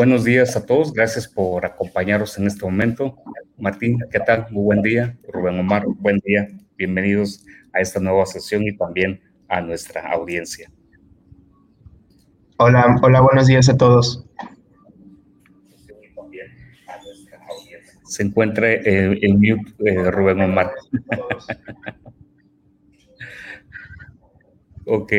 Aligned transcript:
Buenos 0.00 0.24
días 0.24 0.56
a 0.56 0.64
todos. 0.64 0.94
Gracias 0.94 1.28
por 1.28 1.66
acompañarnos 1.66 2.38
en 2.38 2.46
este 2.46 2.64
momento. 2.64 3.16
Martín, 3.58 3.98
¿qué 4.10 4.18
tal? 4.18 4.46
Muy 4.50 4.64
buen 4.64 4.80
día. 4.80 5.18
Rubén 5.28 5.60
Omar, 5.60 5.84
buen 5.86 6.18
día. 6.24 6.48
Bienvenidos 6.78 7.44
a 7.74 7.80
esta 7.80 8.00
nueva 8.00 8.24
sesión 8.24 8.62
y 8.62 8.74
también 8.74 9.20
a 9.46 9.60
nuestra 9.60 10.10
audiencia. 10.10 10.72
Hola, 12.56 12.98
hola, 13.02 13.20
buenos 13.20 13.46
días 13.46 13.68
a 13.68 13.76
todos. 13.76 14.24
Se 18.04 18.22
encuentra 18.22 18.72
eh, 18.72 19.18
en 19.20 19.34
mute 19.34 19.74
eh, 19.84 20.10
Rubén 20.10 20.40
Omar. 20.40 20.72
ok. 24.86 25.12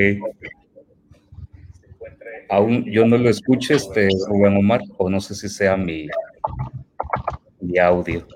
Aún 2.52 2.84
yo 2.84 3.06
no 3.06 3.18
lo 3.18 3.30
escucho, 3.30 3.74
este 3.74 4.10
Rubén 4.28 4.58
Omar, 4.58 4.82
o 4.98 5.10
no 5.10 5.22
sé 5.22 5.36
si 5.36 5.48
sea 5.48 5.78
mi, 5.78 6.10
audio. 7.82 8.28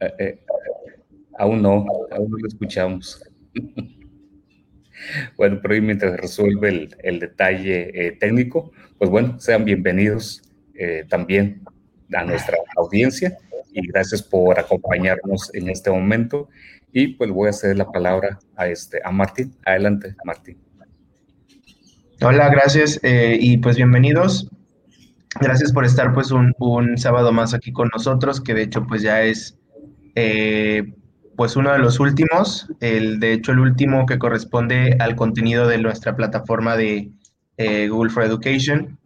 Eh, 0.00 0.12
eh, 0.18 0.38
aún 1.38 1.62
no, 1.62 1.86
aún 2.10 2.30
no 2.30 2.36
lo 2.36 2.46
escuchamos. 2.46 3.24
bueno, 5.38 5.60
pero 5.62 5.82
mientras 5.82 6.14
resuelve 6.18 6.90
el, 7.02 7.18
detalle 7.18 8.06
eh, 8.08 8.12
técnico, 8.20 8.70
pues 8.98 9.08
bueno, 9.08 9.40
sean 9.40 9.64
bienvenidos 9.64 10.42
también 11.08 11.62
a 12.12 12.24
nuestra 12.24 12.58
audiencia 12.76 13.38
y 13.72 13.86
gracias 13.86 14.22
por 14.22 14.58
acompañarnos 14.58 15.54
en 15.54 15.70
este 15.70 15.90
momento. 15.90 16.48
Y 16.92 17.08
pues 17.08 17.30
voy 17.30 17.48
a 17.48 17.52
ceder 17.52 17.78
la 17.78 17.90
palabra 17.90 18.38
a, 18.56 18.66
este, 18.66 19.00
a 19.02 19.10
Martín. 19.10 19.56
Adelante, 19.64 20.14
Martín. 20.24 20.58
Hola, 22.20 22.50
gracias 22.50 23.00
eh, 23.02 23.38
y 23.40 23.56
pues 23.56 23.76
bienvenidos. 23.76 24.48
Gracias 25.40 25.72
por 25.72 25.86
estar 25.86 26.12
pues 26.12 26.30
un, 26.30 26.54
un, 26.58 26.98
sábado 26.98 27.32
más 27.32 27.54
aquí 27.54 27.72
con 27.72 27.88
nosotros, 27.94 28.40
que 28.40 28.52
de 28.52 28.62
hecho 28.62 28.86
pues 28.86 29.00
ya 29.00 29.22
es 29.22 29.58
eh, 30.14 30.92
pues 31.34 31.56
uno 31.56 31.72
de 31.72 31.78
los 31.78 31.98
últimos, 31.98 32.68
el, 32.80 33.18
de 33.18 33.32
hecho 33.32 33.52
el 33.52 33.60
último 33.60 34.04
que 34.04 34.18
corresponde 34.18 34.96
al 35.00 35.16
contenido 35.16 35.66
de 35.66 35.78
nuestra 35.78 36.14
plataforma 36.14 36.76
de 36.76 37.10
eh, 37.56 37.88
Google 37.88 38.10
for 38.10 38.24
Education. 38.24 38.98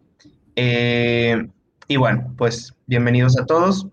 y 0.55 1.95
bueno, 1.95 2.33
pues 2.37 2.73
bienvenidos 2.85 3.39
a 3.39 3.45
todos 3.45 3.87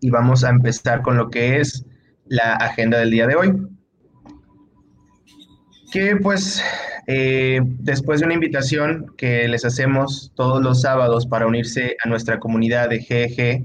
y 0.00 0.10
vamos 0.10 0.44
a 0.44 0.50
empezar 0.50 1.02
con 1.02 1.16
lo 1.16 1.28
que 1.28 1.58
es 1.58 1.84
la 2.28 2.54
agenda 2.54 2.98
del 2.98 3.10
día 3.10 3.26
de 3.26 3.36
hoy. 3.36 3.52
Que 5.92 6.16
pues 6.16 6.62
eh, 7.06 7.60
después 7.64 8.20
de 8.20 8.26
una 8.26 8.34
invitación 8.34 9.14
que 9.16 9.48
les 9.48 9.64
hacemos 9.64 10.32
todos 10.36 10.62
los 10.62 10.82
sábados 10.82 11.26
para 11.26 11.46
unirse 11.46 11.96
a 12.04 12.08
nuestra 12.08 12.38
comunidad 12.38 12.90
de 12.90 12.98
GG 12.98 13.64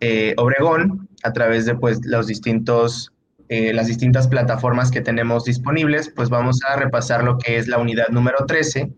eh, 0.00 0.34
Obregón 0.36 1.08
a 1.22 1.32
través 1.32 1.64
de 1.64 1.74
pues 1.74 2.04
los 2.04 2.26
distintos 2.26 3.10
eh, 3.48 3.72
las 3.72 3.86
distintas 3.86 4.26
plataformas 4.26 4.90
que 4.90 5.02
tenemos 5.02 5.44
disponibles, 5.44 6.10
pues 6.14 6.30
vamos 6.30 6.60
a 6.68 6.76
repasar 6.76 7.22
lo 7.22 7.36
que 7.38 7.58
es 7.58 7.68
la 7.68 7.78
unidad 7.78 8.08
número 8.08 8.46
13 8.46 8.90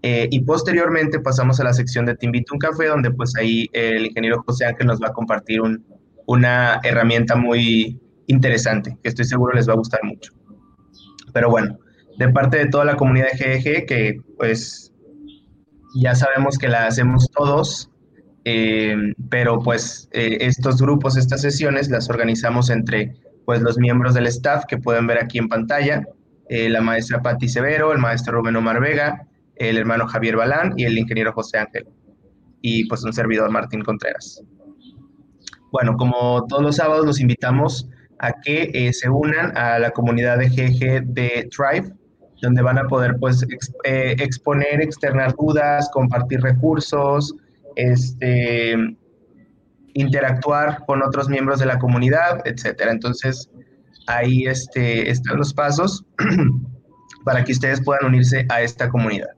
y 0.00 0.40
posteriormente 0.40 1.20
pasamos 1.20 1.60
a 1.60 1.64
la 1.64 1.74
sección 1.74 2.06
de 2.06 2.14
Te 2.14 2.24
invito 2.24 2.54
un 2.54 2.58
café, 2.58 2.86
donde 2.86 3.10
pues 3.10 3.34
ahí 3.36 3.68
el 3.72 4.06
ingeniero 4.06 4.42
José 4.46 4.64
Ángel 4.64 4.86
nos 4.86 5.00
va 5.02 5.08
a 5.08 5.12
compartir 5.12 5.60
un, 5.60 5.84
una 6.26 6.80
herramienta 6.82 7.36
muy, 7.36 8.00
interesante, 8.28 8.96
que 9.02 9.08
estoy 9.08 9.24
seguro 9.24 9.54
les 9.54 9.68
va 9.68 9.72
a 9.72 9.76
gustar 9.76 10.00
mucho. 10.04 10.32
Pero 11.32 11.50
bueno, 11.50 11.78
de 12.18 12.28
parte 12.28 12.58
de 12.58 12.66
toda 12.66 12.84
la 12.84 12.96
comunidad 12.96 13.28
de 13.32 13.38
GEG, 13.38 13.86
que 13.86 14.20
pues 14.36 14.92
ya 15.94 16.14
sabemos 16.14 16.58
que 16.58 16.68
la 16.68 16.86
hacemos 16.86 17.30
todos, 17.30 17.90
eh, 18.44 18.96
pero 19.28 19.60
pues 19.60 20.08
eh, 20.12 20.38
estos 20.40 20.80
grupos, 20.80 21.16
estas 21.16 21.42
sesiones 21.42 21.88
las 21.90 22.08
organizamos 22.08 22.70
entre 22.70 23.14
pues 23.44 23.62
los 23.62 23.78
miembros 23.78 24.14
del 24.14 24.26
staff 24.26 24.64
que 24.66 24.78
pueden 24.78 25.06
ver 25.06 25.18
aquí 25.18 25.38
en 25.38 25.48
pantalla, 25.48 26.06
eh, 26.48 26.68
la 26.68 26.80
maestra 26.80 27.22
Patti 27.22 27.48
Severo, 27.48 27.92
el 27.92 27.98
maestro 27.98 28.34
Rubén 28.34 28.56
Omar 28.56 28.80
Vega, 28.80 29.26
el 29.56 29.78
hermano 29.78 30.06
Javier 30.06 30.36
Balán 30.36 30.74
y 30.76 30.84
el 30.84 30.98
ingeniero 30.98 31.32
José 31.32 31.58
Ángel, 31.58 31.86
y 32.60 32.86
pues 32.88 33.02
un 33.04 33.12
servidor 33.12 33.50
Martín 33.50 33.82
Contreras. 33.82 34.42
Bueno, 35.70 35.96
como 35.96 36.46
todos 36.46 36.62
los 36.62 36.76
sábados 36.76 37.06
los 37.06 37.20
invitamos 37.20 37.88
a 38.18 38.32
que 38.32 38.70
eh, 38.74 38.92
se 38.92 39.08
unan 39.08 39.56
a 39.56 39.78
la 39.78 39.90
comunidad 39.90 40.38
de 40.38 40.48
GG 40.48 41.06
de 41.06 41.48
Thrive, 41.54 41.92
donde 42.42 42.62
van 42.62 42.78
a 42.78 42.84
poder 42.84 43.16
pues 43.18 43.44
eh, 43.84 44.16
exponer, 44.18 44.80
externar 44.80 45.34
dudas, 45.36 45.88
compartir 45.92 46.40
recursos, 46.40 47.34
este, 47.76 48.76
interactuar 49.94 50.84
con 50.86 51.02
otros 51.02 51.28
miembros 51.28 51.60
de 51.60 51.66
la 51.66 51.78
comunidad, 51.78 52.40
etcétera. 52.44 52.92
Entonces, 52.92 53.50
ahí 54.06 54.46
este, 54.46 55.10
están 55.10 55.38
los 55.38 55.52
pasos 55.52 56.04
para 57.24 57.44
que 57.44 57.52
ustedes 57.52 57.80
puedan 57.82 58.06
unirse 58.06 58.46
a 58.48 58.62
esta 58.62 58.88
comunidad. 58.88 59.37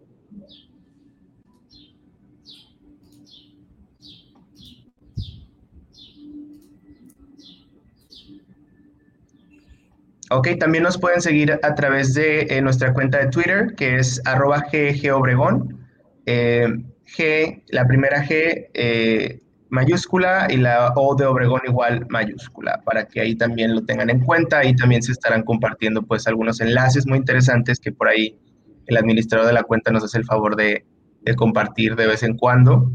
Ok, 10.33 10.49
también 10.61 10.85
nos 10.85 10.97
pueden 10.97 11.21
seguir 11.21 11.59
a 11.61 11.75
través 11.75 12.15
de 12.15 12.43
eh, 12.43 12.63
nuestra 12.63 12.95
cuenta 12.95 13.19
de 13.19 13.27
Twitter, 13.27 13.75
que 13.77 13.97
es 13.97 14.23
arroba 14.25 14.63
ggobregón. 14.71 15.81
Eh, 16.25 16.69
G, 17.17 17.65
la 17.71 17.85
primera 17.89 18.25
G 18.25 18.69
eh, 18.73 19.41
mayúscula 19.71 20.47
y 20.49 20.59
la 20.59 20.93
O 20.95 21.17
de 21.17 21.27
Obregón 21.27 21.63
igual 21.67 22.07
mayúscula, 22.09 22.81
para 22.85 23.07
que 23.07 23.21
ahí 23.21 23.35
también 23.35 23.75
lo 23.75 23.85
tengan 23.85 24.09
en 24.09 24.21
cuenta. 24.21 24.65
y 24.65 24.77
también 24.77 25.03
se 25.03 25.11
estarán 25.11 25.43
compartiendo 25.43 26.03
pues 26.03 26.29
algunos 26.29 26.61
enlaces 26.61 27.09
muy 27.09 27.19
interesantes 27.19 27.81
que 27.81 27.91
por 27.91 28.07
ahí 28.07 28.39
el 28.87 28.97
administrador 28.99 29.49
de 29.49 29.53
la 29.53 29.65
cuenta 29.65 29.91
nos 29.91 30.05
hace 30.05 30.19
el 30.19 30.25
favor 30.25 30.55
de, 30.55 30.87
de 31.23 31.35
compartir 31.35 31.97
de 31.97 32.07
vez 32.07 32.23
en 32.23 32.37
cuando, 32.37 32.89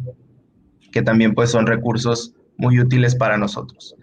que 0.93 1.01
también 1.01 1.35
pues 1.35 1.49
son 1.49 1.67
recursos 1.67 2.33
muy 2.55 2.79
útiles 2.79 3.13
para 3.13 3.37
nosotros. 3.37 3.93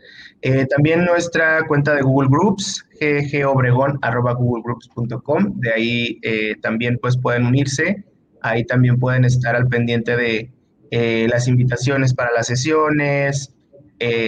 Eh, 0.44 0.66
también 0.66 1.04
nuestra 1.04 1.64
cuenta 1.68 1.94
de 1.94 2.02
Google 2.02 2.28
Groups, 2.28 2.84
ggobregón.googlegroups.com, 3.00 5.60
de 5.60 5.72
ahí 5.72 6.18
eh, 6.22 6.56
también 6.60 6.98
pues 7.00 7.16
pueden 7.16 7.46
unirse, 7.46 8.04
ahí 8.40 8.64
también 8.64 8.98
pueden 8.98 9.24
estar 9.24 9.54
al 9.54 9.68
pendiente 9.68 10.16
de 10.16 10.50
eh, 10.90 11.28
las 11.30 11.46
invitaciones 11.46 12.12
para 12.12 12.32
las 12.32 12.48
sesiones 12.48 13.54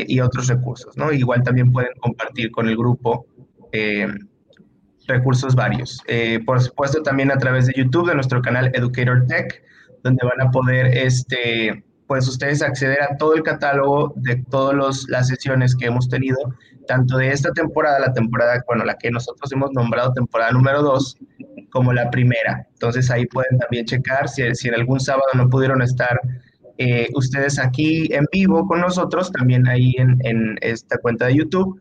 y 0.06 0.20
otros 0.20 0.46
recursos, 0.46 0.96
¿no? 0.96 1.12
Igual 1.12 1.42
también 1.42 1.72
pueden 1.72 1.90
compartir 1.98 2.52
con 2.52 2.68
el 2.68 2.76
grupo 2.76 3.26
recursos 5.08 5.56
varios. 5.56 6.00
por 6.46 6.60
supuesto 6.60 7.02
también 7.02 7.32
a 7.32 7.38
través 7.38 7.66
de 7.66 7.72
YouTube, 7.76 8.08
de 8.08 8.14
nuestro 8.14 8.40
canal 8.40 8.70
Educator 8.72 9.26
Tech, 9.26 9.64
donde 10.04 10.24
van 10.24 10.40
a 10.46 10.52
poder 10.52 10.96
este, 10.96 11.82
pues 12.06 12.28
ustedes 12.28 12.62
acceder 12.62 13.02
a 13.02 13.16
todo 13.16 13.34
el 13.34 13.42
catálogo 13.42 14.12
de 14.16 14.36
todas 14.50 15.06
las 15.08 15.28
sesiones 15.28 15.74
que 15.74 15.86
hemos 15.86 16.08
tenido, 16.08 16.38
tanto 16.86 17.16
de 17.16 17.30
esta 17.30 17.50
temporada, 17.52 17.98
la 17.98 18.12
temporada, 18.12 18.62
bueno, 18.66 18.84
la 18.84 18.96
que 18.98 19.10
nosotros 19.10 19.50
hemos 19.52 19.72
nombrado 19.72 20.12
temporada 20.12 20.52
número 20.52 20.82
2, 20.82 21.16
como 21.70 21.92
la 21.92 22.10
primera. 22.10 22.66
Entonces 22.72 23.10
ahí 23.10 23.26
pueden 23.26 23.58
también 23.58 23.86
checar 23.86 24.28
si, 24.28 24.54
si 24.54 24.68
en 24.68 24.74
algún 24.74 25.00
sábado 25.00 25.26
no 25.34 25.48
pudieron 25.48 25.82
estar 25.82 26.20
eh, 26.76 27.08
ustedes 27.14 27.58
aquí 27.58 28.12
en 28.12 28.26
vivo 28.32 28.66
con 28.66 28.80
nosotros, 28.80 29.30
también 29.32 29.66
ahí 29.68 29.94
en, 29.96 30.18
en 30.24 30.58
esta 30.60 30.98
cuenta 30.98 31.26
de 31.26 31.36
YouTube, 31.36 31.80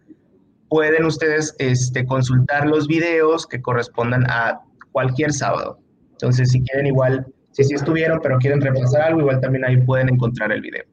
pueden 0.70 1.06
ustedes 1.06 1.56
este, 1.60 2.06
consultar 2.06 2.66
los 2.66 2.88
videos 2.88 3.46
que 3.46 3.62
correspondan 3.62 4.26
a 4.30 4.62
cualquier 4.92 5.34
sábado. 5.34 5.80
Entonces, 6.12 6.50
si 6.52 6.62
quieren 6.62 6.88
igual 6.88 7.28
si 7.54 7.64
sí 7.64 7.76
estuvieron, 7.76 8.20
pero 8.22 8.38
quieren 8.40 8.62
repasar 8.62 9.02
algo, 9.04 9.22
igual 9.22 9.40
también 9.40 9.64
ahí 9.64 9.78
pueden 9.78 10.10
encontrar 10.10 10.52
el 10.52 10.62
video. 10.62 10.84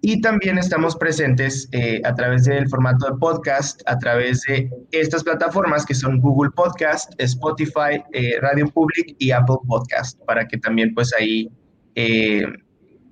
Y 0.00 0.20
también 0.20 0.58
estamos 0.58 0.96
presentes 0.96 1.68
eh, 1.70 2.00
a 2.04 2.14
través 2.14 2.44
del 2.44 2.68
formato 2.68 3.06
de 3.06 3.18
podcast, 3.18 3.82
a 3.86 3.96
través 3.98 4.40
de 4.48 4.68
estas 4.90 5.22
plataformas 5.22 5.86
que 5.86 5.94
son 5.94 6.18
Google 6.20 6.50
Podcast, 6.56 7.12
Spotify, 7.18 8.02
eh, 8.12 8.38
Radio 8.40 8.66
Public 8.68 9.14
y 9.18 9.30
Apple 9.30 9.58
Podcast, 9.68 10.18
para 10.24 10.48
que 10.48 10.58
también 10.58 10.92
pues 10.92 11.12
ahí, 11.16 11.48
eh, 11.94 12.44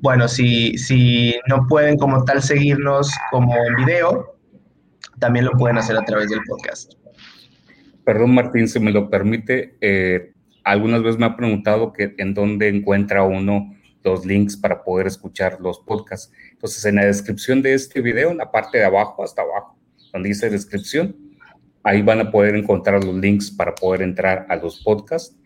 bueno, 0.01 0.27
si, 0.27 0.77
si 0.79 1.39
no 1.47 1.65
pueden 1.69 1.97
como 1.97 2.25
tal 2.25 2.43
seguirnos 2.43 3.09
como 3.31 3.55
en 3.55 3.77
video, 3.77 4.35
también 5.21 5.45
lo 5.45 5.53
pueden 5.53 5.79
hacer 5.79 5.97
a 5.97 6.05
través 6.05 6.31
del 6.31 6.41
podcast. 6.49 6.95
Perdón 8.05 8.35
Martín, 8.35 8.67
si 8.67 8.81
me 8.81 8.91
lo 8.91 9.09
permite, 9.09 9.77
algunas 10.65 11.03
veces 11.03 11.19
me 11.19 11.27
ha 11.27 11.37
preguntado 11.37 11.93
que 11.93 12.15
en 12.19 12.35
dónde 12.35 12.69
encuentra 12.69 13.23
uno 13.23 13.75
los 14.03 14.25
links 14.25 14.57
para 14.57 14.83
poder 14.83 15.07
escuchar 15.07 15.59
los 15.61 15.81
podcasts. 15.81 16.33
Entonces, 16.53 16.85
en 16.85 16.97
la 16.97 17.05
descripción 17.05 17.63
de 17.63 17.75
este 17.75 18.01
video, 18.01 18.31
en 18.31 18.39
la 18.39 18.51
parte 18.51 18.79
de 18.79 18.85
abajo, 18.85 19.23
hasta 19.23 19.43
abajo, 19.43 19.77
donde 20.13 20.31
dice 20.31 20.51
descripción, 20.51 21.17
ahí 21.83 22.03
van 22.03 22.21
a 22.21 22.31
poder 22.31 22.57
encontrar 22.57 23.05
los 23.05 23.15
links 23.15 23.51
para 23.51 23.75
poder 23.75 24.03
entrar 24.03 24.47
a 24.49 24.57
los 24.57 24.83
podcasts. 24.83 25.37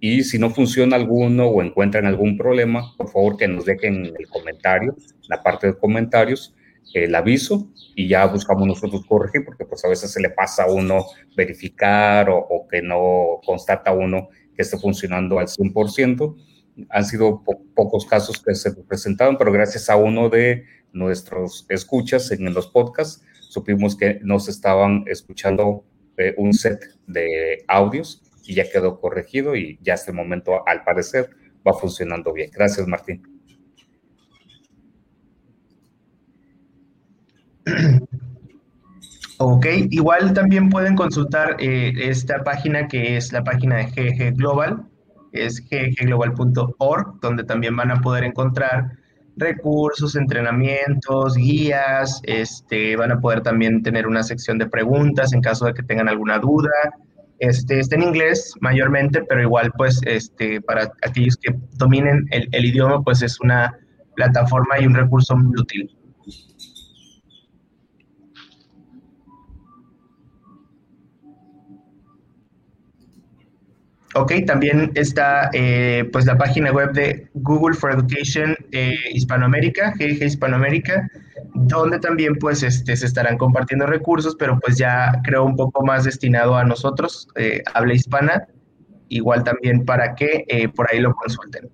Y 0.00 0.22
si 0.24 0.38
no 0.38 0.50
funciona 0.50 0.96
alguno 0.96 1.46
o 1.46 1.62
encuentran 1.62 2.06
algún 2.06 2.36
problema, 2.36 2.94
por 2.96 3.08
favor 3.10 3.36
que 3.36 3.48
nos 3.48 3.64
dejen 3.64 4.06
en 4.06 4.14
el 4.18 4.28
comentario, 4.28 4.96
la 5.28 5.42
parte 5.42 5.68
de 5.68 5.78
comentarios, 5.78 6.54
el 6.92 7.14
aviso 7.14 7.68
y 7.94 8.08
ya 8.08 8.26
buscamos 8.26 8.66
nosotros 8.66 9.06
corregir, 9.06 9.44
porque 9.44 9.64
pues 9.64 9.84
a 9.84 9.88
veces 9.88 10.12
se 10.12 10.20
le 10.20 10.30
pasa 10.30 10.64
a 10.64 10.70
uno 10.70 11.06
verificar 11.36 12.28
o, 12.28 12.36
o 12.36 12.68
que 12.68 12.82
no 12.82 13.40
constata 13.44 13.92
uno 13.92 14.28
que 14.54 14.62
esté 14.62 14.78
funcionando 14.78 15.38
al 15.38 15.46
100% 15.46 16.36
han 16.90 17.04
sido 17.04 17.42
pocos 17.74 18.06
casos 18.06 18.42
que 18.42 18.54
se 18.54 18.72
presentaron, 18.72 19.38
pero 19.38 19.52
gracias 19.52 19.88
a 19.88 19.96
uno 19.96 20.28
de 20.28 20.64
nuestros 20.92 21.66
escuchas 21.68 22.30
en 22.32 22.52
los 22.52 22.68
podcasts, 22.68 23.22
supimos 23.40 23.96
que 23.96 24.20
nos 24.22 24.48
estaban 24.48 25.04
escuchando 25.06 25.84
eh, 26.16 26.34
un 26.36 26.52
set 26.52 26.80
de 27.06 27.64
audios 27.68 28.22
y 28.44 28.54
ya 28.54 28.68
quedó 28.70 29.00
corregido 29.00 29.56
y 29.56 29.78
ya 29.82 29.94
hasta 29.94 30.10
el 30.10 30.16
momento, 30.16 30.66
al 30.66 30.84
parecer, 30.84 31.30
va 31.66 31.74
funcionando 31.74 32.32
bien. 32.32 32.50
Gracias, 32.52 32.86
Martín. 32.86 33.22
Ok, 39.38 39.66
igual 39.90 40.32
también 40.32 40.70
pueden 40.70 40.94
consultar 40.94 41.56
eh, 41.58 41.92
esta 41.96 42.44
página 42.44 42.86
que 42.86 43.16
es 43.16 43.32
la 43.32 43.42
página 43.42 43.76
de 43.76 43.86
GG 43.86 44.36
Global, 44.36 44.84
es 45.32 45.60
ggglobal.org, 45.68 47.20
donde 47.20 47.42
también 47.42 47.74
van 47.74 47.90
a 47.90 48.00
poder 48.00 48.22
encontrar 48.22 48.92
recursos, 49.36 50.14
entrenamientos, 50.14 51.34
guías, 51.34 52.20
este, 52.22 52.94
van 52.94 53.10
a 53.10 53.20
poder 53.20 53.40
también 53.40 53.82
tener 53.82 54.06
una 54.06 54.22
sección 54.22 54.58
de 54.58 54.68
preguntas 54.68 55.32
en 55.32 55.40
caso 55.40 55.66
de 55.66 55.74
que 55.74 55.82
tengan 55.82 56.08
alguna 56.08 56.38
duda. 56.38 56.70
Este, 57.40 57.80
está 57.80 57.96
en 57.96 58.04
inglés 58.04 58.54
mayormente, 58.60 59.24
pero 59.24 59.42
igual 59.42 59.72
pues 59.76 60.00
este, 60.06 60.60
para 60.60 60.92
aquellos 61.02 61.36
que 61.36 61.56
dominen 61.72 62.26
el, 62.30 62.48
el 62.52 62.64
idioma, 62.64 63.02
pues 63.02 63.22
es 63.22 63.40
una 63.40 63.76
plataforma 64.14 64.78
y 64.78 64.86
un 64.86 64.94
recurso 64.94 65.36
muy 65.36 65.60
útil. 65.60 65.90
Ok, 74.16 74.32
también 74.46 74.92
está 74.94 75.50
eh, 75.52 76.08
pues 76.12 76.24
la 76.24 76.38
página 76.38 76.70
web 76.70 76.92
de 76.92 77.28
Google 77.34 77.74
for 77.74 77.90
Education 77.90 78.56
eh, 78.70 78.94
Hispanoamérica, 79.12 79.92
GG 79.98 80.22
Hispanoamérica, 80.22 81.08
donde 81.54 81.98
también 81.98 82.36
pues 82.36 82.62
este, 82.62 82.96
se 82.96 83.06
estarán 83.06 83.36
compartiendo 83.36 83.86
recursos, 83.86 84.36
pero 84.38 84.58
pues 84.60 84.78
ya 84.78 85.20
creo 85.24 85.44
un 85.44 85.56
poco 85.56 85.84
más 85.84 86.04
destinado 86.04 86.56
a 86.56 86.64
nosotros, 86.64 87.26
eh, 87.34 87.62
habla 87.74 87.94
hispana, 87.94 88.46
igual 89.08 89.42
también 89.42 89.84
para 89.84 90.14
que 90.14 90.70
por 90.76 90.88
ahí 90.92 91.00
lo 91.00 91.12
consulten. 91.14 91.68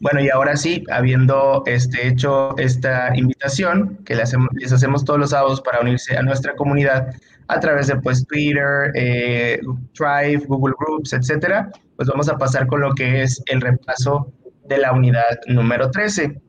Bueno, 0.00 0.20
y 0.20 0.30
ahora 0.30 0.56
sí, 0.56 0.82
habiendo 0.90 1.62
este, 1.66 2.08
hecho 2.08 2.56
esta 2.56 3.14
invitación 3.14 3.98
que 4.06 4.14
les 4.14 4.24
hacemos, 4.24 4.48
les 4.54 4.72
hacemos 4.72 5.04
todos 5.04 5.20
los 5.20 5.30
sábados 5.30 5.60
para 5.60 5.80
unirse 5.80 6.16
a 6.16 6.22
nuestra 6.22 6.56
comunidad, 6.56 7.14
a 7.50 7.60
través 7.60 7.88
de 7.88 7.96
pues 7.96 8.24
Twitter, 8.26 8.92
eh, 8.94 9.60
Drive, 9.98 10.44
Google 10.46 10.74
Groups, 10.78 11.12
etcétera, 11.12 11.70
pues 11.96 12.08
vamos 12.08 12.28
a 12.28 12.38
pasar 12.38 12.66
con 12.66 12.80
lo 12.80 12.94
que 12.94 13.22
es 13.22 13.42
el 13.46 13.60
repaso 13.60 14.32
de 14.66 14.78
la 14.78 14.92
unidad 14.92 15.40
número 15.46 15.90
13. 15.90 16.40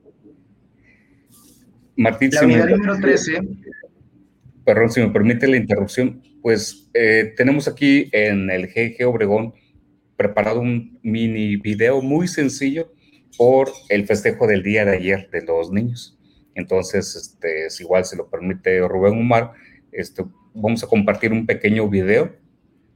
Martín, 1.98 2.32
la 2.34 2.44
unidad 2.44 2.68
número 2.70 2.98
13. 3.00 3.42
Perdón, 4.64 4.92
si 4.92 5.02
me 5.02 5.10
permite 5.10 5.48
la 5.48 5.58
interrupción, 5.58 6.22
pues 6.42 6.90
eh, 6.94 7.34
tenemos 7.36 7.68
aquí 7.68 8.10
en 8.12 8.50
el 8.50 8.68
GG 8.68 9.08
Obregón 9.08 9.54
preparado 10.16 10.60
un 10.60 11.00
mini 11.02 11.56
video 11.56 12.02
muy 12.02 12.28
sencillo 12.28 12.94
por 13.38 13.70
el 13.90 14.06
festejo 14.06 14.46
del 14.46 14.62
día 14.62 14.86
de 14.86 14.96
ayer 14.98 15.30
de 15.32 15.42
los 15.42 15.72
niños. 15.72 16.18
Entonces, 16.54 17.16
este, 17.16 17.70
si 17.70 17.84
igual 17.84 18.06
se 18.06 18.16
lo 18.16 18.30
permite 18.30 18.88
Rubén 18.88 19.18
Umar, 19.18 19.54
este, 19.92 20.24
vamos 20.54 20.84
a 20.84 20.88
compartir 20.88 21.32
un 21.32 21.46
pequeño 21.46 21.88
video 21.90 22.34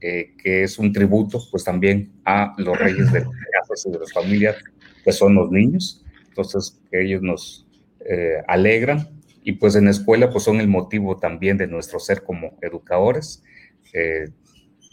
eh, 0.01 0.33
que 0.37 0.63
es 0.63 0.77
un 0.77 0.91
tributo 0.91 1.41
pues 1.49 1.63
también 1.63 2.11
a 2.25 2.53
los 2.57 2.77
reyes 2.77 3.11
de 3.11 3.21
las 3.21 3.29
casas 3.51 3.85
y 3.85 3.91
de 3.91 3.99
las 3.99 4.13
familias 4.13 4.57
que 5.03 5.11
son 5.11 5.35
los 5.35 5.49
niños. 5.51 6.03
Entonces, 6.27 6.81
ellos 6.91 7.21
nos 7.21 7.65
eh, 8.01 8.37
alegran 8.47 9.07
y 9.43 9.53
pues 9.53 9.75
en 9.75 9.85
la 9.85 9.91
escuela 9.91 10.29
pues 10.29 10.43
son 10.43 10.59
el 10.59 10.67
motivo 10.67 11.17
también 11.17 11.57
de 11.57 11.67
nuestro 11.67 11.99
ser 11.99 12.23
como 12.23 12.57
educadores, 12.61 13.43
eh, 13.93 14.29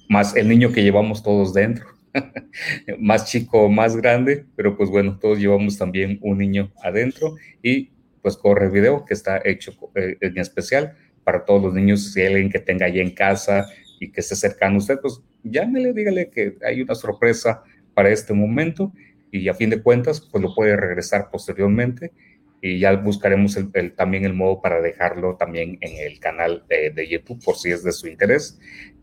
más 0.09 0.37
el 0.37 0.49
niño 0.49 0.73
que 0.73 0.83
llevamos 0.83 1.23
todos 1.23 1.53
dentro, 1.53 1.87
más 2.99 3.25
chico 3.27 3.69
más 3.69 3.97
grande, 3.97 4.47
pero 4.57 4.77
pues 4.77 4.89
bueno, 4.89 5.19
todos 5.19 5.39
llevamos 5.39 5.79
también 5.79 6.19
un 6.23 6.39
niño 6.39 6.73
adentro 6.83 7.35
y 7.63 7.91
pues 8.23 8.37
corre 8.37 8.67
el 8.67 8.71
video 8.71 9.05
que 9.05 9.15
está 9.15 9.41
hecho 9.45 9.73
en 9.97 10.39
especial 10.39 10.95
para 11.25 11.45
todos 11.45 11.63
los 11.63 11.75
niños, 11.75 12.13
si 12.13 12.21
hay 12.21 12.29
alguien 12.29 12.51
que 12.51 12.59
tenga 12.59 12.87
ahí 12.87 13.01
en 13.01 13.11
casa 13.11 13.67
y 14.01 14.11
que 14.11 14.21
esté 14.21 14.37
cercano 14.37 14.77
a 14.77 14.79
usted, 14.79 14.99
pues 15.01 15.21
llámele, 15.43 15.93
dígale 15.93 16.31
que 16.31 16.57
hay 16.65 16.83
una 16.83 16.95
sorpresa 16.95 17.63
para 17.95 18.11
este 18.11 18.33
momento 18.33 18.93
y 19.31 19.49
a 19.49 19.55
fin 19.55 19.71
de 19.71 19.83
cuentas, 19.83 20.21
pues 20.21 20.43
lo 20.43 20.55
puede 20.55 20.77
regresar 20.77 21.31
posteriormente 21.31 22.13
y 22.61 22.79
ya 22.79 22.95
buscaremos 22.95 23.57
el, 23.57 23.93
también 23.95 24.25
el 24.25 24.35
modo 24.35 24.61
para 24.61 24.81
dejarlo 24.81 25.37
también 25.37 25.79
en 25.81 26.07
el 26.07 26.21
canal 26.21 26.65
de, 26.69 26.91
de 26.91 27.09
YouTube 27.09 27.43
por 27.45 27.57
si 27.57 27.71
es 27.71 27.83
de 27.83 27.93
su 27.93 28.07
interés. 28.07 28.59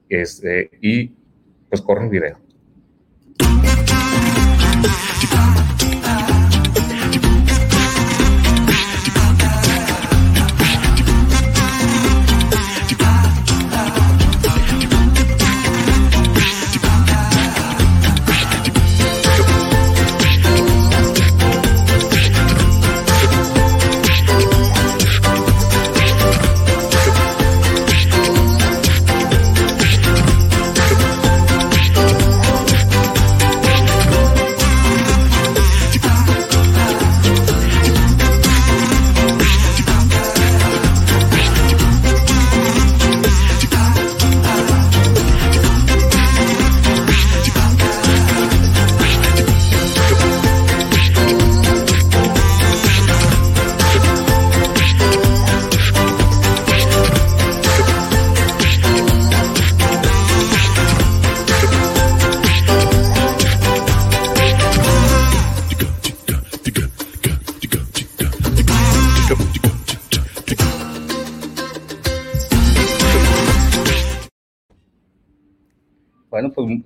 Este, 0.07 0.71
y 0.81 1.11
pues 1.69 1.81
corre 1.81 2.05
el 2.05 2.09
video. 2.09 2.39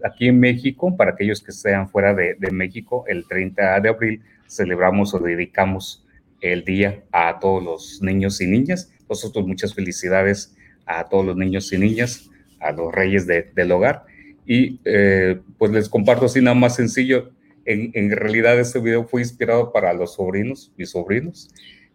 Aquí 0.03 0.27
en 0.27 0.39
México, 0.39 0.95
para 0.95 1.11
aquellos 1.11 1.41
que 1.41 1.51
sean 1.51 1.89
fuera 1.89 2.13
de, 2.13 2.35
México, 2.51 3.05
el 3.07 3.27
30 3.27 3.79
de 3.81 3.89
abril 3.89 4.21
celebramos 4.47 5.13
o 5.13 5.19
dedicamos 5.19 6.05
el 6.41 6.63
día 6.63 7.03
a 7.11 7.39
todos 7.39 7.63
los 7.63 8.01
niños 8.01 8.41
y 8.41 8.47
niñas. 8.47 8.91
Nosotros 9.09 9.47
muchas 9.47 9.73
felicidades 9.73 10.55
a 10.85 11.07
todos 11.07 11.25
los 11.25 11.37
niños 11.37 11.71
y 11.73 11.77
niñas, 11.77 12.29
a 12.59 12.71
los 12.71 12.93
reyes 12.93 13.27
del 13.27 13.71
hogar. 13.71 14.05
Y 14.45 14.79
eh, 14.83 15.39
pues 15.57 15.71
les 15.71 15.89
comparto 15.89 16.25
así 16.25 16.41
nada 16.41 16.55
más 16.55 16.75
sencillo. 16.75 17.31
En, 17.65 17.91
en, 17.93 18.11
realidad 18.11 18.59
este 18.59 18.79
video 18.79 19.05
fue 19.05 19.21
inspirado 19.21 19.71
para 19.71 19.93
los 19.93 20.15
sobrinos, 20.15 20.73
mis 20.77 20.89
sobrinos. 20.89 21.49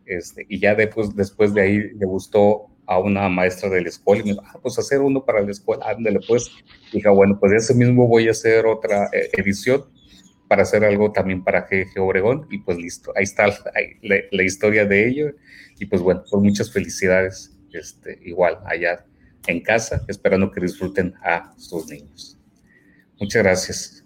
Este, 0.06 0.46
y 0.48 0.58
ya 0.58 0.74
después, 0.74 1.14
después 1.14 1.52
de 1.52 1.60
ahí 1.60 1.78
le 1.92 2.06
gustó 2.06 2.70
a 2.88 2.98
una 2.98 3.28
maestra 3.28 3.68
de 3.68 3.82
la 3.82 3.88
escuela 3.90 4.22
y 4.22 4.24
me 4.24 4.30
dijo, 4.32 4.42
ah, 4.46 4.58
pues 4.62 4.78
hacer 4.78 5.00
uno 5.00 5.22
para 5.22 5.42
la 5.42 5.50
escuela, 5.50 5.84
ándale 5.86 6.20
pues. 6.26 6.50
Dije, 6.90 7.08
bueno, 7.10 7.38
pues 7.38 7.52
ese 7.52 7.74
mismo 7.74 8.08
voy 8.08 8.28
a 8.28 8.30
hacer 8.30 8.64
otra 8.64 9.10
eh, 9.12 9.28
edición 9.34 9.84
para 10.48 10.62
hacer 10.62 10.82
algo 10.84 11.12
también 11.12 11.44
para 11.44 11.68
GG 11.70 12.00
Obregón 12.00 12.46
y 12.50 12.58
pues 12.58 12.78
listo, 12.78 13.12
ahí 13.14 13.24
está 13.24 13.48
la, 13.48 14.16
la, 14.30 14.42
historia 14.42 14.86
de 14.86 15.06
ello 15.06 15.32
y 15.78 15.84
pues 15.84 16.00
bueno, 16.00 16.24
pues 16.28 16.42
muchas 16.42 16.72
felicidades 16.72 17.54
este, 17.74 18.18
igual 18.24 18.58
allá 18.64 19.04
en 19.46 19.60
casa, 19.62 20.02
esperando 20.08 20.50
que 20.50 20.62
disfruten 20.62 21.12
a 21.22 21.52
sus 21.58 21.88
niños. 21.88 22.38
Muchas 23.20 23.42
gracias. 23.42 24.04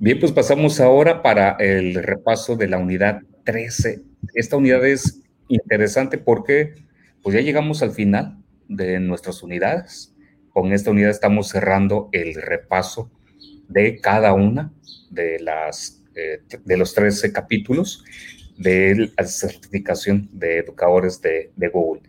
Bien, 0.00 0.18
pues 0.18 0.32
pasamos 0.32 0.80
ahora 0.80 1.22
para 1.22 1.52
el 1.60 1.94
repaso 1.94 2.56
de 2.56 2.66
la 2.66 2.78
unidad 2.78 3.20
13. 3.44 4.02
Esta 4.34 4.56
unidad 4.56 4.84
es 4.84 5.20
interesante 5.54 6.18
porque 6.18 6.74
pues 7.22 7.34
ya 7.34 7.42
llegamos 7.42 7.82
al 7.82 7.92
final 7.92 8.42
de 8.68 9.00
nuestras 9.00 9.42
unidades. 9.42 10.14
Con 10.50 10.72
esta 10.72 10.90
unidad 10.90 11.10
estamos 11.10 11.48
cerrando 11.48 12.08
el 12.12 12.34
repaso 12.34 13.10
de 13.68 14.00
cada 14.00 14.32
una 14.32 14.72
de, 15.10 15.38
las, 15.40 16.02
eh, 16.14 16.40
de 16.64 16.76
los 16.76 16.94
13 16.94 17.32
capítulos 17.32 18.04
de 18.56 19.10
la 19.16 19.24
certificación 19.26 20.28
de 20.32 20.58
educadores 20.58 21.20
de, 21.22 21.50
Google. 21.72 22.02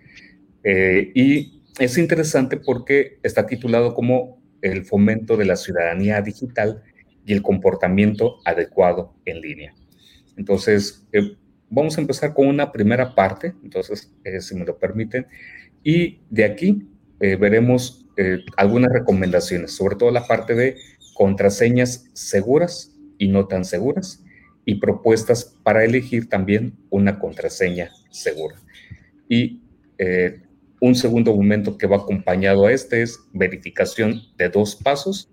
Eh, 0.63 1.11
y 1.15 1.63
es 1.79 1.97
interesante 1.97 2.57
porque 2.57 3.19
está 3.23 3.45
titulado 3.47 3.93
como 3.93 4.41
el 4.61 4.85
fomento 4.85 5.37
de 5.37 5.45
la 5.45 5.55
ciudadanía 5.55 6.21
digital 6.21 6.83
y 7.25 7.33
el 7.33 7.41
comportamiento 7.41 8.37
adecuado 8.45 9.15
en 9.25 9.41
línea. 9.41 9.73
Entonces, 10.37 11.07
eh, 11.13 11.37
vamos 11.71 11.97
a 11.97 12.01
empezar 12.01 12.35
con 12.35 12.47
una 12.47 12.71
primera 12.71 13.15
parte, 13.15 13.55
entonces, 13.63 14.13
si 14.41 14.55
me 14.55 14.65
lo 14.65 14.77
permiten, 14.77 15.25
y 15.83 16.19
de 16.29 16.45
aquí 16.45 16.87
veremos 17.17 18.05
algunas 18.57 18.91
recomendaciones, 18.91 19.71
sobre 19.71 19.95
todo 19.95 20.11
la 20.11 20.27
parte 20.27 20.53
de 20.53 20.75
contraseñas 21.15 22.05
seguras 22.13 22.95
y 23.17 23.27
no 23.29 23.47
tan 23.47 23.65
seguras 23.65 24.23
y 24.65 24.75
propuestas 24.75 25.55
para 25.63 25.83
elegir 25.83 26.29
también 26.29 26.77
una 26.89 27.19
contraseña 27.19 27.91
segura. 28.09 28.55
Y 29.27 29.61
eh, 29.97 30.41
un 30.79 30.95
segundo 30.95 31.35
momento 31.35 31.77
que 31.77 31.87
va 31.87 31.97
acompañado 31.97 32.65
a 32.65 32.71
este 32.71 33.01
es 33.01 33.19
verificación 33.33 34.21
de 34.37 34.49
dos 34.49 34.75
pasos 34.75 35.29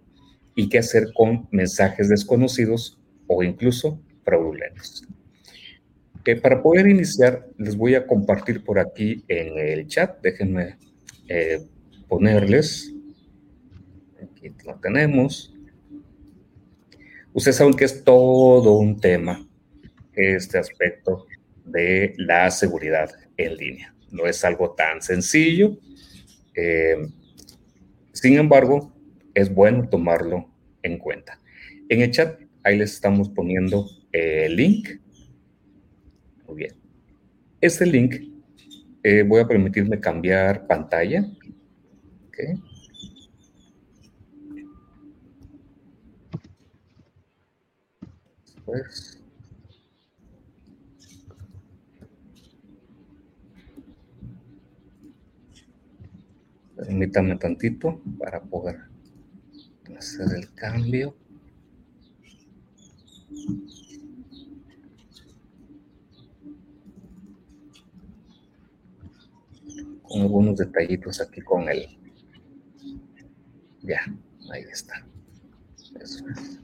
y 0.55 0.69
qué 0.69 0.79
hacer 0.79 1.09
con 1.15 1.49
mensajes 1.51 2.09
desconocidos 2.09 2.99
o 3.27 3.43
incluso 3.43 4.01
fraudulentos. 4.25 5.07
Para 6.37 6.63
poder 6.63 6.87
iniciar, 6.87 7.47
les 7.57 7.77
voy 7.77 7.95
a 7.95 8.07
compartir 8.07 8.63
por 8.63 8.79
aquí 8.79 9.25
en 9.29 9.59
el 9.59 9.87
chat. 9.87 10.21
Déjenme 10.23 10.77
eh, 11.29 11.61
ponerles. 12.07 12.93
Aquí 14.23 14.53
lo 14.65 14.75
tenemos. 14.77 15.55
Ustedes 17.33 17.57
saben 17.57 17.75
que 17.75 17.85
es 17.85 18.05
todo 18.05 18.79
un 18.79 19.01
tema 19.01 19.49
este 20.19 20.59
aspecto 20.59 21.27
de 21.65 22.15
la 22.17 22.51
seguridad 22.51 23.11
en 23.37 23.57
línea. 23.57 23.95
No 24.11 24.27
es 24.27 24.45
algo 24.45 24.73
tan 24.73 25.03
sencillo. 25.03 25.79
Eh, 26.55 26.97
sin 28.13 28.37
embargo, 28.37 28.93
es 29.35 29.53
bueno 29.55 29.89
tomarlo 29.89 30.51
en 30.83 30.99
cuenta. 30.99 31.41
En 31.89 32.03
el 32.03 32.11
chat, 32.11 32.41
ahí 32.65 32.79
les 32.79 32.93
estamos 32.95 33.29
poniendo 33.29 33.87
el 34.13 34.57
link. 34.57 34.89
Muy 36.49 36.57
bien. 36.57 36.75
Este 37.61 37.87
link, 37.87 38.15
eh, 39.03 39.23
voy 39.23 39.41
a 39.41 39.47
permitirme 39.47 40.01
cambiar 40.01 40.67
pantalla. 40.67 41.25
Okay. 42.29 42.55
pues. 48.69 49.19
Permítame 56.77 57.37
tantito 57.37 58.01
para 58.19 58.41
poder 58.43 58.77
hacer 59.97 60.29
el 60.37 60.55
cambio. 60.55 61.15
Con 70.09 70.23
algunos 70.23 70.57
detallitos 70.57 71.21
aquí 71.21 71.41
con 71.43 71.69
él. 71.69 71.87
Ya, 73.83 74.01
ahí 74.51 74.63
está. 74.71 75.07
Eso 76.01 76.25
es. 76.29 76.59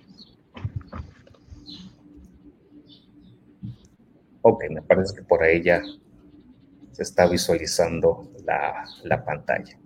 Ok, 4.46 4.64
me 4.68 4.82
parece 4.82 5.14
que 5.14 5.22
por 5.22 5.42
ahí 5.42 5.62
ya 5.62 5.82
se 6.92 7.02
está 7.02 7.26
visualizando 7.26 8.30
la, 8.44 9.24
pantalla. 9.24 9.78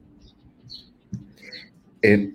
Eh, 2.02 2.32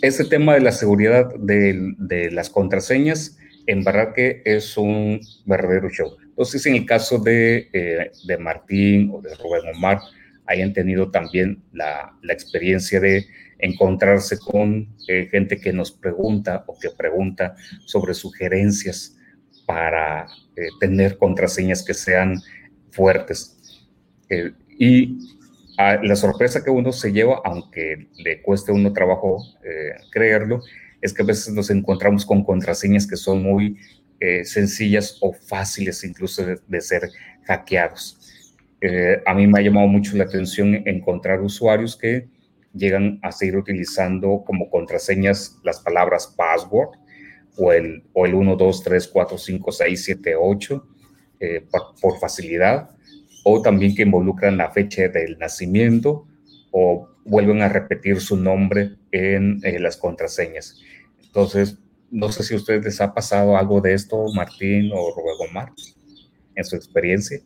ese 0.00 0.24
tema 0.24 0.54
de 0.54 0.60
la 0.60 0.72
seguridad 0.72 1.34
de, 1.34 2.30
las 2.32 2.48
contraseñas, 2.48 3.36
en 3.66 3.84
verdad 3.84 4.14
que 4.14 4.40
es 4.46 4.78
un 4.78 5.20
verdadero 5.44 5.90
show. 5.90 6.16
Entonces, 6.22 6.64
en 6.64 6.76
el 6.76 6.86
caso 6.86 7.18
de, 7.18 7.68
eh, 7.72 8.10
de 8.26 8.38
Martín 8.38 9.10
o 9.12 9.20
de 9.20 9.34
Rubén 9.34 9.76
Omar, 9.76 10.00
hayan 10.46 10.72
tenido 10.72 11.10
también 11.10 11.62
la, 11.72 12.16
experiencia 12.28 13.00
de 13.00 13.26
encontrarse 13.58 14.38
con 14.38 14.94
eh, 15.08 15.28
gente 15.30 15.58
que 15.58 15.72
nos 15.72 15.90
pregunta 15.90 16.64
o 16.66 16.78
que 16.78 16.90
pregunta 16.90 17.54
sobre 17.86 18.14
sugerencias 18.14 19.16
para 19.66 20.26
eh, 20.56 20.68
tener 20.80 21.16
contraseñas 21.18 21.84
que 21.84 21.94
sean 21.94 22.40
fuertes. 22.90 23.86
Eh, 24.28 24.52
y 24.78 25.18
la 25.78 26.16
sorpresa 26.16 26.64
que 26.64 26.70
uno 26.70 26.90
se 26.90 27.12
lleva, 27.12 27.40
aunque 27.44 28.08
le 28.16 28.40
cueste 28.40 28.72
uno 28.72 28.94
trabajo 28.94 29.44
creerlo, 30.10 30.62
es 31.02 31.12
que 31.12 31.22
a 31.22 31.26
veces 31.26 31.52
nos 31.52 31.68
encontramos 31.68 32.24
con 32.24 32.42
contraseñas 32.42 33.06
que 33.06 33.16
son 33.16 33.42
muy 33.42 33.76
sencillas 34.44 35.18
o 35.20 35.34
fáciles 35.34 36.02
incluso 36.02 36.46
de, 36.46 36.80
ser 36.80 37.10
hackeados. 37.44 38.15
A 39.24 39.34
mí 39.34 39.46
me 39.46 39.58
ha 39.58 39.62
llamado 39.62 39.86
mucho 39.86 40.16
la 40.16 40.24
atención 40.24 40.74
encontrar 40.86 41.40
usuarios 41.40 41.96
que 41.96 42.28
llegan 42.72 43.18
a 43.22 43.32
seguir 43.32 43.56
utilizando 43.56 44.44
como 44.46 44.68
contraseñas 44.70 45.58
las 45.64 45.80
palabras 45.80 46.34
password 46.36 46.90
o 47.56 47.72
el, 47.72 48.04
o 48.12 48.26
el 48.26 48.34
1, 48.34 48.56
2, 48.56 48.82
3, 48.82 49.08
4, 49.08 49.38
5, 49.38 49.72
6, 49.72 50.04
7, 50.04 50.34
8 50.38 50.88
por, 52.00 52.18
facilidad, 52.18 52.90
o 53.44 53.62
también 53.62 53.94
que 53.94 54.02
involucran 54.02 54.56
la 54.56 54.70
fecha 54.70 55.08
del 55.08 55.38
nacimiento 55.38 56.26
o 56.70 57.08
vuelven 57.24 57.62
a 57.62 57.68
repetir 57.68 58.20
su 58.20 58.36
nombre 58.36 58.96
en 59.12 59.60
las 59.82 59.96
contraseñas. 59.96 60.80
Entonces, 61.22 61.78
no 62.10 62.30
sé 62.30 62.42
si 62.42 62.54
a 62.54 62.56
ustedes 62.56 62.84
les 62.84 63.00
ha 63.00 63.12
pasado 63.12 63.56
algo 63.56 63.80
de 63.80 63.94
esto, 63.94 64.26
Martín 64.34 64.90
o 64.92 65.14
Rubén 65.14 65.50
Omar, 65.50 65.72
en 66.54 66.64
su 66.64 66.76
experiencia. 66.76 67.40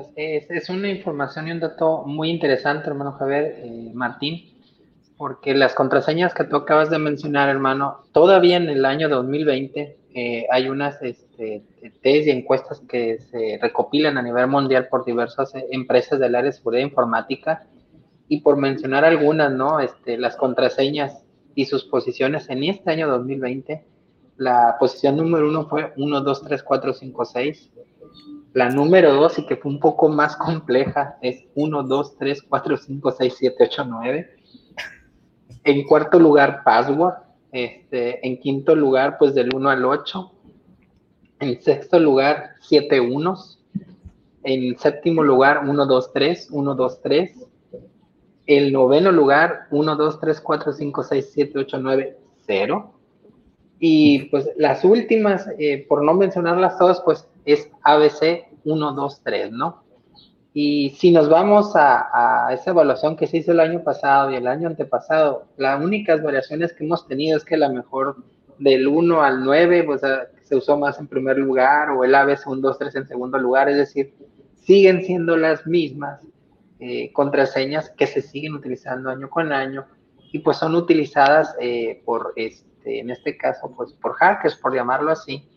Pues 0.00 0.12
es, 0.16 0.50
es, 0.50 0.70
una 0.70 0.88
información 0.88 1.48
y 1.48 1.52
un 1.52 1.60
dato 1.60 2.04
muy 2.06 2.30
interesante, 2.30 2.88
hermano 2.88 3.12
Javier, 3.12 3.56
eh, 3.58 3.90
Martín 3.92 4.50
porque 5.20 5.52
las 5.54 5.74
contraseñas 5.74 6.32
que 6.32 6.44
tú 6.44 6.56
acabas 6.56 6.88
de 6.88 6.98
mencionar, 6.98 7.50
hermano, 7.50 8.04
todavía 8.12 8.56
en 8.56 8.70
el 8.70 8.86
año 8.86 9.06
2020 9.10 9.98
eh, 10.14 10.46
hay 10.50 10.70
unas 10.70 11.02
este, 11.02 11.62
test 12.00 12.26
y 12.26 12.30
encuestas 12.30 12.80
que 12.88 13.18
se 13.18 13.58
recopilan 13.60 14.16
a 14.16 14.22
nivel 14.22 14.46
mundial 14.46 14.88
por 14.88 15.04
diversas 15.04 15.54
eh, 15.54 15.66
empresas 15.72 16.18
del 16.18 16.34
área 16.34 16.50
de 16.50 16.56
seguridad 16.56 16.84
informática 16.84 17.66
y 18.28 18.40
por 18.40 18.56
mencionar 18.56 19.04
algunas, 19.04 19.52
¿no? 19.52 19.80
Este, 19.80 20.16
las 20.16 20.36
contraseñas 20.36 21.22
y 21.54 21.66
sus 21.66 21.84
posiciones 21.84 22.48
en 22.48 22.64
este 22.64 22.90
año 22.90 23.06
2020, 23.06 23.84
la 24.38 24.76
posición 24.80 25.18
número 25.18 25.50
uno 25.50 25.68
fue 25.68 25.92
1, 25.98 26.20
2, 26.22 26.42
3, 26.44 26.62
4, 26.62 26.94
5, 26.94 27.24
6. 27.26 27.70
La 28.52 28.68
número 28.68 29.14
dos, 29.14 29.38
y 29.38 29.46
que 29.46 29.56
fue 29.56 29.70
un 29.70 29.78
poco 29.78 30.08
más 30.08 30.36
compleja, 30.36 31.16
es 31.22 31.44
1, 31.54 31.82
2, 31.84 32.16
3, 32.16 32.42
4, 32.48 32.76
5, 32.76 33.12
6, 33.12 33.34
7, 33.38 33.56
8, 33.64 33.84
9 33.84 34.36
En 35.64 35.84
cuarto 35.84 36.18
lugar, 36.18 36.62
password. 36.64 37.14
Este, 37.52 38.24
en 38.26 38.38
quinto 38.38 38.74
lugar, 38.74 39.18
pues 39.18 39.34
del 39.34 39.54
1 39.54 39.70
al 39.70 39.84
8. 39.84 40.32
En 41.40 41.60
sexto 41.62 42.00
lugar, 42.00 42.50
7 42.60 43.00
unos. 43.00 43.60
En 44.42 44.76
séptimo 44.78 45.22
lugar, 45.22 45.62
1, 45.68 45.86
2, 45.86 46.12
3, 46.12 46.48
1, 46.50 46.74
2, 46.74 47.02
3. 47.02 47.46
El 48.46 48.72
noveno 48.72 49.12
lugar, 49.12 49.68
1, 49.70 49.96
2, 49.96 50.20
3, 50.20 50.40
4, 50.40 50.72
5, 50.72 51.02
6, 51.04 51.30
7, 51.32 51.58
8, 51.60 51.78
9, 51.78 52.18
0. 52.46 52.94
Y 53.78 54.24
pues 54.24 54.50
las 54.56 54.84
últimas, 54.84 55.48
eh, 55.58 55.86
por 55.88 56.02
no 56.02 56.14
mencionarlas 56.14 56.76
todas, 56.78 57.00
pues 57.00 57.26
es 57.44 57.70
ABC 57.82 58.46
1, 58.64 58.92
2, 58.92 59.20
3, 59.22 59.52
¿no? 59.52 59.84
Y 60.52 60.90
si 60.98 61.12
nos 61.12 61.28
vamos 61.28 61.72
a, 61.76 62.48
esa 62.52 62.70
evaluación 62.70 63.16
que 63.16 63.26
se 63.26 63.38
hizo 63.38 63.52
el 63.52 63.60
año 63.60 63.84
pasado 63.84 64.30
y 64.30 64.36
el 64.36 64.48
año 64.48 64.66
antepasado, 64.68 65.46
las 65.56 65.80
únicas 65.80 66.22
variaciones 66.22 66.72
que 66.72 66.84
hemos 66.84 67.06
tenido 67.06 67.36
es 67.36 67.44
que 67.44 67.56
la 67.56 67.68
mejor 67.68 68.16
del 68.58 68.88
1 68.88 69.22
al 69.22 69.44
9 69.44 69.84
pues, 69.84 70.00
se 70.42 70.56
usó 70.56 70.76
más 70.76 70.98
en 70.98 71.06
primer 71.06 71.38
lugar 71.38 71.90
o 71.90 72.04
el 72.04 72.14
ABC 72.14 72.48
1, 72.48 72.60
2, 72.60 72.78
3 72.78 72.96
en 72.96 73.06
segundo 73.06 73.38
lugar, 73.38 73.68
es 73.68 73.76
decir, 73.76 74.12
siguen 74.56 75.04
siendo 75.04 75.36
las 75.36 75.66
mismas 75.66 76.20
eh, 76.80 77.12
contraseñas 77.12 77.90
que 77.90 78.06
se 78.06 78.20
siguen 78.20 78.54
utilizando 78.54 79.10
año 79.10 79.30
con 79.30 79.52
año 79.52 79.86
y 80.32 80.40
pues 80.40 80.56
son 80.56 80.74
utilizadas 80.74 81.54
eh, 81.60 82.02
por, 82.04 82.32
este, 82.36 83.00
en 83.00 83.10
este 83.10 83.36
caso, 83.36 83.72
pues 83.76 83.92
por 83.92 84.14
hackers, 84.14 84.56
por 84.56 84.74
llamarlo 84.74 85.12
así, 85.12 85.48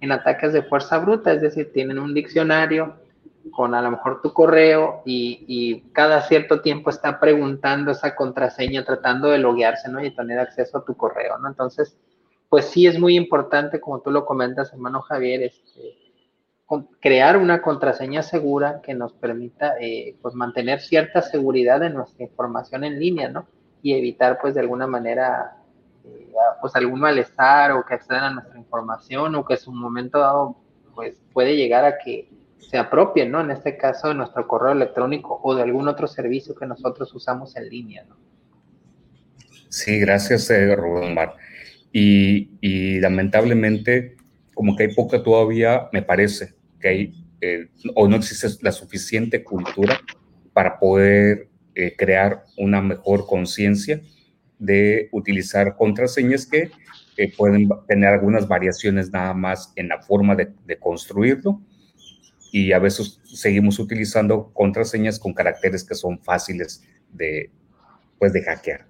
en 0.00 0.12
ataques 0.12 0.52
de 0.52 0.62
fuerza 0.62 0.98
bruta, 0.98 1.32
es 1.32 1.40
decir, 1.40 1.72
tienen 1.72 1.98
un 1.98 2.14
diccionario 2.14 2.96
con 3.52 3.74
a 3.74 3.80
lo 3.80 3.90
mejor 3.90 4.20
tu 4.20 4.32
correo 4.32 5.02
y, 5.06 5.44
y, 5.48 5.80
cada 5.92 6.20
cierto 6.22 6.60
tiempo 6.60 6.90
está 6.90 7.18
preguntando 7.18 7.90
esa 7.90 8.14
contraseña, 8.14 8.84
tratando 8.84 9.28
de 9.28 9.38
loguearse, 9.38 9.88
¿no? 9.88 10.04
Y 10.04 10.14
tener 10.14 10.38
acceso 10.38 10.78
a 10.78 10.84
tu 10.84 10.94
correo, 10.94 11.38
¿no? 11.38 11.48
Entonces, 11.48 11.96
pues 12.48 12.66
sí 12.66 12.86
es 12.86 12.98
muy 12.98 13.16
importante, 13.16 13.80
como 13.80 14.00
tú 14.00 14.10
lo 14.10 14.26
comentas, 14.26 14.72
hermano 14.72 15.00
Javier, 15.00 15.42
este, 15.42 15.96
crear 17.00 17.36
una 17.36 17.62
contraseña 17.62 18.22
segura 18.22 18.80
que 18.82 18.94
nos 18.94 19.12
permita 19.14 19.74
eh, 19.80 20.16
pues 20.20 20.34
mantener 20.34 20.80
cierta 20.80 21.22
seguridad 21.22 21.80
de 21.80 21.90
nuestra 21.90 22.24
información 22.24 22.84
en 22.84 22.98
línea, 22.98 23.28
¿no? 23.28 23.46
Y 23.82 23.94
evitar 23.94 24.38
pues 24.40 24.54
de 24.54 24.60
alguna 24.60 24.86
manera 24.86 25.57
eh, 26.16 26.32
pues 26.60 26.74
algún 26.76 27.00
malestar 27.00 27.72
o 27.72 27.84
que 27.84 27.94
accedan 27.94 28.24
a 28.24 28.30
nuestra 28.30 28.58
información 28.58 29.34
o 29.34 29.44
que 29.44 29.54
en 29.54 29.60
un 29.68 29.80
momento 29.80 30.18
dado 30.18 30.56
pues 30.94 31.20
puede 31.32 31.56
llegar 31.56 31.84
a 31.84 31.98
que 31.98 32.28
se 32.58 32.76
apropien, 32.76 33.30
¿no? 33.30 33.40
En 33.40 33.50
este 33.50 33.76
caso 33.76 34.08
de 34.08 34.14
nuestro 34.14 34.46
correo 34.46 34.72
electrónico 34.72 35.40
o 35.42 35.54
de 35.54 35.62
algún 35.62 35.88
otro 35.88 36.06
servicio 36.06 36.54
que 36.54 36.66
nosotros 36.66 37.14
usamos 37.14 37.56
en 37.56 37.68
línea, 37.68 38.04
¿no? 38.08 38.16
Sí, 39.68 39.98
gracias, 40.00 40.50
eh, 40.50 40.74
Rubén 40.74 41.14
Mar. 41.14 41.34
Y, 41.92 42.50
y 42.60 43.00
lamentablemente, 43.00 44.16
como 44.54 44.76
que 44.76 44.84
hay 44.84 44.94
poca 44.94 45.22
todavía, 45.22 45.88
me 45.92 46.02
parece, 46.02 46.54
que 46.80 46.88
hay 46.88 47.28
eh, 47.40 47.68
o 47.94 48.08
no 48.08 48.16
existe 48.16 48.48
la 48.62 48.72
suficiente 48.72 49.44
cultura 49.44 50.00
para 50.52 50.78
poder 50.78 51.48
eh, 51.74 51.94
crear 51.96 52.44
una 52.56 52.82
mejor 52.82 53.26
conciencia 53.26 54.00
de 54.58 55.08
utilizar 55.12 55.76
contraseñas 55.76 56.46
que 56.46 56.70
eh, 57.16 57.32
pueden 57.36 57.68
tener 57.86 58.10
algunas 58.10 58.46
variaciones 58.48 59.10
nada 59.10 59.34
más 59.34 59.72
en 59.76 59.88
la 59.88 60.00
forma 60.00 60.34
de, 60.34 60.78
construirlo 60.78 61.60
y 62.52 62.72
a 62.72 62.78
veces 62.78 63.20
seguimos 63.24 63.78
utilizando 63.78 64.52
contraseñas 64.52 65.18
con 65.18 65.34
caracteres 65.34 65.84
que 65.84 65.94
son 65.94 66.18
fáciles 66.20 66.82
de, 67.12 67.50
pues, 68.18 68.32
de 68.32 68.42
hackear. 68.42 68.86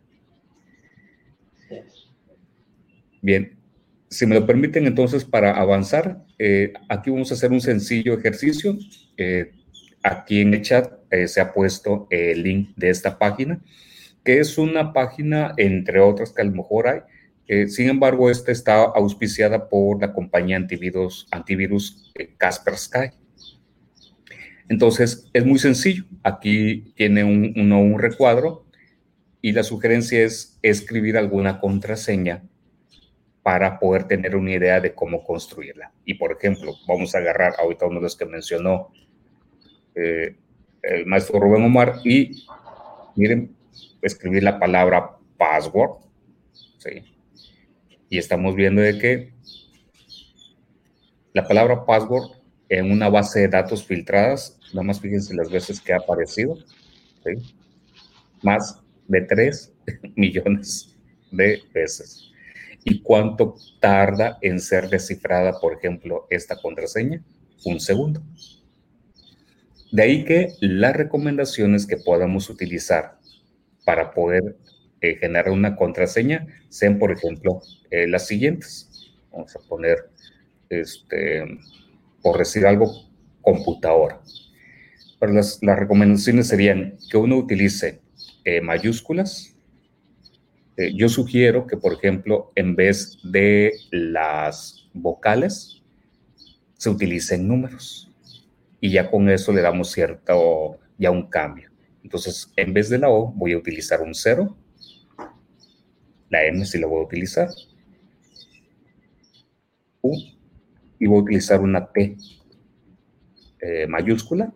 Bien, 3.20 3.58
si 4.08 4.26
me 4.26 4.34
lo 4.34 4.46
permiten 4.46 4.86
entonces 4.86 5.24
para 5.24 5.52
avanzar, 5.58 6.24
eh, 6.38 6.72
aquí 6.88 7.10
vamos 7.10 7.30
a 7.30 7.34
hacer 7.34 7.52
un 7.52 7.60
sencillo 7.60 8.14
ejercicio. 8.14 8.78
Eh, 9.16 9.52
aquí 10.02 10.40
en 10.40 10.54
el 10.54 10.62
chat 10.62 10.92
eh, 11.10 11.28
se 11.28 11.40
ha 11.40 11.52
puesto 11.52 12.06
el 12.10 12.42
link 12.42 12.70
de 12.76 12.90
esta 12.90 13.18
página, 13.18 13.60
que 14.24 14.40
es 14.40 14.58
una 14.58 14.92
página, 14.92 15.54
entre 15.56 16.00
otras 16.00 16.32
que 16.32 16.42
a 16.42 16.44
lo 16.44 16.52
mejor 16.52 16.88
hay. 16.88 17.00
sin 17.68 17.88
embargo, 17.88 18.30
esta 18.30 18.52
está 18.52 18.82
auspiciada 18.82 19.68
por 19.68 20.00
la 20.00 20.12
compañía 20.12 20.56
antivirus, 20.56 21.26
antivirus 21.30 22.12
Kaspersky. 22.36 23.10
Entonces, 24.68 25.30
es 25.32 25.46
muy 25.46 25.58
sencillo. 25.58 26.04
Aquí 26.22 26.92
tiene 26.94 27.24
un, 27.24 27.54
uno, 27.56 27.80
un 27.80 27.98
recuadro 27.98 28.66
y 29.40 29.52
la 29.52 29.62
sugerencia 29.62 30.22
es 30.22 30.58
escribir 30.62 31.16
alguna 31.16 31.58
contraseña 31.60 32.42
para 33.42 33.78
poder 33.78 34.04
tener 34.04 34.36
una 34.36 34.52
idea 34.52 34.78
de 34.78 34.94
cómo 34.94 35.24
construirla. 35.24 35.90
Y 36.04 36.14
por 36.14 36.32
ejemplo, 36.32 36.74
vamos 36.86 37.14
a 37.14 37.18
agarrar 37.18 37.54
ahorita 37.58 37.86
uno 37.86 37.96
de 37.96 38.02
los 38.02 38.16
que 38.16 38.26
mencionó 38.26 38.90
eh, 39.94 40.36
el 40.82 41.06
maestro 41.06 41.40
Rubén 41.40 41.64
Omar 41.64 41.94
y 42.04 42.46
miren, 43.16 43.56
escribir 44.02 44.42
la 44.42 44.58
palabra 44.58 45.16
password. 45.36 46.02
¿sí? 46.78 47.02
Y 48.08 48.18
estamos 48.18 48.54
viendo 48.54 48.82
de 48.82 48.98
que 48.98 49.32
la 51.32 51.46
palabra 51.46 51.84
password 51.84 52.32
en 52.68 52.90
una 52.90 53.08
base 53.08 53.40
de 53.40 53.48
datos 53.48 53.84
filtradas, 53.84 54.58
nada 54.72 54.82
más 54.82 55.00
fíjense 55.00 55.34
las 55.34 55.50
veces 55.50 55.80
que 55.80 55.92
ha 55.92 55.96
aparecido, 55.96 56.56
¿sí? 57.24 57.54
más 58.42 58.80
de 59.06 59.22
3 59.22 59.72
millones 60.16 60.96
de 61.30 61.62
veces 61.72 62.28
y 62.84 63.02
cuánto 63.02 63.56
tarda 63.80 64.38
en 64.40 64.60
ser 64.60 64.88
descifrada, 64.88 65.60
por 65.60 65.74
ejemplo, 65.74 66.26
esta 66.30 66.56
contraseña. 66.56 67.22
Un 67.64 67.80
segundo. 67.80 68.22
De 69.90 70.02
ahí 70.02 70.24
que 70.24 70.54
las 70.60 70.94
recomendaciones 70.94 71.86
que 71.86 71.96
podamos 71.96 72.48
utilizar 72.50 73.17
para 73.88 74.10
poder 74.10 74.54
eh, 75.00 75.16
generar 75.16 75.48
una 75.48 75.74
contraseña 75.74 76.46
sean, 76.68 76.98
por 76.98 77.10
ejemplo, 77.10 77.62
eh, 77.90 78.06
las 78.06 78.26
siguientes. 78.26 79.14
Vamos 79.32 79.56
a 79.56 79.66
poner, 79.66 80.10
este, 80.68 81.58
por 82.20 82.36
decir 82.36 82.66
algo, 82.66 83.08
computadora. 83.40 84.20
Pero 85.18 85.32
las, 85.32 85.60
las 85.62 85.78
recomendaciones 85.78 86.48
serían 86.48 86.98
que 87.10 87.16
uno 87.16 87.38
utilice 87.38 88.02
eh, 88.44 88.60
mayúsculas, 88.60 89.56
yo 90.94 91.08
sugiero 91.08 91.66
que, 91.66 91.78
por 91.78 91.94
ejemplo, 91.94 92.52
en 92.56 92.76
vez 92.76 93.18
de 93.24 93.72
las 93.90 94.86
vocales, 94.92 95.82
se 96.74 96.90
utilicen 96.90 97.48
números. 97.48 98.12
Y 98.82 98.90
ya 98.90 99.10
con 99.10 99.30
eso 99.30 99.50
le 99.50 99.62
damos 99.62 99.90
cierto, 99.90 100.78
ya 100.98 101.10
un 101.10 101.30
cambio. 101.30 101.70
Entonces, 102.08 102.50
en 102.56 102.72
vez 102.72 102.88
de 102.88 102.96
la 102.96 103.10
O, 103.10 103.30
voy 103.32 103.52
a 103.52 103.58
utilizar 103.58 104.00
un 104.00 104.14
0. 104.14 104.56
La 106.30 106.42
M 106.46 106.64
sí 106.64 106.78
la 106.78 106.86
voy 106.86 107.02
a 107.02 107.04
utilizar. 107.04 107.50
U. 110.00 110.16
Y 110.98 111.06
voy 111.06 111.18
a 111.18 111.22
utilizar 111.22 111.60
una 111.60 111.86
T 111.92 112.16
eh, 113.60 113.86
mayúscula. 113.86 114.50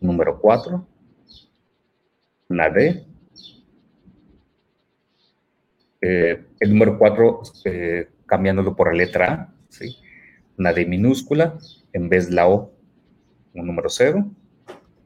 Número 0.00 0.40
4. 0.40 0.88
Una 2.48 2.70
D 2.70 3.04
eh, 6.00 6.46
el 6.60 6.70
número 6.70 6.98
4 6.98 7.42
eh, 7.66 8.08
cambiándolo 8.24 8.74
por 8.74 8.86
la 8.86 8.94
letra 8.94 9.32
A, 9.32 9.54
¿sí? 9.68 9.98
una 10.56 10.72
D 10.72 10.86
minúscula, 10.86 11.58
en 11.92 12.08
vez 12.08 12.30
de 12.30 12.36
la 12.36 12.48
O, 12.48 12.72
un 13.52 13.66
número 13.66 13.90
0, 13.90 14.30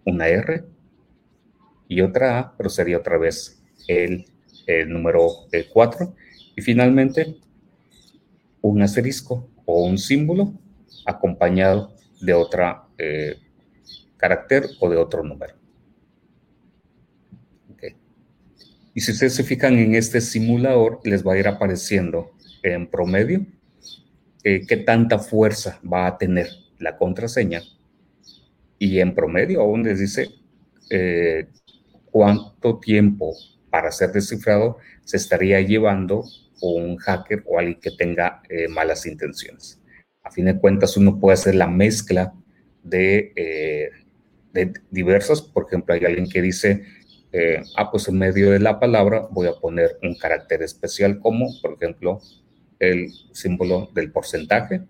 una 0.05 0.29
R 0.29 0.71
y 1.93 2.01
otra 2.01 2.39
A, 2.39 2.57
pero 2.57 2.69
sería 2.69 2.99
otra 2.99 3.19
vez 3.19 3.63
el, 3.87 4.25
número 4.89 5.29
4. 5.73 6.05
Eh, 6.05 6.53
y 6.57 6.63
finalmente, 6.63 7.37
un 8.61 8.83
asterisco 8.83 9.49
o 9.65 9.85
un 9.85 9.99
símbolo 9.99 10.55
acompañado 11.05 11.95
de 12.21 12.35
otra 12.35 12.87
carácter 14.17 14.67
o 14.79 14.89
de 14.89 14.97
otro 14.97 15.25
número. 15.25 15.55
Y 18.95 19.01
si 19.01 19.13
ustedes 19.13 19.35
se 19.35 19.45
fijan 19.45 19.79
en 19.79 19.95
este 19.95 20.21
simulador, 20.21 21.01
les 21.05 21.27
va 21.27 21.33
a 21.33 21.39
ir 21.39 21.49
apareciendo 21.49 22.33
en 22.63 22.87
promedio 22.87 23.47
eh, 24.45 24.67
qué 24.67 24.77
tanta 24.77 25.19
fuerza 25.19 25.81
va 25.91 26.07
a 26.07 26.19
tener 26.19 26.49
la 26.79 26.97
contraseña. 26.97 27.63
Y 28.79 28.99
en 28.99 29.15
promedio 29.15 29.63
aún 29.63 29.83
les 29.83 29.99
dice 29.99 30.29
eh, 30.91 31.47
cuánto 32.13 32.79
tiempo 32.79 33.35
para 33.71 33.91
ser 33.91 34.13
descifrado 34.13 34.79
se 35.05 35.17
estaría 35.17 35.61
llevando 35.61 36.25
un 36.61 36.97
hacker 36.99 37.43
o 37.47 37.59
alguien 37.59 37.81
que 37.81 37.91
tenga 37.91 38.41
eh, 38.49 38.69
malas 38.69 39.05
intenciones. 39.07 39.81
A 40.23 40.31
fin 40.31 40.45
de 40.45 40.57
cuentas, 40.57 40.97
uno 40.97 41.19
puede 41.19 41.35
hacer 41.35 41.57
la 41.57 41.67
mezcla 41.67 42.33
de, 42.85 43.91
de 44.53 44.73
diversas. 44.91 45.43
Por 45.43 45.67
ejemplo, 45.67 45.95
hay 45.95 46.05
alguien 46.05 46.29
que 46.29 46.41
dice 46.41 46.85
eh, 47.35 47.63
ah, 47.77 47.91
pues 47.91 48.09
en 48.09 48.19
medio 48.19 48.51
de 48.51 48.59
la 48.59 48.79
palabra 48.79 49.27
voy 49.31 49.49
a 49.49 49.55
poner 49.55 49.99
un 50.03 50.15
carácter 50.17 50.63
especial 50.63 51.19
como, 51.19 51.49
por 51.63 51.75
ejemplo, 51.75 52.21
el 52.79 53.11
símbolo 53.33 53.89
del 53.95 54.13
porcentaje. 54.13 54.83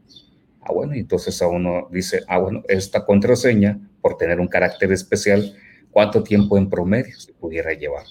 Ah, 0.61 0.73
bueno, 0.73 0.95
entonces 0.95 1.41
a 1.41 1.47
uno 1.47 1.89
dice, 1.93 2.23
ah, 2.27 2.39
bueno, 2.39 2.65
esta 2.69 3.05
contraseña, 3.07 3.79
por 4.01 4.17
tener 4.17 4.41
un 4.41 4.49
carácter 4.49 4.91
especial, 4.91 5.57
¿cuánto 5.93 6.23
tiempo 6.25 6.59
en 6.59 6.69
promedio 6.69 7.15
se 7.21 7.33
pudiera 7.35 7.73
llevar? 7.73 8.05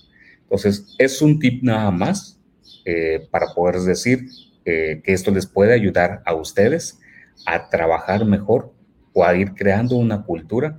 Entonces, 0.44 0.96
es 0.98 1.22
un 1.22 1.40
tip 1.40 1.64
nada 1.64 1.92
más 1.92 2.40
eh, 2.86 3.28
para 3.30 3.48
poder 3.54 3.82
decir 3.82 4.28
eh, 4.64 5.02
que 5.04 5.12
esto 5.12 5.32
les 5.32 5.46
puede 5.46 5.74
ayudar 5.74 6.22
a 6.26 6.34
ustedes 6.34 7.00
a 7.46 7.70
trabajar 7.70 8.24
mejor 8.26 8.72
o 9.14 9.26
a 9.26 9.36
ir 9.36 9.54
creando 9.54 9.98
una 9.98 10.24
cultura 10.24 10.78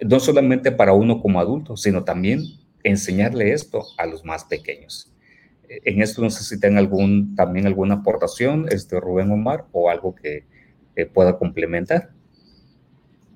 no 0.00 0.18
solamente 0.18 0.72
para 0.72 0.94
uno 0.94 1.20
como 1.20 1.38
adulto, 1.38 1.76
sino 1.76 2.02
también 2.02 2.42
enseñarle 2.82 3.52
esto 3.52 3.84
a 3.96 4.04
los 4.04 4.24
más 4.24 4.44
pequeños. 4.44 5.12
En 5.68 6.02
esto 6.02 6.20
no 6.22 6.28
sé 6.28 6.42
si 6.42 6.58
tengan 6.58 6.78
algún, 6.78 7.36
también 7.36 7.68
alguna 7.68 7.94
aportación, 7.94 8.66
este 8.68 8.98
Rubén 8.98 9.30
Omar, 9.30 9.66
o 9.70 9.88
algo 9.88 10.16
que 10.16 10.44
pueda 11.14 11.38
complementar. 11.38 12.10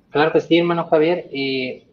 Claro 0.09 0.31
que 0.33 0.41
sí, 0.41 0.57
hermano 0.57 0.87
Javier. 0.87 1.29
Y 1.31 1.86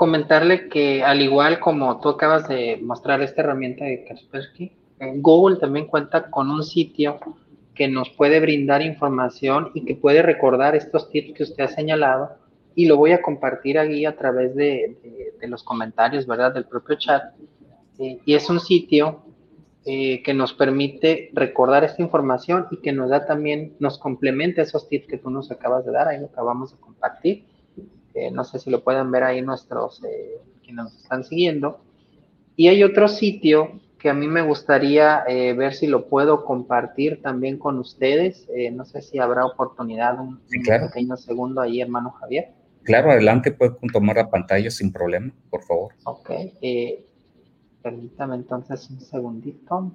comentarle 0.00 0.70
que 0.70 1.04
al 1.04 1.20
igual 1.20 1.60
como 1.60 2.00
tú 2.00 2.08
acabas 2.08 2.48
de 2.48 2.78
mostrar 2.82 3.20
esta 3.20 3.42
herramienta 3.42 3.84
de 3.84 4.02
Kaspersky, 4.04 4.72
Google 5.16 5.58
también 5.58 5.88
cuenta 5.88 6.30
con 6.30 6.50
un 6.50 6.64
sitio 6.64 7.20
que 7.74 7.86
nos 7.86 8.08
puede 8.08 8.40
brindar 8.40 8.80
información 8.80 9.70
y 9.74 9.84
que 9.84 9.94
puede 9.94 10.22
recordar 10.22 10.74
estos 10.74 11.10
tips 11.10 11.34
que 11.34 11.42
usted 11.42 11.64
ha 11.64 11.68
señalado 11.68 12.30
y 12.74 12.86
lo 12.86 12.96
voy 12.96 13.12
a 13.12 13.20
compartir 13.20 13.78
aquí 13.78 14.06
a 14.06 14.16
través 14.16 14.56
de, 14.56 14.96
los 15.42 15.62
comentarios, 15.62 16.26
¿verdad? 16.26 16.54
Del 16.54 16.64
propio 16.64 16.96
chat. 16.96 17.34
Eh, 17.98 18.20
y 18.24 18.32
es 18.32 18.48
un 18.48 18.58
sitio 18.58 19.20
eh, 19.84 20.22
que 20.22 20.32
nos 20.32 20.54
permite 20.54 21.28
recordar 21.34 21.84
esta 21.84 22.00
información 22.00 22.68
y 22.70 22.78
que 22.78 22.92
nos 22.92 23.10
da 23.10 23.26
también, 23.26 23.74
nos 23.78 23.98
complementa 23.98 24.62
esos 24.62 24.88
tips 24.88 25.08
que 25.08 25.18
tú 25.18 25.28
nos 25.28 25.50
acabas 25.50 25.84
de 25.84 25.92
dar, 25.92 26.08
ahí 26.08 26.18
lo 26.18 26.28
acabamos 26.28 26.70
de 26.72 26.80
compartir. 26.80 27.49
Eh, 28.14 28.30
no 28.30 28.44
sé 28.44 28.58
si 28.58 28.70
lo 28.70 28.82
pueden 28.82 29.10
ver 29.10 29.24
ahí 29.24 29.42
nuestros, 29.42 30.00
quienes 30.62 30.84
nos 30.84 30.96
están 30.96 31.24
siguiendo. 31.24 31.80
Y 32.56 32.68
hay 32.68 32.82
otro 32.82 33.08
sitio 33.08 33.80
que 33.98 34.10
a 34.10 34.14
mí 34.14 34.26
me 34.26 34.42
gustaría 34.42 35.24
ver 35.26 35.74
si 35.74 35.86
lo 35.86 36.06
puedo 36.06 36.44
compartir 36.44 37.20
también 37.22 37.58
con 37.58 37.78
ustedes. 37.78 38.48
no 38.72 38.84
sé 38.84 39.02
si 39.02 39.18
habrá 39.18 39.44
oportunidad, 39.44 40.18
un, 40.18 40.40
pequeño 40.48 41.16
segundo 41.16 41.60
ahí, 41.60 41.80
hermano 41.80 42.10
Javier. 42.12 42.52
Claro, 42.82 43.10
adelante, 43.10 43.52
pueden 43.52 43.76
tomar 43.92 44.16
la 44.16 44.30
pantalla 44.30 44.70
sin 44.70 44.92
problema, 44.92 45.32
por 45.50 45.62
favor. 45.62 45.92
Ok, 46.04 46.30
eh, 46.62 47.04
permítame 47.82 48.36
entonces 48.36 48.88
un 48.90 49.00
segundito. 49.00 49.92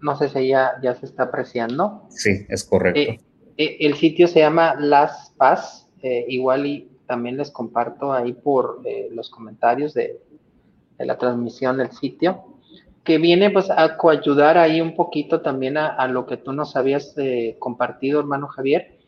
No 0.00 0.16
sé 0.16 0.28
si 0.28 0.48
ya, 0.48 0.72
ya 0.82 0.94
se 0.94 1.06
está 1.06 1.24
apreciando. 1.24 2.06
Sí, 2.08 2.46
es 2.48 2.64
correcto. 2.64 3.00
Eh, 3.00 3.20
eh, 3.56 3.76
el 3.80 3.94
sitio 3.94 4.28
se 4.28 4.40
llama 4.40 4.74
Las 4.78 5.32
Paz, 5.36 5.88
igual 6.02 6.64
y 6.64 6.90
también 7.06 7.36
les 7.36 7.50
comparto 7.50 8.12
ahí 8.12 8.32
por 8.32 8.80
los 9.10 9.28
comentarios 9.28 9.92
de, 9.92 10.18
de 11.00 11.06
la 11.06 11.16
transmisión 11.16 11.78
del 11.78 11.90
sitio, 11.92 12.44
que 13.04 13.16
viene 13.16 13.50
pues 13.50 13.70
a 13.70 13.96
coayudar 13.96 14.58
ahí 14.58 14.82
un 14.82 14.94
poquito 14.94 15.40
también 15.40 15.78
a, 15.78 16.06
lo 16.08 16.26
que 16.26 16.36
tú 16.36 16.52
nos 16.52 16.76
habías 16.76 17.16
eh, 17.16 17.56
compartido, 17.58 18.20
hermano 18.20 18.48
Javier, 18.48 18.98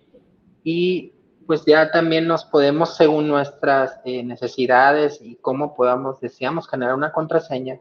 y 0.64 1.12
pues 1.46 1.66
ya 1.66 1.90
también 1.90 2.26
nos 2.26 2.46
podemos, 2.46 2.96
según 2.96 3.28
nuestras 3.28 4.00
eh, 4.06 4.22
necesidades 4.22 5.20
y 5.20 5.36
cómo 5.36 5.74
podamos, 5.74 6.18
deseamos 6.20 6.66
generar 6.66 6.94
una 6.94 7.12
contraseña, 7.12 7.78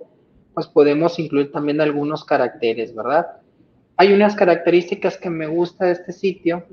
pues 0.53 0.67
podemos 0.67 1.19
incluir 1.19 1.51
también 1.51 1.81
algunos 1.81 2.25
caracteres, 2.25 2.93
¿verdad? 2.93 3.27
Hay 3.97 4.13
unas 4.13 4.35
características 4.35 5.17
que 5.17 5.29
me 5.29 5.47
gusta 5.47 5.85
de 5.85 5.91
este 5.91 6.11
sitio, 6.11 6.65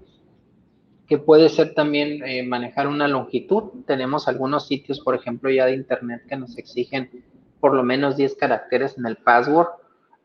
que 1.07 1.19
puede 1.19 1.49
ser 1.49 1.75
también 1.75 2.23
eh, 2.25 2.43
manejar 2.43 2.87
una 2.87 3.09
longitud. 3.09 3.85
Tenemos 3.87 4.29
algunos 4.29 4.67
sitios, 4.67 5.01
por 5.01 5.15
ejemplo, 5.15 5.51
ya 5.51 5.67
de 5.67 5.75
Internet 5.75 6.23
que 6.29 6.37
nos 6.37 6.57
exigen 6.59 7.25
por 7.61 7.75
lo 7.75 7.83
menos 7.83 8.17
10 8.17 8.35
caracteres 8.37 8.97
en 8.99 9.07
el 9.07 9.17
password. 9.17 9.69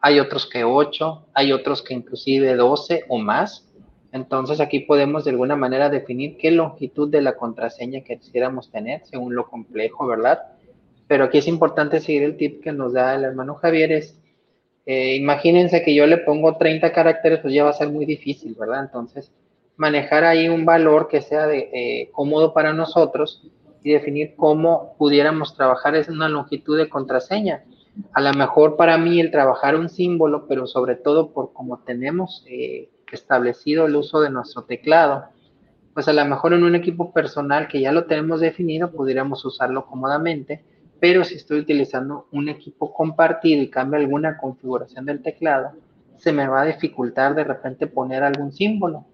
Hay 0.02 0.20
otros 0.20 0.46
que 0.46 0.64
8, 0.64 1.28
hay 1.34 1.52
otros 1.54 1.82
que 1.82 1.94
inclusive 1.94 2.56
12 2.56 3.06
o 3.08 3.18
más. 3.18 3.66
Entonces 4.12 4.60
aquí 4.60 4.82
podemos 4.82 5.24
de 5.24 5.32
alguna 5.32 5.56
manera 5.56 5.90
definir 5.90 6.38
qué 6.38 6.52
longitud 6.52 7.10
de 7.10 7.22
la 7.22 7.36
contraseña 7.36 8.02
quisiéramos 8.02 8.70
tener 8.70 9.04
según 9.06 9.34
lo 9.36 9.48
complejo, 9.48 10.06
¿verdad? 10.06 10.40
Pero 11.08 11.26
aquí 11.26 11.38
es 11.40 11.48
importante 11.48 12.00
seguir 12.00 12.24
el 12.24 12.38
tip 12.38 12.64
que 12.64 12.72
nos 12.72 12.94
da 12.94 13.16
el 13.16 13.24
hermano 13.24 13.56
Javier. 13.56 13.92
Es, 13.92 14.20
eh, 14.86 15.16
imagínense 15.16 15.84
que 15.84 15.94
yo 15.94 16.06
le 16.08 16.18
pongo 16.18 16.58
30 16.58 16.92
caracteres, 16.92 17.40
pues 17.40 17.54
ya 17.54 17.64
va 17.64 17.72
a 17.72 17.74
ser 17.74 17.90
muy 17.90 18.06
difícil, 18.06 18.56
¿verdad? 18.58 18.84
Entonces, 18.84 19.32
manejar 19.76 20.24
ahí 20.24 20.50
un 20.50 20.66
valor 20.66 21.08
que 21.08 21.22
sea 21.22 21.48
de, 21.48 21.70
eh, 21.74 22.10
cómodo 22.12 22.54
para 22.54 22.74
nosotros 22.74 23.44
y 23.84 23.92
definir 23.92 24.36
cómo 24.36 24.96
pudiéramos 24.98 25.56
trabajar 25.56 25.96
es 25.96 26.08
una 26.08 26.30
longitud 26.30 26.78
de 26.78 26.90
contraseña. 26.90 27.64
A 28.14 28.22
lo 28.22 28.34
mejor 28.34 28.76
para 28.76 28.98
mí 28.98 29.20
el 29.20 29.30
trabajar 29.30 29.76
un 29.76 29.90
símbolo, 29.90 30.48
pero 30.48 30.68
sobre 30.68 30.96
todo 30.96 31.32
por 31.32 31.54
cómo 31.54 31.80
tenemos 31.80 32.46
eh, 32.48 32.90
establecido 33.12 33.86
el 33.86 33.96
uso 33.96 34.22
de 34.22 34.30
nuestro 34.30 34.64
teclado, 34.64 35.26
pues 35.94 36.08
a 36.08 36.14
lo 36.14 36.26
mejor 36.26 36.54
en 36.54 36.64
un 36.64 36.76
equipo 36.76 37.14
personal 37.14 37.68
que 37.68 37.82
ya 37.82 37.92
lo 37.92 38.06
tenemos 38.06 38.40
definido, 38.40 38.92
pudiéramos 38.92 39.46
usarlo 39.46 39.86
cómodamente, 39.86 40.64
pero 41.04 41.26
si 41.26 41.36
estoy 41.36 41.60
utilizando 41.60 42.28
un 42.32 42.48
equipo 42.48 42.94
compartido 42.94 43.62
y 43.62 43.70
cambia 43.70 44.00
alguna 44.00 44.38
configuración 44.38 45.06
del 45.06 45.22
teclado, 45.22 45.74
se 46.16 46.32
me 46.32 46.48
va 46.48 46.62
a 46.62 46.66
dificultar 46.66 47.36
de 47.36 47.44
repente 47.44 47.88
poner 47.88 48.24
algún 48.24 48.54
símbolo. 48.54 49.06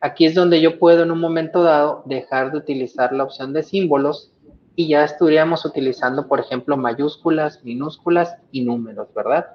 Aquí 0.00 0.26
es 0.26 0.34
donde 0.34 0.60
yo 0.60 0.76
puedo 0.80 1.04
en 1.04 1.12
un 1.12 1.20
momento 1.20 1.62
dado 1.62 2.02
dejar 2.06 2.50
de 2.50 2.58
utilizar 2.58 3.12
la 3.12 3.22
opción 3.22 3.52
de 3.52 3.62
símbolos 3.62 4.32
y 4.74 4.88
ya 4.88 5.04
estaríamos 5.04 5.64
utilizando, 5.64 6.26
por 6.26 6.40
ejemplo, 6.40 6.76
mayúsculas, 6.76 7.62
minúsculas 7.62 8.34
y 8.50 8.64
números, 8.64 9.06
¿verdad? 9.14 9.54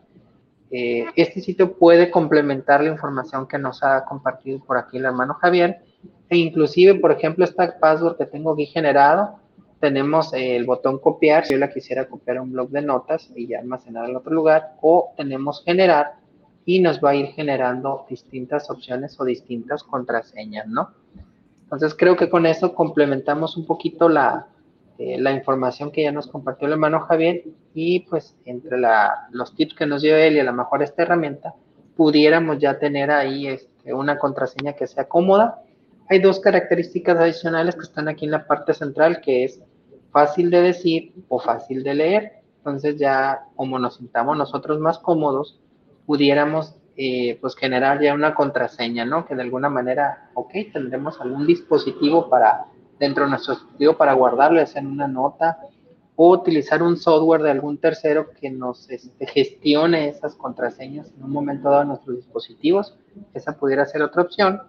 Eh, 0.71 1.07
este 1.17 1.41
sitio 1.41 1.73
puede 1.73 2.09
complementar 2.09 2.81
la 2.81 2.91
información 2.91 3.49
que 3.49 3.57
nos 3.57 3.83
ha 3.83 4.05
compartido 4.05 4.63
por 4.63 4.77
aquí 4.77 4.95
el 4.95 5.03
hermano 5.03 5.33
Javier 5.33 5.81
e 6.29 6.37
inclusive, 6.37 6.95
por 6.95 7.11
ejemplo, 7.11 7.43
esta 7.43 7.77
password 7.77 8.15
que 8.15 8.25
tengo 8.27 8.53
aquí 8.53 8.65
generado, 8.65 9.41
tenemos 9.79 10.33
el 10.33 10.65
botón 10.65 10.99
copiar, 10.99 11.45
si 11.45 11.53
yo 11.53 11.59
la 11.59 11.71
quisiera 11.71 12.07
copiar 12.07 12.37
a 12.37 12.41
un 12.41 12.51
blog 12.51 12.69
de 12.69 12.81
notas 12.81 13.31
y 13.35 13.47
ya 13.47 13.59
almacenar 13.59 14.09
en 14.09 14.15
otro 14.15 14.33
lugar, 14.33 14.73
o 14.81 15.13
tenemos 15.15 15.63
generar, 15.63 16.13
y 16.65 16.79
nos 16.79 16.99
va 16.99 17.11
a 17.11 17.15
ir 17.15 17.27
generando 17.27 18.05
distintas 18.09 18.69
opciones 18.69 19.19
o 19.19 19.25
distintas 19.25 19.83
contraseñas, 19.83 20.67
¿no? 20.67 20.89
Entonces 21.63 21.95
creo 21.95 22.15
que 22.15 22.29
con 22.29 22.45
eso 22.45 22.73
complementamos 22.73 23.57
un 23.57 23.65
poquito 23.65 24.09
la, 24.09 24.47
eh, 24.99 25.17
la 25.17 25.31
información 25.31 25.91
que 25.91 26.03
ya 26.03 26.11
nos 26.11 26.27
compartió 26.27 26.67
el 26.67 26.73
hermano 26.73 26.99
Javier 26.99 27.43
y 27.73 28.01
pues 28.01 28.35
entre 28.45 28.77
los 29.31 29.55
tips 29.55 29.73
que 29.73 29.85
nos 29.85 30.01
dio 30.01 30.17
él 30.17 30.35
y 30.35 30.39
a 30.39 30.43
lo 30.43 30.53
mejor 30.53 30.83
esta 30.83 31.03
herramienta 31.03 31.53
pudiéramos 31.95 32.59
ya 32.59 32.79
tener 32.79 33.09
ahí 33.09 33.47
este, 33.47 33.93
una 33.93 34.17
contraseña 34.19 34.73
que 34.73 34.87
sea 34.87 35.07
cómoda. 35.07 35.61
Hay 36.09 36.19
dos 36.19 36.39
características 36.39 37.17
adicionales 37.17 37.75
que 37.75 37.83
están 37.83 38.07
aquí 38.09 38.25
en 38.25 38.31
la 38.31 38.45
parte 38.45 38.73
central 38.73 39.21
que 39.21 39.45
es 39.45 39.61
fácil 40.11 40.49
de 40.49 40.61
decir 40.61 41.13
o 41.27 41.39
fácil 41.39 41.83
de 41.83 41.93
leer. 41.93 42.31
Entonces 42.57 42.97
ya 42.97 43.45
como 43.55 43.79
nos 43.79 43.95
sintamos 43.95 44.37
nosotros 44.37 44.79
más 44.79 44.99
cómodos, 44.99 45.59
pudiéramos 46.05 46.75
eh, 47.01 47.37
pues 47.39 47.55
generar 47.55 48.01
ya 48.01 48.13
una 48.13 48.35
contraseña, 48.35 49.05
¿no? 49.05 49.25
Que 49.25 49.33
de 49.33 49.43
alguna 49.43 49.69
manera, 49.69 50.31
ok, 50.33 50.51
tendremos 50.73 51.21
algún 51.21 51.47
dispositivo 51.47 52.29
para 52.29 52.65
dentro 52.99 53.23
de 53.23 53.29
nuestro 53.29 53.53
dispositivo 53.53 53.95
para 53.95 54.11
guardarlo, 54.11 54.59
en 54.59 54.87
una 54.87 55.07
nota, 55.07 55.59
o 56.17 56.31
utilizar 56.31 56.83
un 56.83 56.97
software 56.97 57.41
de 57.41 57.51
algún 57.51 57.77
tercero 57.77 58.31
que 58.31 58.49
nos 58.49 58.89
este, 58.89 59.25
gestione 59.27 60.09
esas 60.09 60.35
contraseñas 60.35 61.09
en 61.15 61.23
un 61.23 61.31
momento 61.31 61.69
dado 61.69 61.83
en 61.83 61.87
nuestros 61.87 62.17
dispositivos. 62.17 62.97
Esa 63.33 63.57
pudiera 63.57 63.85
ser 63.85 64.01
otra 64.01 64.23
opción. 64.23 64.61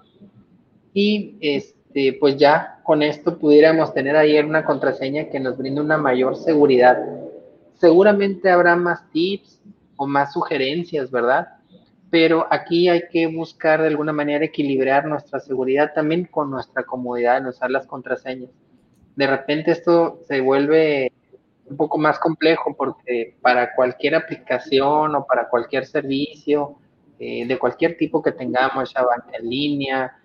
Y 0.94 1.36
este, 1.40 1.79
pues 2.18 2.36
ya 2.36 2.80
con 2.84 3.02
esto 3.02 3.38
pudiéramos 3.38 3.92
tener 3.92 4.16
ahí 4.16 4.38
una 4.38 4.64
contraseña 4.64 5.28
que 5.28 5.40
nos 5.40 5.56
brinde 5.56 5.80
una 5.80 5.98
mayor 5.98 6.36
seguridad. 6.36 6.98
Seguramente 7.74 8.50
habrá 8.50 8.76
más 8.76 9.10
tips, 9.10 9.60
o 10.00 10.06
más 10.06 10.32
sugerencias, 10.32 11.10
¿verdad? 11.10 11.46
Pero 12.08 12.46
aquí 12.50 12.88
hay 12.88 13.02
que 13.12 13.26
buscar 13.26 13.82
de 13.82 13.88
alguna 13.88 14.14
manera 14.14 14.46
equilibrar 14.46 15.04
nuestra 15.04 15.40
seguridad 15.40 15.92
también 15.94 16.24
con 16.24 16.50
nuestra 16.50 16.84
comodidad 16.84 17.36
en 17.36 17.48
usar 17.48 17.70
las 17.70 17.86
contraseñas. 17.86 18.48
De 19.14 19.26
repente 19.26 19.72
esto 19.72 20.20
se 20.26 20.40
vuelve 20.40 21.12
un 21.66 21.76
poco 21.76 21.98
más 21.98 22.18
complejo 22.18 22.74
porque 22.74 23.36
para 23.42 23.74
cualquier 23.74 24.14
aplicación 24.14 25.14
o 25.16 25.26
para 25.26 25.50
cualquier 25.50 25.84
servicio 25.84 26.76
eh, 27.18 27.46
de 27.46 27.58
cualquier 27.58 27.98
tipo 27.98 28.22
que 28.22 28.32
tengamos, 28.32 28.94
ya 28.94 29.04
en 29.38 29.50
línea, 29.50 30.16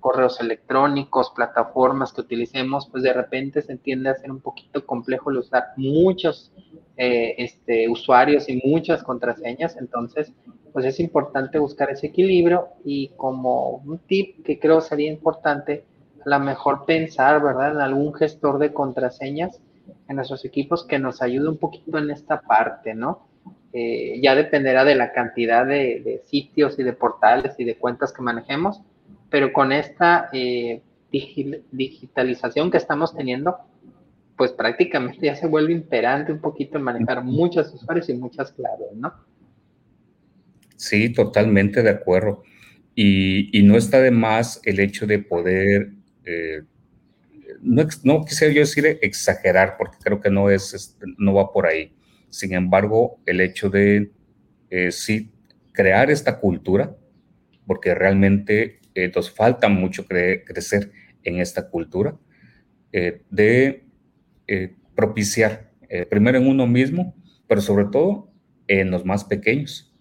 correos 0.00 0.40
electrónicos, 0.40 1.32
plataformas 1.34 2.12
que 2.12 2.22
utilicemos, 2.22 2.88
pues 2.90 3.02
de 3.02 3.12
repente 3.12 3.62
se 3.62 3.72
entiende 3.72 4.10
a 4.10 4.14
ser 4.14 4.30
un 4.30 4.40
poquito 4.40 4.84
complejo 4.84 5.30
el 5.30 5.38
usar 5.38 5.68
muchos 5.76 6.52
eh, 6.96 7.34
este, 7.38 7.88
usuarios 7.88 8.48
y 8.48 8.62
muchas 8.64 9.02
contraseñas. 9.02 9.76
Entonces, 9.76 10.32
pues 10.72 10.84
es 10.84 11.00
importante 11.00 11.58
buscar 11.58 11.90
ese 11.90 12.08
equilibrio 12.08 12.68
y 12.84 13.08
como 13.16 13.82
un 13.84 13.98
tip 13.98 14.44
que 14.44 14.58
creo 14.58 14.80
sería 14.80 15.10
importante, 15.10 15.84
a 16.24 16.28
lo 16.28 16.40
mejor 16.40 16.84
pensar, 16.84 17.42
¿verdad?, 17.42 17.72
en 17.72 17.80
algún 17.80 18.12
gestor 18.14 18.58
de 18.58 18.72
contraseñas 18.72 19.60
en 20.08 20.16
nuestros 20.16 20.44
equipos 20.44 20.84
que 20.84 20.98
nos 20.98 21.22
ayude 21.22 21.48
un 21.48 21.58
poquito 21.58 21.98
en 21.98 22.10
esta 22.10 22.40
parte, 22.40 22.94
¿no? 22.94 23.26
Eh, 23.72 24.20
ya 24.22 24.34
dependerá 24.34 24.84
de 24.84 24.94
la 24.94 25.12
cantidad 25.12 25.66
de, 25.66 26.22
sitios 26.24 26.78
y 26.78 26.82
de 26.82 26.92
portales 26.92 27.54
y 27.58 27.64
de 27.64 27.76
cuentas 27.76 28.12
que 28.12 28.22
manejemos, 28.22 28.80
pero 29.36 29.52
con 29.52 29.70
esta 29.70 30.30
eh, 30.32 30.80
digitalización 31.10 32.70
que 32.70 32.78
estamos 32.78 33.14
teniendo, 33.14 33.58
pues 34.34 34.50
prácticamente 34.52 35.26
ya 35.26 35.36
se 35.36 35.46
vuelve 35.46 35.74
imperante 35.74 36.32
un 36.32 36.40
poquito 36.40 36.78
en 36.78 36.84
manejar 36.84 37.22
muchos 37.22 37.70
usuarios 37.74 38.08
y 38.08 38.14
muchas 38.14 38.50
claves, 38.52 38.94
¿no? 38.94 39.12
Sí, 40.76 41.12
totalmente 41.12 41.82
de 41.82 41.90
acuerdo. 41.90 42.44
Y, 42.94 43.60
no 43.64 43.76
está 43.76 44.00
de 44.00 44.10
más 44.10 44.58
el 44.64 44.80
hecho 44.80 45.06
de 45.06 45.18
poder 45.18 45.90
eh, 46.24 46.62
no, 47.60 47.86
no 48.04 48.24
quisiera 48.24 48.54
yo 48.54 48.60
decir 48.60 48.86
exagerar, 49.02 49.74
porque 49.76 49.98
creo 50.02 50.18
que 50.18 50.30
no 50.30 50.48
es, 50.48 50.96
no 51.18 51.34
va 51.34 51.52
por 51.52 51.66
ahí. 51.66 51.94
Sin 52.30 52.54
embargo, 52.54 53.20
el 53.26 53.42
hecho 53.42 53.68
de 53.68 54.10
eh, 54.70 54.90
sí 54.90 55.30
crear 55.72 56.10
esta 56.10 56.40
cultura, 56.40 56.96
porque 57.66 57.94
realmente 57.94 58.80
eh, 58.96 59.12
nos 59.14 59.30
falta 59.30 59.68
mucho 59.68 60.06
crecer 60.06 60.90
en 61.22 61.40
esta 61.40 61.68
cultura, 61.68 62.16
eh, 62.92 63.22
de 63.30 63.84
propiciar, 64.94 65.72
primero 66.08 66.38
en 66.38 66.46
uno 66.46 66.66
mismo, 66.66 67.14
pero 67.48 67.60
sobre 67.60 67.86
todo 67.86 68.30
en 68.68 68.90
los 68.90 69.04
más 69.04 69.24
pequeños. 69.24 69.92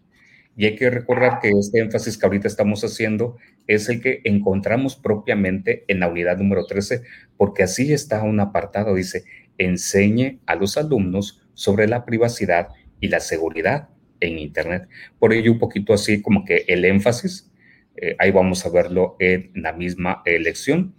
Y 0.58 0.65
hay 0.65 0.75
que 0.75 0.89
recordar 0.89 1.39
que 1.41 1.49
este 1.49 1.79
énfasis 1.79 2.17
que 2.17 2.25
ahorita 2.25 2.47
estamos 2.47 2.84
haciendo 2.84 3.38
es 3.67 3.89
el 3.89 4.01
que 4.01 4.21
encontramos 4.23 4.95
propiamente 4.95 5.84
en 5.88 5.99
la 5.99 6.08
unidad 6.08 6.38
número 6.38 6.65
13, 6.65 7.01
porque 7.36 7.63
así 7.63 7.91
está 7.91 8.23
un 8.23 8.39
apartado, 8.39 8.95
dice, 8.95 9.25
enseñe 9.58 10.39
a 10.45 10.55
los 10.55 10.77
alumnos 10.77 11.45
sobre 11.53 11.88
la 11.88 12.05
privacidad 12.05 12.69
y 12.99 13.10
la 13.10 13.19
seguridad 13.19 13.89
en 14.21 14.39
Internet. 14.39 14.88
Por 15.19 15.34
ello, 15.34 15.51
un 15.51 15.60
poquito 15.60 15.93
así 15.93 16.21
como 16.21 16.45
que 16.45 16.63
el 16.67 16.86
énfasis, 16.86 17.51
eh, 17.97 18.15
ahí 18.19 18.31
vamos 18.31 18.65
a 18.65 18.69
verlo 18.69 19.15
en 19.19 19.51
la 19.55 19.73
misma 19.73 20.21
lección. 20.25 20.95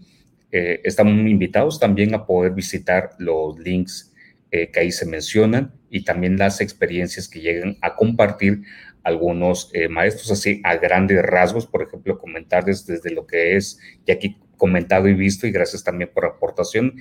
Eh, 0.52 0.80
estamos 0.84 1.12
invitados 1.28 1.80
también 1.80 2.14
a 2.14 2.24
poder 2.24 2.52
visitar 2.52 3.10
los 3.18 3.58
links 3.58 4.14
eh, 4.50 4.70
que 4.70 4.80
ahí 4.80 4.92
se 4.92 5.04
mencionan 5.04 5.74
y 5.90 6.04
también 6.04 6.38
las 6.38 6.60
experiencias 6.60 7.28
que 7.28 7.40
llegan 7.40 7.76
a 7.82 7.94
compartir 7.94 8.62
algunos 9.02 9.70
eh, 9.74 9.88
maestros 9.88 10.30
así 10.30 10.60
a 10.64 10.76
grandes 10.76 11.20
rasgos, 11.22 11.66
por 11.66 11.82
ejemplo, 11.82 12.18
comentarles 12.18 12.86
desde 12.86 13.10
lo 13.10 13.26
que 13.26 13.56
es, 13.56 13.78
ya 14.06 14.14
aquí 14.14 14.38
comentado 14.56 15.08
y 15.08 15.14
visto, 15.14 15.46
y 15.46 15.50
gracias 15.50 15.84
también 15.84 16.10
por 16.14 16.24
la 16.24 16.30
aportación, 16.30 16.94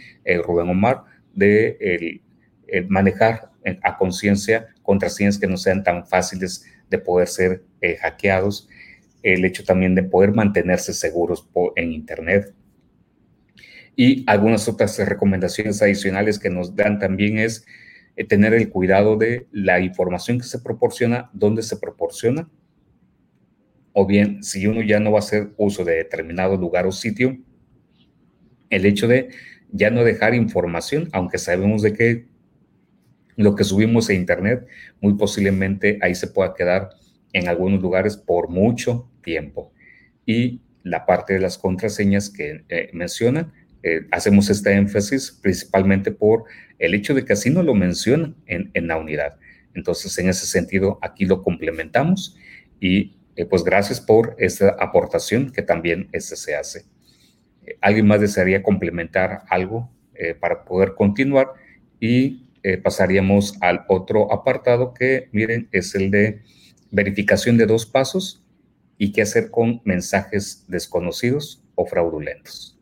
Rubén 0.44 0.70
Omar, 0.70 1.04
de 1.34 1.78
el, 2.68 2.90
manejar 2.90 3.52
a 3.84 3.98
conciencia 3.98 4.68
contraseñas 4.82 5.38
que 5.38 5.48
no 5.48 5.56
sean 5.56 5.84
tan 5.84 6.06
fáciles 6.06 6.66
de 6.90 6.98
poder 6.98 7.30
ser 7.30 7.64
hackeados, 8.02 8.68
el 9.26 9.44
hecho 9.44 9.64
también 9.64 9.96
de 9.96 10.04
poder 10.04 10.34
mantenerse 10.34 10.94
seguros 10.94 11.50
en 11.76 11.92
Internet. 11.92 12.54
Y 13.96 14.24
algunas 14.28 14.68
otras 14.68 15.00
recomendaciones 15.00 15.82
adicionales 15.82 16.38
que 16.38 16.52
nos 16.52 16.76
dan 16.76 17.00
también 17.00 17.40
es 17.40 17.66
eh, 18.16 18.24
tener 18.24 18.54
el 18.54 18.70
cuidado 18.70 19.18
de 19.18 19.48
la 19.52 19.80
información 19.80 20.38
que 20.38 20.46
se 20.46 20.60
proporciona, 20.60 21.32
dónde 21.34 21.64
se 21.64 21.78
proporciona, 21.78 22.48
o 23.94 24.06
bien 24.06 24.44
si 24.44 24.68
uno 24.68 24.84
ya 24.84 25.00
no 25.00 25.12
va 25.12 25.20
a 25.20 25.24
hacer 25.24 25.54
uso 25.58 25.84
de 25.84 25.96
determinado 25.96 26.56
lugar 26.56 26.86
o 26.86 26.92
sitio, 26.92 27.36
el 28.70 28.86
hecho 28.86 29.08
de 29.08 29.30
ya 29.72 29.90
no 29.90 30.04
dejar 30.04 30.36
información, 30.36 31.10
aunque 31.14 31.40
sabemos 31.40 31.82
de 31.82 31.94
que 31.94 32.26
lo 33.38 33.56
que 33.56 33.64
subimos 33.64 34.08
a 34.10 34.14
internet 34.14 34.68
muy 35.02 35.16
posiblemente 35.16 35.98
ahí 36.02 36.14
se 36.14 36.28
pueda 36.28 36.54
quedar 36.54 36.90
en 37.36 37.50
algunos 37.50 37.82
lugares 37.82 38.16
por 38.16 38.48
mucho 38.48 39.12
tiempo. 39.22 39.74
Y 40.26 40.62
la 40.84 41.06
parte 41.06 41.34
de 41.34 41.42
las 41.42 41.58
contraseñas 41.58 42.30
que 42.30 42.64
eh, 42.70 42.90
mencionan, 42.94 43.52
eh, 43.84 44.08
hacemos 44.10 44.50
este 44.50 44.72
énfasis 44.72 45.38
principalmente 45.44 46.12
por 46.12 46.46
el 46.80 46.94
hecho 46.94 47.14
de 47.14 47.26
que 47.26 47.34
así 47.34 47.50
no 47.50 47.62
lo 47.62 47.76
mencionan 47.76 48.36
en, 48.48 48.88
la 48.88 48.98
unidad. 48.98 49.38
Entonces, 49.74 50.18
en 50.18 50.30
ese 50.30 50.46
sentido, 50.48 50.98
aquí 51.02 51.26
lo 51.26 51.44
complementamos 51.44 52.38
y 52.80 53.18
eh, 53.36 53.46
pues 53.46 53.66
gracias 53.66 54.00
por 54.00 54.36
esta 54.40 54.70
aportación 54.80 55.52
que 55.52 55.62
también 55.62 56.08
este 56.14 56.38
se 56.38 56.56
hace. 56.56 56.86
Eh, 57.66 57.78
¿Alguien 57.82 58.08
más 58.08 58.22
desearía 58.22 58.64
complementar 58.64 59.44
algo 59.50 59.92
para 60.40 60.64
poder 60.64 60.94
continuar? 60.96 61.50
Y 62.00 62.46
pasaríamos 62.82 63.58
al 63.60 63.84
otro 63.90 64.32
apartado 64.32 64.94
que, 64.94 65.28
miren, 65.34 65.68
es 65.74 65.94
el 65.94 66.10
de 66.10 66.42
verificación 66.96 67.58
de 67.58 67.66
dos 67.66 67.86
pasos 67.86 68.42
y 68.98 69.12
qué 69.12 69.22
hacer 69.22 69.52
con 69.52 69.82
mensajes 69.84 70.66
desconocidos 70.68 71.62
o 71.76 71.86
fraudulentos. 71.86 72.80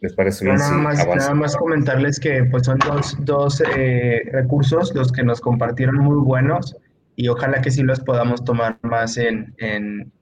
¿Les 0.00 0.12
parece 0.12 0.44
bien? 0.44 0.56
nada, 0.56 0.76
más, 0.76 1.06
nada 1.06 1.34
más 1.34 1.56
comentarles 1.56 2.20
que 2.20 2.44
pues 2.44 2.64
son 2.64 2.78
dos, 2.80 3.16
dos 3.20 3.62
eh, 3.76 4.28
recursos 4.32 4.94
los 4.94 5.10
que 5.10 5.22
nos 5.22 5.40
compartieron 5.40 5.96
muy 5.96 6.22
buenos 6.22 6.76
y 7.14 7.28
ojalá 7.28 7.62
que 7.62 7.70
sí 7.70 7.82
los 7.82 8.00
podamos 8.00 8.44
tomar 8.44 8.78
más 8.82 9.16
en, 9.16 9.54
en, 9.56 10.12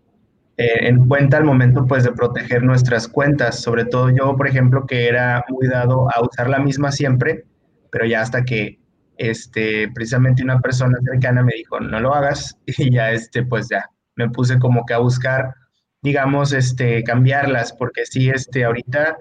eh, 0.58 0.86
en, 0.86 1.08
cuenta 1.08 1.38
al 1.38 1.44
momento 1.44 1.86
pues 1.86 2.04
de 2.04 2.12
proteger 2.12 2.62
nuestras 2.62 3.08
cuentas. 3.08 3.58
Sobre 3.58 3.84
todo 3.84 4.10
yo, 4.10 4.36
por 4.36 4.46
ejemplo, 4.46 4.86
que 4.86 5.08
era 5.08 5.44
muy 5.48 5.66
dado 5.66 6.08
a 6.14 6.22
usar 6.24 6.48
la 6.48 6.60
misma 6.60 6.92
siempre, 6.92 7.44
pero 7.90 8.06
ya 8.06 8.20
hasta 8.20 8.44
que 8.44 8.78
este, 9.16 9.88
precisamente 9.94 10.42
una 10.42 10.60
persona 10.60 10.98
cercana 11.04 11.42
me 11.42 11.54
dijo, 11.54 11.80
no 11.80 12.00
lo 12.00 12.14
hagas, 12.14 12.56
y 12.66 12.92
ya 12.92 13.12
este, 13.12 13.44
pues 13.44 13.68
ya 13.68 13.84
me 14.16 14.28
puse 14.30 14.58
como 14.58 14.84
que 14.86 14.94
a 14.94 14.98
buscar, 14.98 15.54
digamos, 16.02 16.52
este, 16.52 17.02
cambiarlas, 17.02 17.72
porque 17.72 18.06
sí, 18.06 18.30
este, 18.30 18.64
ahorita 18.64 19.16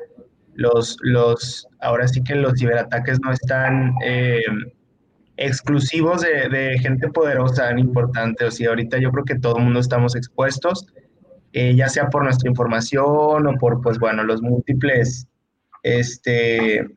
los, 0.56 0.98
los, 1.02 1.68
ahora 1.82 2.08
sí 2.08 2.24
que 2.24 2.36
los 2.36 2.60
ciberataques 2.60 3.20
no 3.22 3.32
están 3.32 3.94
eh, 4.04 4.42
exclusivos 5.38 6.22
de, 6.22 6.78
gente 6.80 7.08
poderosa, 7.10 7.70
tan 7.70 7.80
importante. 7.80 8.46
O 8.46 8.52
sea, 8.52 8.70
ahorita 8.70 9.00
yo 9.00 9.12
creo 9.12 9.26
que 9.26 9.40
todo 9.40 9.58
el 9.58 9.64
mundo 9.64 9.80
estamos 9.80 10.16
expuestos, 10.16 10.86
eh, 11.54 11.76
ya 11.76 11.90
sea 11.90 12.10
por 12.10 12.24
nuestra 12.24 12.50
información 12.50 13.48
o 13.48 13.58
por, 13.60 13.82
pues 13.82 14.00
bueno, 14.00 14.24
los 14.24 14.42
múltiples, 14.42 15.28
este, 15.84 16.88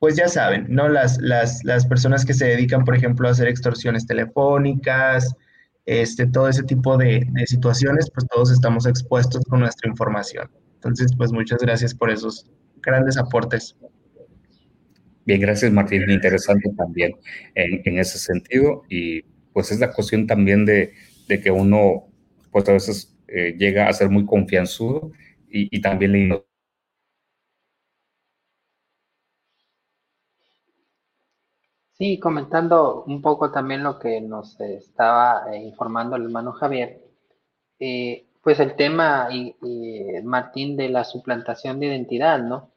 pues 0.00 0.16
ya 0.16 0.28
saben, 0.28 0.66
¿no? 0.68 0.88
Las, 0.88 1.18
las, 1.18 1.62
las 1.62 1.86
personas 1.86 2.24
que 2.24 2.34
se 2.34 2.46
dedican, 2.46 2.84
por 2.84 2.96
ejemplo, 2.96 3.28
a 3.28 3.30
hacer 3.30 3.46
extorsiones 3.46 4.06
telefónicas, 4.06 5.36
este, 5.86 6.26
todo 6.26 6.48
ese 6.48 6.64
tipo 6.64 6.96
de, 6.96 7.24
de 7.30 7.46
situaciones, 7.46 8.10
pues 8.12 8.26
todos 8.26 8.50
estamos 8.50 8.86
expuestos 8.86 9.44
con 9.44 9.60
nuestra 9.60 9.88
información. 9.88 10.50
Entonces, 10.74 11.12
pues 11.16 11.30
muchas 11.30 11.60
gracias 11.60 11.94
por 11.94 12.10
esos 12.10 12.50
grandes 12.82 13.16
aportes. 13.18 13.76
Bien, 15.26 15.40
gracias 15.40 15.70
Martín, 15.70 16.10
interesante 16.10 16.70
también 16.76 17.12
en, 17.54 17.98
ese 17.98 18.18
sentido 18.18 18.82
y 18.88 19.22
pues 19.52 19.70
es 19.70 19.78
la 19.78 19.92
cuestión 19.92 20.26
también 20.26 20.64
de, 20.64 20.92
que 21.28 21.50
uno 21.50 22.08
pues 22.50 22.68
a 22.68 22.72
veces 22.72 23.16
eh, 23.28 23.54
llega 23.56 23.88
a 23.88 23.92
ser 23.92 24.08
muy 24.08 24.26
confianzudo 24.26 25.12
y, 25.48 25.80
también 25.80 26.12
le 26.12 26.44
Sí, 32.00 32.18
comentando 32.18 33.04
un 33.06 33.20
poco 33.20 33.50
también 33.50 33.82
lo 33.82 33.98
que 33.98 34.22
nos 34.22 34.58
estaba 34.58 35.52
eh, 35.52 35.58
informando 35.58 36.16
el 36.16 36.22
hermano 36.22 36.52
Javier, 36.52 36.98
eh, 37.78 38.24
pues 38.42 38.58
el 38.58 38.74
tema, 38.74 39.28
y, 39.30 39.54
Martín, 40.24 40.78
de 40.78 40.88
la 40.88 41.04
suplantación 41.04 41.78
de 41.78 41.88
identidad, 41.88 42.38
¿no? 42.38 42.70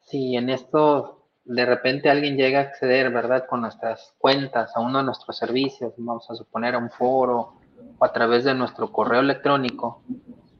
Si 0.00 0.34
en 0.34 0.50
esto 0.50 1.28
de 1.44 1.64
repente 1.64 2.10
alguien 2.10 2.36
llega 2.36 2.58
a 2.58 2.62
acceder, 2.62 3.12
¿verdad?, 3.12 3.46
con 3.46 3.60
nuestras 3.60 4.12
cuentas 4.18 4.76
a 4.76 4.80
uno 4.80 4.98
de 4.98 5.04
nuestros 5.04 5.36
servicios, 5.36 5.92
vamos 5.96 6.28
a 6.28 6.34
suponer 6.34 6.74
a 6.74 6.78
un 6.78 6.90
foro 6.90 7.54
o 7.96 8.04
a 8.04 8.12
través 8.12 8.42
de 8.42 8.54
nuestro 8.54 8.90
correo 8.90 9.20
electrónico, 9.20 10.02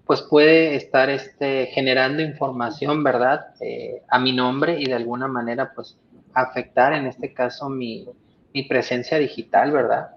pues 0.07 0.23
puede 0.23 0.77
estar 0.77 1.11
este, 1.11 1.67
generando 1.67 2.23
información, 2.23 3.03
¿verdad?, 3.03 3.57
eh, 3.61 4.05
a 4.09 4.21
mi 4.21 4.33
nombre 4.33 4.81
y 4.81 4.85
de 4.85 4.95
alguna 4.95 5.27
manera, 5.27 5.73
pues, 5.75 5.99
afectar 6.35 6.93
en 6.93 7.07
este 7.07 7.33
caso 7.33 7.69
mi, 7.69 8.07
presencia 8.69 9.19
digital, 9.19 9.73
¿verdad? 9.73 10.11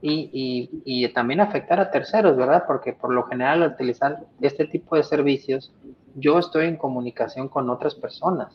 Y, 0.00 0.70
y, 0.84 1.08
también 1.10 1.40
afectar 1.40 1.78
a 1.78 1.90
terceros, 1.90 2.36
¿verdad? 2.36 2.64
Porque 2.66 2.92
por 2.92 3.12
lo 3.12 3.22
general 3.24 3.62
al 3.62 3.72
utilizar 3.72 4.24
este 4.40 4.66
tipo 4.66 4.96
de 4.96 5.04
servicios, 5.04 5.72
yo 6.16 6.38
estoy 6.38 6.66
en 6.66 6.76
comunicación 6.76 7.48
con 7.48 7.70
otras 7.70 7.94
personas. 7.94 8.52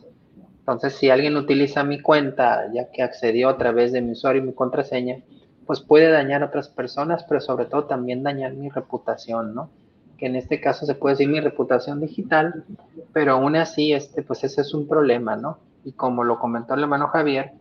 Entonces, 0.60 0.96
si 0.96 1.10
alguien 1.10 1.38
utiliza 1.38 1.86
mi 1.86 2.02
cuenta, 2.02 2.70
ya 2.74 2.92
que 2.92 3.02
accedió 3.02 3.48
a 3.48 3.58
través 3.58 3.94
de 3.94 4.02
mi 4.02 4.12
usuario 4.12 4.42
y 4.42 4.48
mi 4.48 4.54
contraseña, 4.54 5.20
pues 5.66 5.82
puede 5.82 6.10
dañar 6.10 6.44
a 6.44 6.48
otras 6.48 6.70
personas, 6.70 7.24
pero 7.24 7.40
sobre 7.40 7.66
todo 7.66 7.86
también 7.86 8.24
dañar 8.24 8.54
mi 8.54 8.70
reputación, 8.70 9.56
¿no? 9.56 9.70
Que 10.18 10.26
en 10.26 10.36
este 10.36 10.60
caso 10.60 10.86
se 10.86 10.96
puede 10.96 11.14
decir 11.14 11.30
mi 11.30 11.40
reputación 11.40 12.02
digital, 12.02 12.66
pero 13.14 13.34
aún 13.34 13.56
así, 13.56 13.94
este, 13.94 14.24
pues 14.24 14.44
ese 14.44 14.62
es 14.62 14.74
un 14.74 14.88
problema, 14.88 15.36
¿no? 15.36 15.60
Y 15.88 15.94
como 15.94 16.26
lo 16.26 16.38
comentó 16.38 16.74
el 16.74 16.82
hermano 16.82 17.08
Javier, 17.08 17.54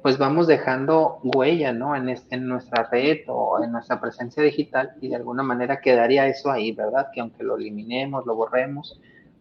pues 0.00 0.16
vamos 0.16 0.46
dejando 0.46 1.20
huella, 1.22 1.74
¿no? 1.74 1.94
En, 1.94 2.08
en 2.08 2.48
nuestra 2.48 2.88
red 2.90 3.18
o 3.28 3.62
en 3.62 3.72
nuestra 3.72 4.00
presencia 4.00 4.42
digital 4.42 4.92
y 5.02 5.08
de 5.08 5.16
alguna 5.16 5.42
manera 5.42 5.82
quedaría 5.82 6.26
eso 6.26 6.50
ahí, 6.50 6.72
¿verdad? 6.72 7.08
Que 7.12 7.20
aunque 7.20 7.44
lo 7.44 7.58
eliminemos, 7.58 8.24
lo 8.24 8.34
borremos, 8.36 8.98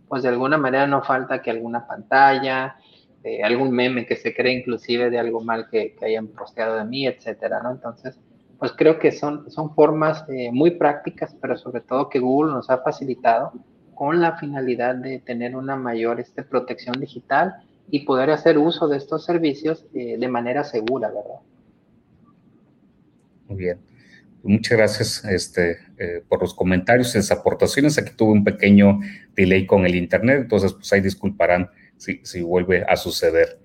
pues 0.10 0.24
de 0.24 0.30
alguna 0.30 0.58
manera 0.58 0.86
no 0.88 1.02
falta 1.02 1.42
que 1.42 1.52
alguna 1.52 1.88
pantalla, 1.88 2.76
eh, 3.24 3.42
algún 3.44 3.72
meme 3.72 4.06
que 4.06 4.18
se 4.18 4.36
cree 4.36 4.60
inclusive 4.60 5.10
de 5.10 5.20
algo 5.20 5.40
mal 5.40 5.70
que, 5.70 5.96
hayan 6.02 6.28
posteado 6.28 6.76
de 6.76 6.84
mí, 6.84 7.08
etcétera, 7.08 7.62
¿no? 7.64 7.72
Entonces, 7.72 8.20
pues 8.60 8.74
creo 8.74 9.00
que 9.00 9.14
son, 9.14 9.50
son 9.50 9.74
formas 9.74 10.26
eh, 10.28 10.52
muy 10.52 10.72
prácticas, 10.72 11.34
pero 11.42 11.56
sobre 11.56 11.80
todo 11.80 12.10
que 12.10 12.20
Google 12.20 12.52
nos 12.52 12.70
ha 12.70 12.80
facilitado 12.80 13.54
con 13.96 14.20
la 14.20 14.36
finalidad 14.36 14.96
de 14.96 15.20
tener 15.20 15.56
una 15.56 15.78
mayor 15.78 16.20
este, 16.20 16.44
protección 16.44 17.00
digital 17.00 17.56
y 17.89 18.02
poder 18.06 18.30
hacer 18.30 18.58
uso 18.58 18.88
de 18.88 18.98
estos 18.98 19.26
servicios 19.26 19.86
eh, 19.93 20.17
de 20.17 20.28
manera 20.28 20.63
segura, 20.63 21.10
¿verdad? 21.10 21.41
Muy 23.48 23.58
bien. 23.58 23.78
Muchas 24.41 24.78
gracias 24.78 25.26
este, 25.26 25.78
eh, 25.98 26.22
por 26.28 26.41
los 26.41 26.54
comentarios, 26.54 27.15
las 27.15 27.32
aportaciones. 27.32 27.98
Aquí 27.98 28.12
tuve 28.15 28.34
un 28.34 28.43
pequeño 28.43 29.00
delay 29.36 29.65
con 29.65 29.86
el 29.86 29.96
internet, 29.96 30.41
entonces 30.41 30.74
pues 30.74 30.91
ahí 30.91 31.02
disculparán 31.02 31.69
si, 31.98 32.19
si 32.24 32.41
vuelve 32.41 32.84
a 32.84 32.96
suceder. 32.98 33.60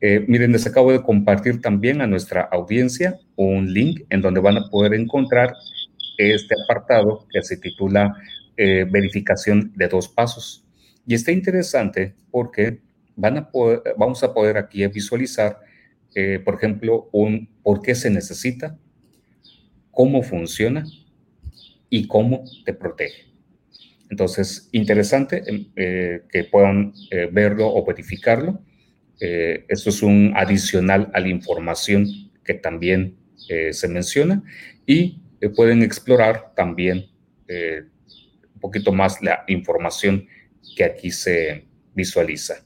Eh, 0.00 0.24
miren, 0.28 0.52
les 0.52 0.66
acabo 0.66 0.92
de 0.92 1.02
compartir 1.02 1.60
también 1.60 2.00
a 2.00 2.06
nuestra 2.06 2.42
audiencia 2.42 3.18
un 3.36 3.72
link 3.72 4.02
en 4.10 4.20
donde 4.20 4.40
van 4.40 4.58
a 4.58 4.68
poder 4.68 4.94
encontrar 4.94 5.54
este 6.18 6.54
apartado 6.62 7.26
que 7.32 7.42
se 7.42 7.56
titula 7.56 8.14
verificación 8.54 9.72
de 9.74 9.88
dos 9.88 10.08
pasos. 10.08 10.64
Y 11.04 11.14
está 11.14 11.32
interesante 11.32 12.14
porque 12.30 12.80
van 13.16 13.38
a 13.38 13.50
vamos 13.96 14.22
a 14.22 14.32
poder 14.32 14.56
aquí 14.56 14.86
visualizar, 14.86 15.58
eh, 16.14 16.40
por 16.44 16.54
ejemplo, 16.54 17.08
un 17.12 17.48
por 17.62 17.82
qué 17.82 17.94
se 17.94 18.10
necesita, 18.10 18.78
cómo 19.90 20.22
funciona 20.22 20.84
y 21.88 22.06
cómo 22.06 22.44
te 22.64 22.72
protege. 22.72 23.26
Entonces, 24.10 24.68
interesante 24.72 25.42
em, 25.46 25.66
eh, 25.76 26.22
que 26.30 26.44
puedan 26.44 26.92
eh, 27.10 27.28
verlo 27.30 27.68
o 27.68 27.84
verificarlo. 27.84 28.62
esto 29.68 29.90
es 29.90 30.02
un 30.02 30.32
adicional 30.34 31.08
a 31.14 31.20
la 31.20 31.28
información 31.28 32.06
que 32.44 32.54
también 32.54 33.14
se 33.70 33.86
menciona 33.86 34.42
y 34.84 35.20
pueden 35.54 35.82
explorar 35.82 36.52
también 36.56 37.06
un 37.48 38.60
poquito 38.60 38.90
más 38.90 39.22
la 39.22 39.44
información 39.46 40.26
que 40.76 40.82
aquí 40.82 41.12
se 41.12 41.66
visualiza. 41.94 42.64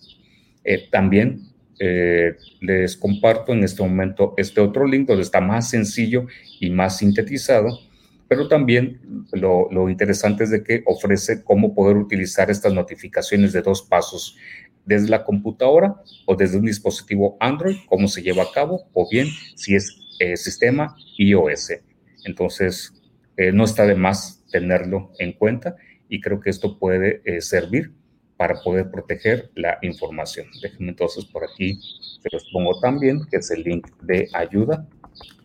Eh, 0.68 0.88
también 0.90 1.42
eh, 1.78 2.34
les 2.60 2.96
comparto 2.96 3.52
en 3.52 3.62
este 3.62 3.82
momento 3.82 4.34
este 4.36 4.60
otro 4.60 4.84
link 4.84 5.06
donde 5.06 5.22
está 5.22 5.40
más 5.40 5.70
sencillo 5.70 6.26
y 6.58 6.70
más 6.70 6.98
sintetizado, 6.98 7.78
pero 8.26 8.48
también 8.48 9.00
lo, 9.30 9.88
interesante 9.88 10.42
es 10.42 10.50
de 10.50 10.64
que 10.64 10.82
ofrece 10.86 11.44
cómo 11.44 11.72
poder 11.72 11.96
utilizar 11.96 12.50
estas 12.50 12.74
notificaciones 12.74 13.52
de 13.52 13.62
dos 13.62 13.82
pasos 13.82 14.36
desde 14.84 15.08
la 15.08 15.22
computadora 15.22 15.94
o 16.26 16.34
desde 16.34 16.58
un 16.58 16.66
dispositivo 16.66 17.36
Android, 17.38 17.76
cómo 17.88 18.08
se 18.08 18.22
lleva 18.22 18.42
a 18.42 18.52
cabo, 18.52 18.88
o 18.92 19.08
bien 19.08 19.28
si 19.54 19.76
es 19.76 20.00
eh, 20.18 20.36
sistema 20.36 20.96
iOS. 21.16 21.74
Entonces, 22.24 22.92
no 23.52 23.64
está 23.64 23.86
de 23.86 23.94
más 23.94 24.42
tenerlo 24.50 25.12
en 25.18 25.32
cuenta 25.32 25.76
y 26.08 26.22
creo 26.22 26.40
que 26.40 26.48
esto 26.48 26.78
puede 26.78 27.20
servir 27.42 27.92
para 28.36 28.60
poder 28.62 28.90
proteger 28.90 29.50
la 29.54 29.78
información. 29.82 30.46
Déjenme 30.60 30.90
entonces 30.90 31.24
por 31.24 31.44
aquí, 31.44 31.78
se 32.20 32.28
los 32.30 32.48
pongo 32.52 32.78
también, 32.80 33.24
que 33.30 33.38
es 33.38 33.50
el 33.50 33.62
link 33.62 33.88
de 34.02 34.28
ayuda 34.32 34.86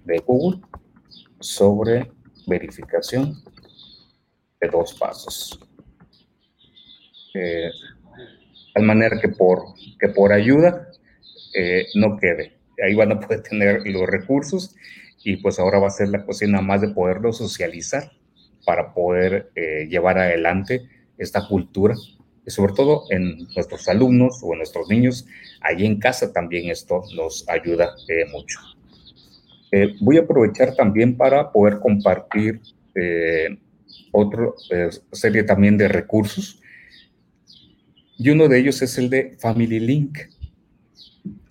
de 0.04 0.18
Google 0.20 0.62
sobre 1.40 2.12
verificación 2.48 3.42
de 4.60 4.68
dos 4.68 4.94
pasos. 4.96 5.60
Eh, 7.34 7.72
de 8.76 8.82
manera 8.82 9.20
que 9.20 9.30
por, 9.30 9.74
que 10.00 10.10
por 10.10 10.34
ayuda 10.34 10.90
eh, 11.54 11.86
no 11.96 12.18
quede. 12.18 12.58
Ahí 12.84 12.96
van 12.96 13.12
a 13.12 13.20
poder 13.20 13.42
tener 13.50 13.88
los 13.88 14.08
recursos 14.08 14.76
y 15.24 15.38
pues 15.38 15.60
ahora 15.60 15.80
va 15.80 15.88
a 15.88 15.92
ser 15.92 16.10
la 16.10 16.26
cocina 16.26 16.62
más 16.62 16.82
de 16.82 16.90
poderlo 16.90 17.32
socializar 17.32 18.12
para 18.66 18.94
poder 18.94 19.52
eh, 19.56 19.88
llevar 19.88 20.18
adelante 20.18 20.88
esta 21.18 21.48
cultura 21.48 21.96
sobre 22.48 22.74
todo 22.74 23.04
en 23.10 23.48
nuestros 23.56 23.88
alumnos 23.88 24.40
o 24.44 24.54
en 24.54 24.60
nuestros 24.60 24.90
niños, 24.90 25.26
allí 25.62 25.86
en 25.86 26.00
casa 26.00 26.34
también 26.34 26.70
esto 26.70 27.04
nos 27.16 27.48
ayuda 27.48 27.96
eh, 28.08 28.26
mucho. 28.32 28.60
Eh, 29.72 29.96
voy 30.02 30.18
a 30.18 30.22
aprovechar 30.22 30.76
también 30.76 31.16
para 31.16 31.52
poder 31.52 31.80
compartir 31.80 32.62
eh, 32.96 33.58
otra 34.12 34.50
serie 35.12 35.44
también 35.44 35.78
de 35.78 35.88
recursos 35.88 36.62
y 38.24 38.30
uno 38.30 38.48
de 38.48 38.60
ellos 38.60 38.80
es 38.84 39.00
el 39.00 39.10
de 39.10 39.36
Family 39.40 39.80
Link. 39.80 40.20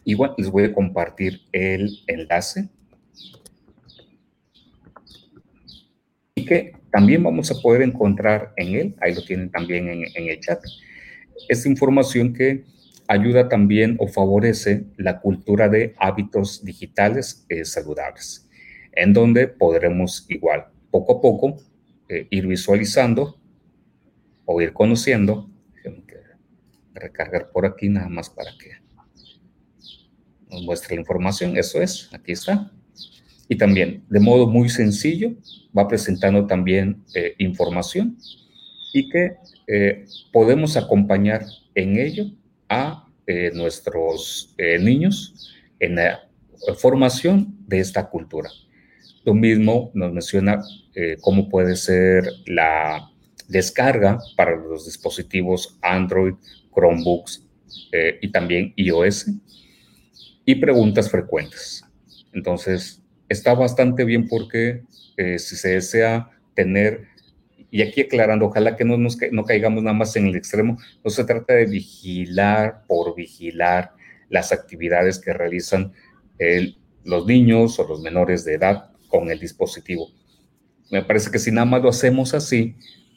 Igual 0.04 0.34
les 0.38 0.48
voy 0.48 0.62
a 0.62 0.72
compartir 0.72 1.40
el 1.50 1.98
enlace 2.06 2.68
y 6.36 6.44
que 6.44 6.72
también 6.90 7.22
vamos 7.22 7.50
a 7.50 7.60
poder 7.60 7.82
encontrar 7.82 8.52
en 8.56 8.74
él, 8.74 8.96
ahí 9.00 9.14
lo 9.14 9.24
tienen 9.24 9.50
también 9.50 9.88
en, 9.88 10.28
el 10.28 10.40
chat, 10.40 10.62
esta 11.48 11.68
información 11.68 12.32
que 12.32 12.64
ayuda 13.08 13.48
también 13.48 13.96
o 13.98 14.06
favorece 14.06 14.84
la 14.96 15.20
cultura 15.20 15.68
de 15.68 15.94
hábitos 15.98 16.64
digitales 16.64 17.44
eh, 17.48 17.64
saludables, 17.64 18.48
en 18.92 19.12
donde 19.12 19.48
podremos 19.48 20.26
igual, 20.28 20.66
poco 20.90 21.18
a 21.18 21.20
poco, 21.20 21.56
eh, 22.08 22.26
ir 22.30 22.46
visualizando 22.46 23.38
o 24.44 24.60
ir 24.60 24.72
conociendo. 24.72 25.48
recargar 26.92 27.50
por 27.50 27.64
aquí 27.64 27.88
nada 27.88 28.08
más 28.08 28.28
para 28.28 28.50
que 28.58 28.72
nos 30.50 30.62
muestre 30.64 30.96
la 30.96 31.00
información. 31.00 31.56
Eso 31.56 31.80
es, 31.80 32.10
aquí 32.12 32.32
está. 32.32 32.70
Y 33.50 33.56
también, 33.56 34.04
de 34.08 34.20
modo 34.20 34.46
muy 34.46 34.68
sencillo, 34.68 35.32
va 35.76 35.88
presentando 35.88 36.46
también 36.46 37.02
eh, 37.16 37.34
información 37.38 38.16
y 38.94 39.10
que 39.10 39.32
eh, 39.66 40.04
podemos 40.32 40.76
acompañar 40.76 41.44
en 41.74 41.98
ello 41.98 42.26
a 42.68 43.08
eh, 43.26 43.50
nuestros 43.52 44.54
niños 44.78 45.52
en 45.80 45.96
la 45.96 46.28
formación 46.78 47.56
de 47.66 47.80
esta 47.80 48.08
cultura. 48.08 48.50
Lo 49.24 49.34
mismo 49.34 49.90
nos 49.94 50.12
menciona 50.12 50.62
cómo 51.20 51.48
puede 51.48 51.74
ser 51.74 52.30
la 52.46 53.10
descarga 53.48 54.20
para 54.36 54.54
los 54.54 54.86
dispositivos 54.86 55.76
Android, 55.82 56.34
Chromebooks 56.72 57.44
y 58.20 58.30
también 58.30 58.72
iOS 58.76 59.26
y 60.44 60.54
preguntas 60.54 61.10
frecuentes. 61.10 61.84
Entonces, 62.32 62.99
está 63.30 63.54
bastante 63.54 64.04
bien 64.04 64.28
porque 64.28 64.82
eh, 65.16 65.38
si 65.38 65.56
se 65.56 65.70
desea 65.70 66.30
tener, 66.54 67.06
y 67.70 67.80
aquí 67.80 68.02
aclarando, 68.02 68.46
ojalá 68.46 68.76
que 68.76 68.84
no, 68.84 68.98
nos, 68.98 69.16
no 69.30 69.44
caigamos 69.44 69.82
nada 69.82 69.96
más 69.96 70.14
en 70.16 70.26
el 70.26 70.36
extremo, 70.36 70.76
no 71.02 71.10
se 71.10 71.24
trata 71.24 71.54
de 71.54 71.64
vigilar 71.66 72.82
por 72.86 73.14
vigilar 73.14 73.92
las 74.28 74.52
actividades 74.52 75.18
que 75.18 75.32
realizan 75.32 75.92
los 77.04 77.26
niños 77.26 77.78
o 77.78 77.86
los 77.86 78.00
menores 78.00 78.44
de 78.44 78.54
edad 78.54 78.90
con 79.08 79.30
el 79.30 79.38
dispositivo. 79.38 80.08
Me 80.90 81.02
parece 81.02 81.30
que 81.30 81.38
si 81.38 81.52
nada 81.52 81.66
más 81.66 81.82
lo 81.82 81.90
hacemos 81.90 82.34
así, 82.34 82.74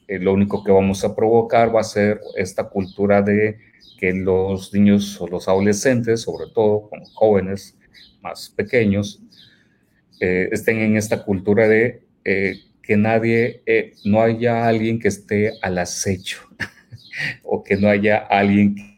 eh, 0.07 0.19
lo 0.19 0.33
único 0.33 0.63
que 0.63 0.71
vamos 0.71 1.03
a 1.03 1.15
provocar 1.15 1.73
va 1.73 1.81
a 1.81 1.85
ser 1.85 2.19
esta 2.35 2.69
cultura 2.69 3.21
de 3.21 3.57
que 3.97 4.11
los 4.13 4.73
niños 4.73 5.19
o 5.21 5.27
los 5.27 5.47
adolescentes, 5.47 6.21
sobre 6.21 6.47
todo 6.53 6.89
como 6.89 7.05
jóvenes 7.13 7.77
más 8.21 8.49
pequeños, 8.49 9.23
eh, 10.25 10.47
estén 10.53 10.79
en 10.79 10.95
esta 10.95 11.25
cultura 11.25 11.67
de 11.67 12.03
eh, 12.23 12.55
que 12.81 12.95
nadie, 12.95 13.61
eh, 13.65 13.91
no 14.05 14.21
haya 14.21 14.65
alguien 14.65 14.97
que 14.97 15.09
esté 15.09 15.51
al 15.61 15.77
acecho 15.77 16.39
o 17.43 17.61
que 17.61 17.75
no 17.75 17.89
haya 17.89 18.19
alguien 18.19 18.92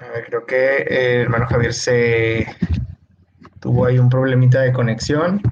A 0.00 0.08
ver, 0.10 0.24
creo 0.26 0.46
que 0.46 0.76
el 0.82 1.22
hermano 1.22 1.46
Javier 1.46 1.72
se 1.72 2.46
tuvo 3.60 3.86
ahí 3.86 3.98
un 3.98 4.08
problemita 4.08 4.60
de 4.60 4.72
conexión. 4.72 5.42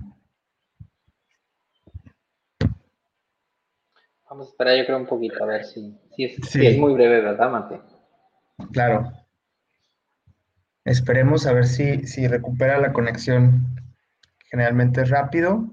Vamos 4.30 4.48
a 4.48 4.50
esperar, 4.50 4.76
yo 4.76 4.84
creo, 4.84 4.98
un 4.98 5.06
poquito, 5.06 5.42
a 5.42 5.46
ver 5.46 5.64
si, 5.64 5.98
es, 6.18 6.78
muy 6.78 6.92
breve, 6.92 7.22
¿verdad, 7.22 7.50
Mate? 7.50 7.80
Claro. 8.72 9.10
Esperemos 10.84 11.46
a 11.46 11.52
ver 11.52 11.66
si, 11.66 12.06
si 12.06 12.28
recupera 12.28 12.78
la 12.78 12.92
conexión. 12.92 13.66
Generalmente 14.50 15.02
es 15.02 15.10
rápido. 15.10 15.64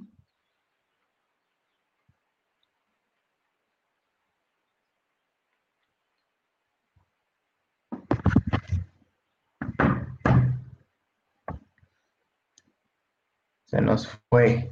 Se 13.73 13.81
nos 13.93 14.07
fue. 14.29 14.71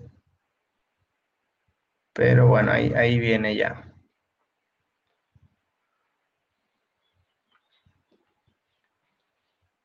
Pero 2.14 2.48
bueno, 2.48 2.72
ahí, 2.72 2.92
ahí 2.96 3.20
viene 3.20 3.56
ya. 3.56 3.88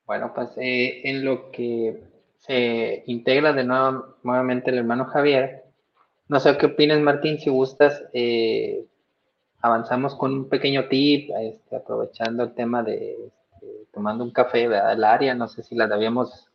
Bueno, 0.06 0.32
pues 0.34 0.50
eh, 0.56 1.02
en 1.04 1.24
lo 1.24 1.50
que 1.50 2.02
se 2.38 3.02
integra 3.06 3.52
de 3.52 3.64
nuevo 3.64 4.16
nuevamente 4.22 4.70
el 4.70 4.78
hermano 4.78 5.04
Javier, 5.06 5.64
no 6.28 6.40
sé 6.40 6.56
qué 6.56 6.66
opinas 6.66 7.00
Martín, 7.00 7.38
si 7.38 7.50
gustas, 7.50 8.04
eh, 8.14 8.86
avanzamos 9.60 10.14
con 10.14 10.32
un 10.32 10.48
pequeño 10.48 10.88
tip, 10.88 11.30
este, 11.40 11.76
aprovechando 11.76 12.44
el 12.44 12.54
tema 12.54 12.82
de 12.82 13.16
este, 13.26 13.86
tomando 13.92 14.24
un 14.24 14.30
café, 14.30 14.68
del 14.68 15.04
área, 15.04 15.34
no 15.34 15.48
sé 15.48 15.62
si 15.62 15.74
la 15.74 15.84
habíamos 15.84 16.48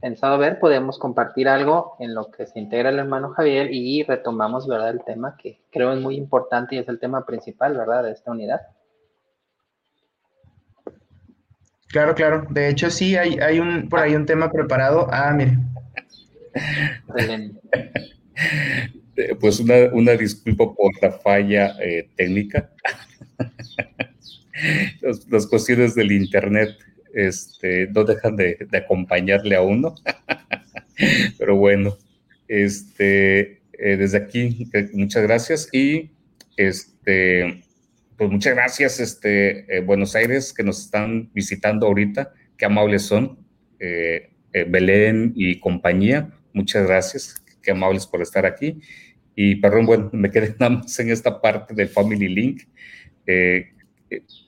pensado 0.00 0.38
ver, 0.38 0.58
podemos 0.58 0.98
compartir 0.98 1.48
algo 1.48 1.96
en 1.98 2.14
lo 2.14 2.30
que 2.30 2.46
se 2.46 2.58
integra 2.58 2.90
el 2.90 2.98
hermano 2.98 3.30
Javier 3.30 3.72
y 3.72 4.02
retomamos, 4.02 4.66
¿verdad? 4.66 4.90
El 4.90 5.04
tema 5.04 5.36
que 5.36 5.60
creo 5.70 5.92
es 5.92 6.00
muy 6.00 6.16
importante 6.16 6.76
y 6.76 6.78
es 6.78 6.88
el 6.88 6.98
tema 6.98 7.24
principal, 7.26 7.76
¿verdad? 7.76 8.04
De 8.04 8.12
esta 8.12 8.30
unidad. 8.30 8.60
Claro, 11.88 12.14
claro. 12.14 12.46
De 12.50 12.68
hecho, 12.68 12.90
sí, 12.90 13.16
hay, 13.16 13.38
hay 13.38 13.60
un, 13.60 13.88
por 13.88 14.00
ahí 14.00 14.14
un 14.14 14.26
tema 14.26 14.50
preparado. 14.50 15.08
Ah, 15.10 15.32
mire. 15.32 15.58
Pues 19.40 19.58
una, 19.58 19.74
una, 19.92 20.12
disculpa 20.12 20.72
por 20.72 20.92
la 21.02 21.10
falla 21.10 21.74
eh, 21.80 22.08
técnica. 22.16 22.70
las 25.28 25.46
cuestiones 25.48 25.96
del 25.96 26.12
Internet 26.12 26.70
este, 27.14 27.88
no 27.88 28.04
dejan 28.04 28.36
de, 28.36 28.66
acompañarle 28.72 29.56
a 29.56 29.62
uno. 29.62 29.94
Pero 31.38 31.56
bueno, 31.56 31.96
este, 32.48 33.60
eh, 33.72 33.96
desde 33.96 34.18
aquí, 34.18 34.68
eh, 34.72 34.88
muchas 34.92 35.22
gracias 35.22 35.68
y 35.72 36.10
este, 36.56 37.62
pues 38.16 38.30
muchas 38.30 38.54
gracias, 38.54 39.00
este, 39.00 39.76
eh, 39.76 39.80
Buenos 39.80 40.14
Aires, 40.16 40.52
que 40.52 40.64
nos 40.64 40.80
están 40.80 41.30
visitando 41.32 41.86
ahorita. 41.86 42.32
Qué 42.56 42.64
amables 42.64 43.02
son. 43.02 43.38
Belén 44.66 45.32
y 45.36 45.60
compañía, 45.60 46.32
muchas 46.52 46.86
gracias. 46.86 47.42
Qué 47.62 47.70
amables 47.70 48.06
por 48.06 48.22
estar 48.22 48.44
aquí. 48.44 48.80
Y 49.36 49.56
perdón, 49.56 49.86
bueno, 49.86 50.10
me 50.12 50.30
quedé 50.30 50.56
nada 50.58 50.70
más 50.70 50.98
en 50.98 51.10
esta 51.10 51.40
parte 51.40 51.74
del 51.74 51.88
Family 51.88 52.28
Link 52.28 52.62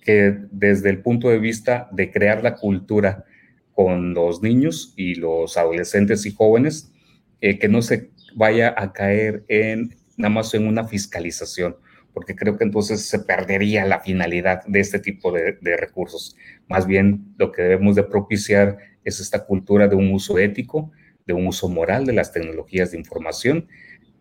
que 0.03 0.39
desde 0.51 0.91
el 0.91 1.03
punto 1.03 1.29
de 1.29 1.39
vista 1.39 1.89
de 1.93 2.11
crear 2.11 2.43
la 2.43 2.57
cultura 2.57 3.25
con 3.73 4.15
los 4.15 4.43
niños 4.43 4.93
y 4.97 5.15
los 5.15 5.57
adolescentes 5.57 6.27
y 6.27 6.33
jóvenes, 6.33 6.93
eh, 7.41 7.59
que 7.59 7.69
no 7.69 7.83
se 7.83 8.11
vaya 8.35 8.75
a 8.77 8.93
caer 8.93 9.45
en 9.49 9.97
nada 10.17 10.35
más 10.35 10.53
en 10.55 10.67
una 10.67 10.87
fiscalización, 10.87 11.77
porque 12.13 12.35
creo 12.35 12.59
que 12.59 12.65
entonces 12.65 13.07
se 13.07 13.21
perdería 13.21 13.87
la 13.87 14.01
finalidad 14.01 14.63
de 14.67 14.81
este 14.81 14.99
tipo 14.99 15.33
de, 15.33 15.59
de 15.61 15.77
recursos. 15.77 16.37
Más 16.69 16.87
bien 16.87 17.35
lo 17.39 17.53
que 17.53 17.63
debemos 17.63 17.97
de 17.97 18.03
propiciar 18.03 18.79
es 19.05 19.21
esta 19.21 19.47
cultura 19.47 19.89
de 19.89 19.97
un 19.97 20.13
uso 20.13 20.39
ético, 20.39 20.91
de 21.27 21.33
un 21.33 21.47
uso 21.47 21.69
moral 21.69 22.05
de 22.07 22.13
las 22.13 22.33
tecnologías 22.33 22.91
de 22.91 22.99
información 22.99 23.69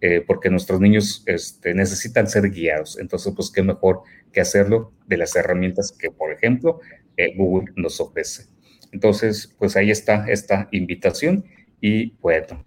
eh, 0.01 0.23
porque 0.25 0.49
nuestros 0.49 0.79
niños 0.79 1.23
este, 1.25 1.73
necesitan 1.73 2.27
ser 2.27 2.49
guiados. 2.49 2.97
Entonces, 2.99 3.33
pues 3.35 3.51
qué 3.51 3.61
mejor 3.61 4.01
que 4.31 4.39
hacerlo 4.39 4.93
de 5.07 5.17
las 5.17 5.35
herramientas 5.35 5.91
que, 5.91 6.09
por 6.09 6.31
ejemplo, 6.31 6.79
eh, 7.17 7.33
Google 7.35 7.73
nos 7.75 7.99
ofrece. 7.99 8.45
Entonces, 8.93 9.53
pues 9.59 9.75
ahí 9.75 9.91
está 9.91 10.25
esta 10.29 10.69
invitación 10.71 11.43
y 11.81 12.11
bueno. 12.21 12.65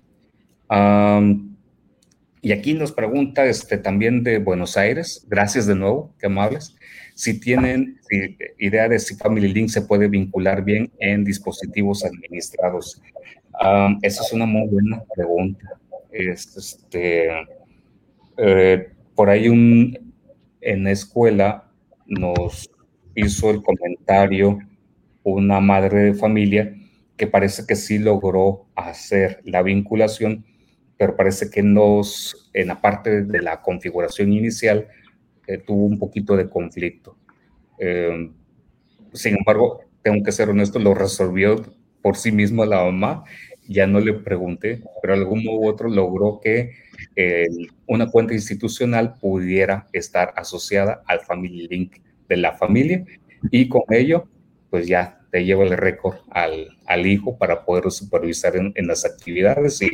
y 2.42 2.52
aquí 2.52 2.74
nos 2.74 2.92
pregunta 2.92 3.46
este, 3.46 3.78
también 3.78 4.22
de 4.22 4.38
Buenos 4.38 4.76
Aires, 4.76 5.26
gracias 5.28 5.66
de 5.66 5.74
nuevo, 5.74 6.14
qué 6.18 6.26
amables, 6.26 6.76
si 7.14 7.40
tienen 7.40 7.98
idea 8.58 8.88
de 8.88 8.98
si 8.98 9.14
Family 9.16 9.48
Link 9.48 9.68
se 9.68 9.82
puede 9.82 10.08
vincular 10.08 10.64
bien 10.64 10.90
en 10.98 11.24
dispositivos 11.24 12.04
administrados. 12.04 13.00
esa 14.02 14.22
es 14.22 14.32
una 14.32 14.46
muy 14.46 14.68
buena 14.68 15.02
pregunta 15.14 15.81
este, 16.12 17.28
eh, 18.36 18.88
por 19.14 19.30
ahí 19.30 19.48
un, 19.48 20.14
en 20.60 20.86
escuela 20.86 21.70
nos 22.06 22.70
hizo 23.14 23.50
el 23.50 23.62
comentario 23.62 24.58
una 25.22 25.60
madre 25.60 26.04
de 26.04 26.14
familia 26.14 26.74
que 27.16 27.26
parece 27.26 27.66
que 27.66 27.76
sí 27.76 27.98
logró 27.98 28.66
hacer 28.74 29.40
la 29.44 29.62
vinculación, 29.62 30.44
pero 30.96 31.16
parece 31.16 31.50
que 31.50 31.62
nos, 31.62 32.50
en 32.52 32.68
la 32.68 32.80
parte 32.80 33.22
de 33.22 33.42
la 33.42 33.62
configuración 33.62 34.32
inicial, 34.32 34.88
eh, 35.46 35.58
tuvo 35.58 35.86
un 35.86 35.98
poquito 35.98 36.36
de 36.36 36.48
conflicto. 36.48 37.16
Eh, 37.78 38.30
sin 39.12 39.36
embargo, 39.36 39.80
tengo 40.02 40.22
que 40.24 40.32
ser 40.32 40.48
honesto, 40.48 40.78
lo 40.78 40.94
resolvió 40.94 41.62
por 42.02 42.16
sí 42.16 42.32
mismo 42.32 42.64
la 42.64 42.84
mamá 42.84 43.24
ya 43.68 43.86
no 43.86 44.00
le 44.00 44.12
pregunté, 44.14 44.82
pero 45.00 45.14
algún 45.14 45.44
modo 45.44 45.58
u 45.58 45.68
otro 45.68 45.88
logró 45.88 46.40
que 46.42 46.72
una 47.86 48.10
cuenta 48.10 48.34
institucional 48.34 49.14
pudiera 49.20 49.86
estar 49.92 50.32
asociada 50.36 51.02
al 51.06 51.20
Family 51.20 51.68
Link 51.68 51.96
de 52.28 52.36
la 52.36 52.52
familia 52.52 53.04
y 53.50 53.68
con 53.68 53.82
ello, 53.90 54.28
pues 54.70 54.86
ya 54.86 55.20
te 55.30 55.44
lleva 55.44 55.64
el 55.64 55.76
récord 55.76 56.16
al, 56.30 56.76
al 56.86 57.06
hijo 57.06 57.36
para 57.38 57.64
poder 57.64 57.90
supervisar 57.90 58.54
en, 58.56 58.86
las 58.86 59.04
actividades 59.04 59.80
y 59.80 59.90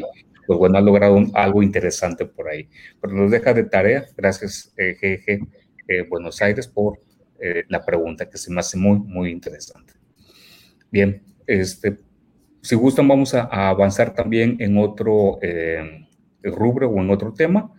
pues 0.46 0.58
bueno, 0.58 0.78
ha 0.78 0.80
logrado 0.80 1.22
algo 1.34 1.62
interesante 1.62 2.24
por 2.24 2.48
ahí. 2.48 2.68
Pero 3.00 3.14
nos 3.14 3.30
deja 3.30 3.54
de 3.54 3.64
tarea, 3.64 4.06
gracias 4.16 4.72
eh, 4.76 4.96
eh, 5.00 6.02
Buenos 6.08 6.42
Aires 6.42 6.66
por 6.66 6.98
eh, 7.40 7.64
la 7.68 7.84
pregunta 7.84 8.28
que 8.28 8.36
se 8.36 8.50
me 8.50 8.60
hace 8.60 8.76
muy, 8.76 8.98
muy 8.98 9.30
interesante. 9.30 9.92
Bien, 10.90 11.22
este, 11.46 11.98
si 12.62 12.74
gustan, 12.74 13.09
vamos 13.09 13.34
a, 13.34 13.42
avanzar 13.68 14.14
también 14.14 14.56
en 14.61 14.78
otro 14.78 15.38
eh, 15.42 16.06
rubro 16.42 16.88
o 16.88 17.00
en 17.00 17.11
otro 17.11 17.32
tema. 17.32 17.72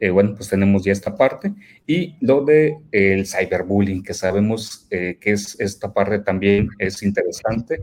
Eh, 0.00 0.10
bueno, 0.10 0.34
pues 0.34 0.48
tenemos 0.48 0.84
ya 0.84 0.92
esta 0.92 1.16
parte. 1.16 1.52
Y 1.86 2.16
lo 2.20 2.44
de 2.44 2.76
el 2.90 3.26
cyberbullying, 3.26 4.02
que 4.02 4.14
sabemos 4.14 4.86
eh, 4.90 5.18
que 5.20 5.32
es 5.32 5.58
esta 5.60 5.92
parte 5.92 6.18
también 6.20 6.68
es 6.78 7.02
interesante, 7.02 7.82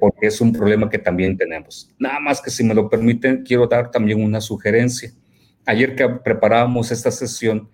porque 0.00 0.26
es 0.26 0.40
un 0.40 0.52
problema 0.52 0.90
que 0.90 0.98
también 0.98 1.36
tenemos. 1.36 1.94
Nada 1.98 2.18
más 2.18 2.40
que 2.40 2.50
si 2.50 2.64
me 2.64 2.74
lo 2.74 2.88
permiten, 2.88 3.44
quiero 3.44 3.68
dar 3.68 3.90
también 3.90 4.22
una 4.22 4.40
sugerencia. 4.40 5.12
Ayer 5.64 5.94
que 5.94 6.08
preparábamos 6.08 6.90
esta 6.90 7.12
sesión, 7.12 7.70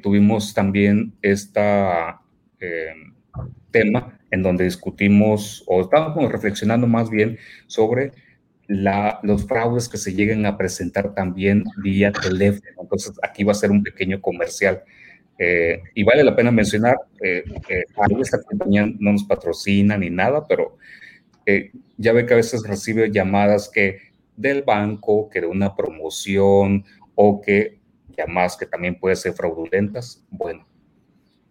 tuvimos 0.00 0.54
también 0.54 1.12
este 1.20 1.60
tema 3.72 4.21
en 4.32 4.42
donde 4.42 4.64
discutimos 4.64 5.62
o 5.68 5.82
estábamos 5.82 6.32
reflexionando 6.32 6.88
más 6.88 7.10
bien 7.10 7.38
sobre 7.68 8.12
la, 8.66 9.20
los 9.22 9.46
fraudes 9.46 9.88
que 9.88 9.98
se 9.98 10.14
lleguen 10.14 10.46
a 10.46 10.56
presentar 10.56 11.14
también 11.14 11.64
vía 11.82 12.10
teléfono. 12.10 12.80
Entonces, 12.80 13.12
aquí 13.22 13.44
va 13.44 13.52
a 13.52 13.56
ser 13.56 13.70
un 13.70 13.82
pequeño 13.82 14.20
comercial. 14.20 14.82
Eh, 15.38 15.82
y 15.94 16.02
vale 16.02 16.24
la 16.24 16.34
pena 16.34 16.50
mencionar, 16.50 16.96
eh, 17.22 17.44
eh, 17.68 17.84
esta 18.20 18.40
compañía 18.42 18.86
no 18.98 19.12
nos 19.12 19.24
patrocina 19.24 19.98
ni 19.98 20.08
nada, 20.08 20.46
pero 20.48 20.78
eh, 21.44 21.70
ya 21.98 22.12
ve 22.12 22.24
que 22.24 22.32
a 22.32 22.36
veces 22.36 22.66
recibe 22.66 23.10
llamadas 23.10 23.68
que 23.68 23.98
del 24.36 24.62
banco, 24.62 25.28
que 25.28 25.42
de 25.42 25.46
una 25.46 25.76
promoción 25.76 26.84
o 27.14 27.42
que 27.42 27.80
llamadas 28.16 28.56
que 28.56 28.66
también 28.66 28.98
pueden 28.98 29.16
ser 29.16 29.34
fraudulentas. 29.34 30.24
Bueno, 30.30 30.66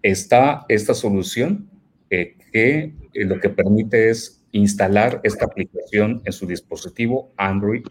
está 0.01 0.65
esta 0.67 0.95
solución 0.95 1.70
que 2.11 2.93
eh, 3.13 3.25
lo 3.25 3.39
que 3.39 3.49
permite 3.49 4.09
es 4.09 4.43
instalar 4.51 5.21
esta 5.23 5.45
aplicación 5.45 6.21
en 6.25 6.33
su 6.33 6.45
dispositivo 6.45 7.31
Android 7.37 7.83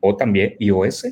o 0.00 0.16
también 0.16 0.54
iOS 0.58 1.08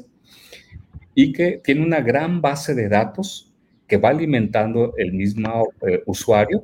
y 1.14 1.32
que 1.32 1.60
tiene 1.62 1.84
una 1.84 2.00
gran 2.00 2.40
base 2.40 2.74
de 2.74 2.88
datos 2.88 3.52
que 3.86 3.98
va 3.98 4.08
alimentando 4.08 4.94
el 4.96 5.12
mismo 5.12 5.68
eh, 5.86 6.02
usuario 6.06 6.62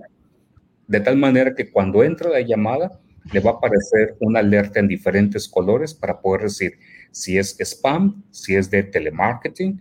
de 0.91 1.01
tal 1.01 1.17
manera 1.19 1.55
que 1.55 1.71
cuando 1.71 2.03
entra 2.03 2.31
la 2.31 2.41
llamada, 2.41 3.01
le 3.33 3.39
va 3.39 3.53
a 3.53 3.55
aparecer 3.55 4.17
una 4.19 4.41
alerta 4.41 4.81
en 4.81 4.89
diferentes 4.89 5.49
colores 5.49 5.95
para 5.95 6.21
poder 6.21 6.43
decir 6.43 6.79
si 7.13 7.39
es 7.39 7.57
spam, 7.61 8.25
si 8.33 8.57
es 8.57 8.71
de 8.73 8.83
telemarketing 8.83 9.81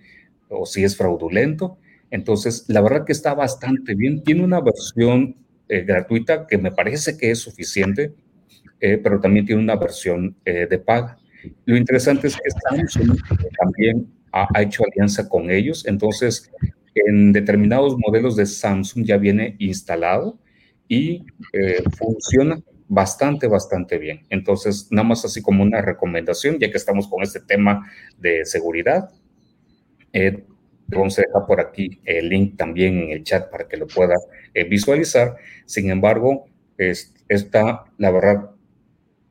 o 0.49 0.67
si 0.67 0.83
es 0.83 0.95
fraudulento. 0.95 1.79
Entonces, 2.11 2.65
la 2.67 2.81
verdad 2.81 3.05
que 3.05 3.11
está 3.11 3.33
bastante 3.33 3.95
bien. 3.95 4.21
Tiene 4.23 4.43
una 4.43 4.61
versión 4.61 5.35
eh, 5.69 5.83
gratuita 5.83 6.47
que 6.47 6.57
me 6.57 6.71
parece 6.71 7.17
que 7.17 7.31
es 7.31 7.39
suficiente, 7.39 8.13
eh, 8.79 8.97
pero 8.97 9.19
también 9.19 9.45
tiene 9.45 9.61
una 9.61 9.75
versión 9.75 10.35
eh, 10.43 10.67
de 10.69 10.79
paga. 10.79 11.17
Lo 11.65 11.77
interesante 11.77 12.27
es 12.27 12.35
que 12.35 12.49
Samsung 12.49 13.17
también 13.57 14.11
ha, 14.31 14.61
hecho 14.61 14.83
alianza 14.83 15.29
con 15.29 15.49
ellos, 15.49 15.85
entonces 15.87 16.51
en 16.93 17.31
determinados 17.31 17.97
modelos 17.97 18.35
de 18.35 18.45
Samsung 18.45 19.05
ya 19.05 19.17
viene 19.17 19.55
instalado 19.59 20.37
y 20.89 21.23
funciona 21.97 22.61
bastante, 22.89 23.47
bastante 23.47 23.97
bien. 23.97 24.25
Entonces, 24.29 24.87
nada 24.89 25.07
más 25.07 25.23
así 25.23 25.41
como 25.41 25.63
una 25.63 25.81
recomendación, 25.81 26.57
ya 26.59 26.69
que 26.69 26.77
estamos 26.77 27.07
con 27.07 27.23
este 27.23 27.39
tema 27.39 27.89
de 28.17 28.43
seguridad, 28.43 29.09
eh, 30.11 30.43
vamos 30.97 31.19
a 31.19 31.23
dejar 31.23 31.45
por 31.45 31.59
aquí 31.59 31.99
el 32.05 32.29
link 32.29 32.57
también 32.57 32.99
en 32.99 33.11
el 33.11 33.23
chat 33.23 33.49
para 33.49 33.67
que 33.67 33.77
lo 33.77 33.87
pueda 33.87 34.15
eh, 34.53 34.63
visualizar. 34.63 35.35
Sin 35.65 35.89
embargo, 35.89 36.47
es, 36.77 37.13
está, 37.27 37.85
la 37.97 38.11
verdad, 38.11 38.51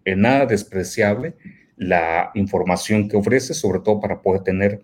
en 0.04 0.20
nada 0.20 0.46
despreciable 0.46 1.34
la 1.76 2.30
información 2.34 3.08
que 3.08 3.16
ofrece, 3.16 3.54
sobre 3.54 3.80
todo 3.80 4.00
para 4.00 4.20
poder 4.20 4.42
tener 4.42 4.82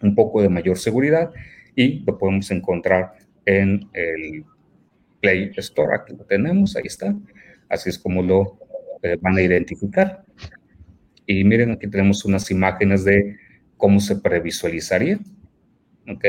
un 0.00 0.14
poco 0.14 0.42
de 0.42 0.48
mayor 0.48 0.78
seguridad 0.78 1.30
y 1.74 2.00
lo 2.04 2.18
podemos 2.18 2.50
encontrar 2.50 3.12
en 3.44 3.88
el 3.92 4.44
Play 5.20 5.52
Store. 5.56 5.94
Aquí 5.94 6.14
lo 6.14 6.24
tenemos, 6.24 6.76
ahí 6.76 6.84
está. 6.86 7.14
Así 7.68 7.90
es 7.90 7.98
como 7.98 8.22
lo 8.22 8.58
eh, 9.02 9.16
van 9.20 9.36
a 9.36 9.42
identificar. 9.42 10.24
Y 11.26 11.44
miren, 11.44 11.72
aquí 11.72 11.88
tenemos 11.88 12.24
unas 12.24 12.50
imágenes 12.50 13.04
de 13.04 13.36
cómo 13.76 14.00
se 14.00 14.16
previsualizaría. 14.16 15.18
¿Ok? 16.08 16.24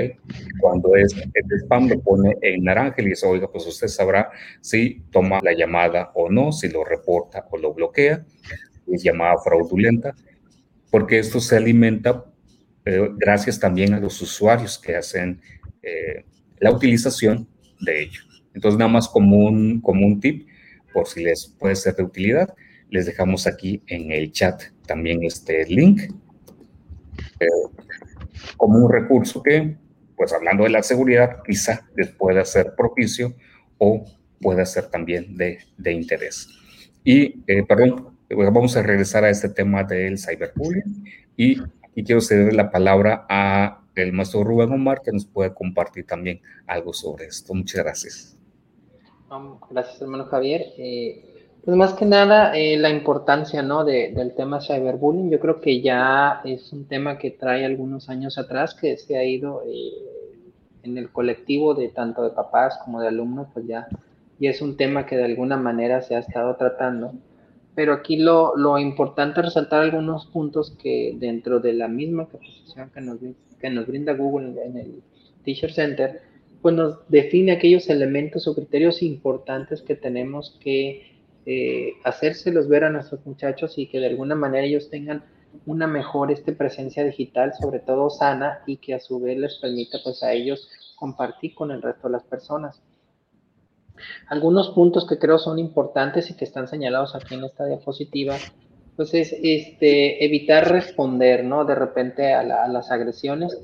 Cuando 0.59 0.95
es 0.95 1.13
el 1.15 1.59
spam 1.61 1.87
lo 1.87 1.99
pone 2.01 2.37
en 2.41 2.63
naranja 2.63 3.01
y 3.01 3.05
dice, 3.05 3.25
oiga, 3.25 3.51
pues 3.51 3.65
usted 3.67 3.87
sabrá 3.87 4.29
si 4.61 5.03
toma 5.11 5.39
la 5.41 5.53
llamada 5.53 6.11
o 6.15 6.29
no, 6.29 6.51
si 6.51 6.69
lo 6.69 6.83
reporta 6.83 7.47
o 7.49 7.57
lo 7.57 7.73
bloquea, 7.73 8.25
es 8.87 9.03
llamada 9.03 9.37
fraudulenta, 9.43 10.15
porque 10.89 11.19
esto 11.19 11.39
se 11.39 11.57
alimenta 11.57 12.25
gracias 13.17 13.59
también 13.59 13.93
a 13.93 13.99
los 13.99 14.21
usuarios 14.21 14.79
que 14.79 14.95
hacen 14.95 15.41
eh, 15.83 16.25
la 16.59 16.71
utilización 16.71 17.47
de 17.79 18.03
ello. 18.03 18.21
Entonces, 18.53 18.79
nada 18.79 18.91
más 18.91 19.07
como 19.07 19.37
un, 19.37 19.79
como 19.81 20.05
un 20.05 20.19
tip, 20.19 20.47
por 20.91 21.07
si 21.07 21.23
les 21.23 21.47
puede 21.47 21.75
ser 21.75 21.95
de 21.95 22.03
utilidad, 22.03 22.53
les 22.89 23.05
dejamos 23.05 23.45
aquí 23.45 23.81
en 23.87 24.11
el 24.11 24.31
chat 24.31 24.63
también 24.87 25.23
este 25.23 25.65
link 25.67 26.01
eh, 27.39 27.47
como 28.57 28.79
un 28.79 28.91
recurso 28.91 29.41
que, 29.41 29.77
pues 30.15 30.33
hablando 30.33 30.63
de 30.63 30.69
la 30.69 30.83
seguridad, 30.83 31.41
quizá 31.45 31.87
les 31.95 32.09
pueda 32.09 32.43
ser 32.45 32.75
propicio 32.75 33.33
o 33.77 34.05
pueda 34.41 34.65
ser 34.65 34.89
también 34.89 35.35
de, 35.37 35.59
de 35.77 35.91
interés. 35.91 36.47
Y, 37.03 37.43
eh, 37.47 37.63
perdón, 37.67 38.17
vamos 38.29 38.75
a 38.77 38.83
regresar 38.83 39.23
a 39.23 39.29
este 39.29 39.49
tema 39.49 39.83
del 39.83 40.17
cyberbullying 40.17 41.05
y, 41.35 41.57
y 41.95 42.03
quiero 42.03 42.21
ceder 42.21 42.53
la 42.53 42.69
palabra 42.71 43.25
a 43.29 43.79
el 43.95 44.13
maestro 44.13 44.43
Rubén 44.43 44.71
Omar 44.71 45.01
que 45.01 45.11
nos 45.11 45.25
puede 45.25 45.53
compartir 45.53 46.05
también 46.05 46.41
algo 46.67 46.93
sobre 46.93 47.25
esto. 47.25 47.53
Muchas 47.53 47.83
gracias. 47.83 48.37
Gracias, 49.69 50.01
hermano 50.01 50.25
Javier. 50.25 50.61
Eh, 50.77 51.38
pues 51.69 51.77
más 51.77 51.93
que 51.93 52.05
nada, 52.05 52.57
eh, 52.57 52.77
la 52.77 52.89
importancia 52.89 53.61
¿no? 53.61 53.85
de, 53.85 54.11
del 54.11 54.33
tema 54.33 54.59
cyberbullying, 54.59 55.29
yo 55.29 55.39
creo 55.39 55.61
que 55.61 55.81
ya 55.81 56.41
es 56.43 56.73
un 56.73 56.85
tema 56.85 57.19
que 57.19 57.29
trae 57.29 57.63
algunos 57.63 58.09
años 58.09 58.39
atrás, 58.39 58.73
que 58.73 58.97
se 58.97 59.19
ha 59.19 59.23
ido 59.23 59.61
eh, 59.67 59.91
en 60.81 60.97
el 60.97 61.11
colectivo 61.11 61.75
de 61.75 61.89
tanto 61.89 62.23
de 62.23 62.31
papás 62.31 62.79
como 62.83 62.99
de 62.99 63.09
alumnos, 63.09 63.49
pues 63.53 63.67
ya, 63.67 63.87
y 64.39 64.47
es 64.47 64.63
un 64.63 64.77
tema 64.77 65.05
que 65.05 65.15
de 65.15 65.25
alguna 65.25 65.57
manera 65.57 66.01
se 66.01 66.15
ha 66.15 66.19
estado 66.19 66.55
tratando. 66.55 67.13
Pero 67.75 67.93
aquí 67.93 68.17
lo, 68.17 68.57
lo 68.57 68.79
importante 68.79 69.41
es 69.41 69.45
resaltar 69.45 69.83
algunos 69.83 70.25
puntos 70.25 70.75
que 70.81 71.13
dentro 71.19 71.59
de 71.59 71.73
la 71.73 71.87
misma 71.87 72.27
capacitación 72.27 72.89
que 72.89 73.01
nos, 73.01 73.19
que 73.61 73.69
nos 73.69 73.85
brinda 73.85 74.13
Google 74.13 74.55
en 74.65 74.75
el 74.75 75.03
Teacher 75.43 75.71
Center, 75.71 76.19
pues 76.63 76.73
nos 76.73 77.07
define 77.09 77.51
aquellos 77.51 77.87
elementos 77.91 78.47
o 78.47 78.55
criterios 78.55 79.03
importantes 79.03 79.83
que 79.83 79.93
tenemos 79.93 80.57
que 80.59 81.18
eh, 81.45 81.93
hacérselos 82.03 82.67
ver 82.67 82.83
a 82.83 82.89
nuestros 82.89 83.25
muchachos 83.25 83.77
y 83.77 83.87
que 83.87 83.99
de 83.99 84.07
alguna 84.07 84.35
manera 84.35 84.65
ellos 84.65 84.89
tengan 84.89 85.23
una 85.65 85.87
mejor 85.87 86.31
este, 86.31 86.53
presencia 86.53 87.03
digital, 87.03 87.53
sobre 87.59 87.79
todo 87.79 88.09
sana, 88.09 88.61
y 88.65 88.77
que 88.77 88.93
a 88.93 88.99
su 88.99 89.19
vez 89.19 89.37
les 89.37 89.57
permita 89.57 89.97
pues 90.03 90.21
a 90.23 90.31
ellos 90.31 90.69
compartir 90.95 91.55
con 91.55 91.71
el 91.71 91.81
resto 91.81 92.07
de 92.07 92.13
las 92.13 92.23
personas. 92.23 92.81
Algunos 94.27 94.69
puntos 94.69 95.07
que 95.07 95.17
creo 95.17 95.37
son 95.39 95.59
importantes 95.59 96.29
y 96.29 96.35
que 96.35 96.45
están 96.45 96.67
señalados 96.67 97.15
aquí 97.15 97.35
en 97.35 97.43
esta 97.43 97.65
diapositiva, 97.65 98.35
pues 98.95 99.13
es 99.13 99.33
este, 99.41 100.23
evitar 100.23 100.69
responder, 100.69 101.43
¿no? 101.43 101.65
De 101.65 101.75
repente 101.75 102.33
a, 102.33 102.41
a 102.41 102.67
las 102.67 102.91
agresiones. 102.91 103.57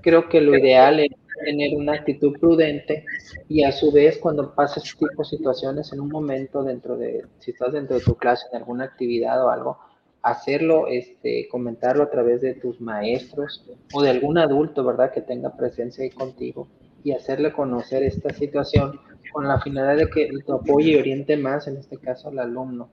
Creo 0.00 0.28
que 0.28 0.40
lo 0.40 0.56
ideal 0.56 1.00
es 1.00 1.10
tener 1.44 1.76
una 1.76 1.94
actitud 1.94 2.38
prudente 2.38 3.04
y 3.48 3.62
a 3.64 3.72
su 3.72 3.92
vez 3.92 4.18
cuando 4.18 4.54
pases 4.54 4.84
este 4.84 5.06
tipo 5.06 5.22
de 5.22 5.28
situaciones 5.28 5.92
en 5.92 6.00
un 6.00 6.08
momento 6.08 6.62
dentro 6.62 6.96
de, 6.96 7.24
si 7.38 7.52
estás 7.52 7.72
dentro 7.72 7.96
de 7.96 8.02
tu 8.02 8.14
clase 8.16 8.46
en 8.50 8.58
alguna 8.58 8.84
actividad 8.84 9.44
o 9.44 9.50
algo, 9.50 9.78
hacerlo, 10.22 10.88
este, 10.88 11.46
comentarlo 11.48 12.02
a 12.02 12.10
través 12.10 12.40
de 12.40 12.54
tus 12.54 12.80
maestros 12.80 13.64
o 13.92 14.02
de 14.02 14.10
algún 14.10 14.38
adulto, 14.38 14.84
¿verdad? 14.84 15.12
Que 15.12 15.20
tenga 15.20 15.56
presencia 15.56 16.02
ahí 16.02 16.10
contigo 16.10 16.66
y 17.04 17.12
hacerle 17.12 17.52
conocer 17.52 18.02
esta 18.02 18.30
situación 18.30 18.98
con 19.32 19.46
la 19.46 19.60
finalidad 19.60 19.96
de 19.96 20.10
que 20.10 20.28
tu 20.44 20.52
apoye 20.52 20.92
y 20.92 20.96
oriente 20.96 21.36
más, 21.36 21.68
en 21.68 21.76
este 21.76 21.98
caso 21.98 22.28
al 22.28 22.40
alumno. 22.40 22.90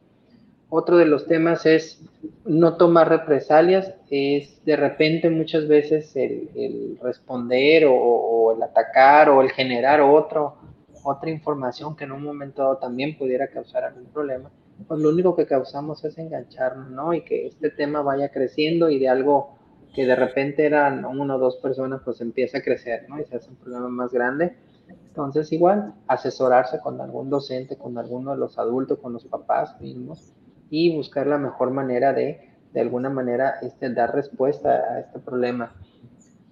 Otro 0.75 0.97
de 0.97 1.05
los 1.05 1.27
temas 1.27 1.67
es 1.67 2.01
no 2.45 2.77
tomar 2.77 3.07
represalias, 3.07 3.93
es 4.09 4.59
de 4.65 4.75
repente 4.75 5.29
muchas 5.29 5.67
veces 5.67 6.15
el, 6.15 6.97
responder 6.99 7.85
o, 7.87 8.55
el 8.55 8.63
atacar 8.63 9.29
o 9.29 9.43
el 9.43 9.51
generar 9.51 10.01
otro, 10.01 10.55
otra 11.03 11.29
información 11.29 11.95
que 11.95 12.05
en 12.05 12.11
un 12.11 12.23
momento 12.23 12.63
dado 12.63 12.77
también 12.77 13.15
pudiera 13.19 13.49
causar 13.49 13.83
algún 13.83 14.05
problema, 14.05 14.49
pues 14.87 14.99
lo 14.99 15.09
único 15.09 15.35
que 15.35 15.45
causamos 15.45 16.03
es 16.05 16.17
engancharnos, 16.17 16.89
¿no? 16.89 17.13
Y 17.13 17.21
que 17.21 17.45
este 17.45 17.69
tema 17.69 18.01
vaya 18.01 18.29
creciendo 18.29 18.89
y 18.89 18.97
de 18.97 19.09
algo 19.09 19.55
que 19.93 20.07
de 20.07 20.15
repente 20.15 20.65
eran 20.65 21.05
una 21.05 21.35
o 21.35 21.39
dos 21.39 21.57
personas, 21.57 22.01
pues 22.03 22.19
empieza 22.19 22.57
a 22.57 22.61
crecer, 22.63 23.05
¿no? 23.07 23.19
Y 23.19 23.25
se 23.25 23.35
hace 23.35 23.51
un 23.51 23.57
problema 23.57 23.89
más 23.89 24.11
grande. 24.11 24.57
Entonces, 24.89 25.51
igual, 25.51 25.93
asesorarse 26.07 26.79
con 26.79 26.99
algún 26.99 27.29
docente, 27.29 27.77
con 27.77 27.95
alguno 27.99 28.31
de 28.31 28.37
los 28.37 28.57
adultos, 28.57 28.97
con 28.97 29.13
los 29.13 29.23
papás 29.25 29.79
mismos, 29.79 30.33
y 30.75 30.89
buscar 30.89 31.27
la 31.27 31.37
mejor 31.37 31.69
manera 31.69 32.13
de, 32.13 32.49
de 32.73 32.81
alguna 32.81 33.11
manera, 33.11 33.59
este, 33.61 33.93
dar 33.93 34.15
respuesta 34.15 34.69
a 34.71 34.99
este 35.01 35.19
problema. 35.19 35.71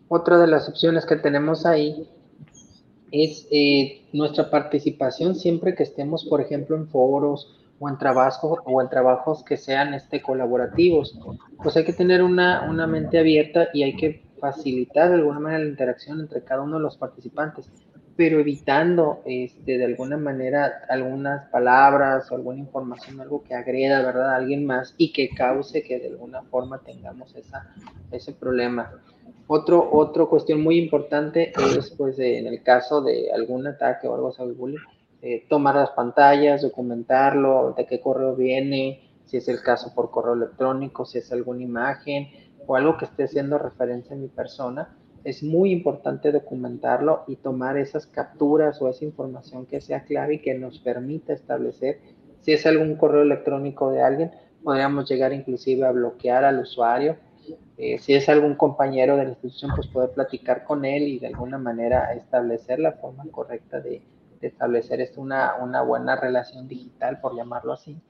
Otra 0.10 0.38
de 0.38 0.46
las 0.46 0.70
opciones 0.70 1.08
que 1.08 1.16
tenemos 1.16 1.66
ahí 1.66 2.08
es 3.12 3.48
eh, 3.50 4.06
nuestra 4.14 4.52
participación 4.52 5.34
siempre 5.34 5.74
que 5.74 5.82
estemos, 5.82 6.24
por 6.26 6.40
ejemplo, 6.40 6.76
en 6.76 6.88
foros 6.88 7.60
o 7.80 7.90
en 7.90 7.98
trabajos 7.98 8.60
o 8.64 8.80
en 8.80 8.90
trabajos 8.90 9.44
que 9.44 9.58
sean 9.58 9.96
este, 9.96 10.22
colaborativos. 10.22 11.20
Pues 11.58 11.76
hay 11.78 11.84
que 11.84 11.94
tener 11.94 12.22
una, 12.22 12.70
una 12.70 12.86
mente 12.86 13.18
abierta 13.18 13.70
y 13.74 13.82
hay 13.82 13.96
que 13.96 14.24
facilitar 14.40 15.10
de 15.10 15.16
alguna 15.16 15.40
manera 15.40 15.64
la 15.64 15.70
interacción 15.72 16.20
entre 16.20 16.44
cada 16.44 16.62
uno 16.62 16.76
de 16.76 16.84
los 16.84 16.96
participantes 16.96 17.72
pero 18.22 18.40
evitando 18.40 19.24
este, 19.26 19.80
de 19.80 19.86
alguna 19.86 20.16
manera 20.16 20.84
algunas 20.90 21.50
palabras 21.50 22.32
o 22.32 22.36
alguna 22.36 22.60
información, 22.60 23.20
algo 23.20 23.42
que 23.42 23.56
agreda 23.56 24.04
¿verdad? 24.04 24.34
a 24.34 24.36
alguien 24.36 24.64
más 24.64 24.94
y 24.96 25.12
que 25.12 25.30
cause 25.30 25.82
que 25.82 26.00
de 26.00 26.10
alguna 26.10 26.44
forma 26.44 26.84
tengamos 26.84 27.36
esa, 27.36 27.74
ese 28.12 28.34
problema. 28.34 28.92
Otro, 29.48 29.90
otra 29.92 30.28
cuestión 30.28 30.62
muy 30.62 30.78
importante 30.78 31.52
es, 31.76 31.90
pues, 31.98 32.20
en 32.20 32.46
el 32.46 32.62
caso 32.62 33.02
de 33.02 33.32
algún 33.32 33.66
ataque 33.66 34.08
o 34.08 34.14
algo 34.14 34.28
así, 34.28 34.44
eh, 35.24 35.44
tomar 35.50 35.74
las 35.74 35.90
pantallas, 35.90 36.62
documentarlo, 36.62 37.74
de 37.76 37.88
qué 37.88 38.00
correo 38.00 38.36
viene, 38.36 39.02
si 39.26 39.38
es 39.38 39.48
el 39.48 39.64
caso 39.64 39.96
por 39.96 40.12
correo 40.12 40.36
electrónico, 40.36 41.06
si 41.06 41.18
es 41.18 41.32
alguna 41.32 41.64
imagen 41.64 42.28
o 42.68 42.76
algo 42.76 43.00
que 43.00 43.06
esté 43.06 43.24
haciendo 43.24 43.58
referencia 43.58 44.16
a 44.16 44.20
mi 44.20 44.28
persona 44.28 44.96
es 45.24 45.44
muy 45.44 45.72
importante 45.72 46.32
documentarlo 46.32 47.24
y 47.28 47.36
tomar 47.36 47.78
esas 47.78 48.08
capturas 48.08 48.82
o 48.82 48.90
esa 48.90 49.06
información 49.06 49.66
que 49.66 49.82
sea 49.82 50.04
clave 50.04 50.36
y 50.36 50.40
que 50.40 50.54
nos 50.56 50.80
permita 50.80 51.34
establecer 51.34 52.00
si 52.42 52.54
es 52.54 52.66
algún 52.66 52.96
correo 52.96 53.22
electrónico 53.22 53.92
de 53.92 54.02
alguien, 54.02 54.32
podríamos 54.64 55.10
llegar 55.10 55.32
inclusive 55.32 55.86
a 55.86 55.92
bloquear 55.92 56.44
al 56.44 56.60
usuario. 56.60 57.18
Eh, 57.78 57.98
si 58.00 58.14
es 58.14 58.30
algún 58.30 58.56
compañero 58.56 59.16
de 59.16 59.24
la 59.24 59.30
institución, 59.30 59.72
pues 59.76 59.88
poder 59.88 60.12
platicar 60.12 60.64
con 60.64 60.86
él 60.86 61.04
y 61.04 61.20
de 61.20 61.28
alguna 61.28 61.58
manera 61.58 62.14
establecer 62.14 62.80
la 62.80 62.94
forma 62.94 63.24
correcta 63.32 63.80
de, 63.80 64.02
establecer 64.42 65.02
esto 65.02 65.22
una, 65.22 65.56
una 65.62 65.84
buena 65.84 66.16
relación 66.16 66.68
digital, 66.68 67.20
por 67.22 67.36
llamarlo 67.36 67.74
así. 67.74 68.02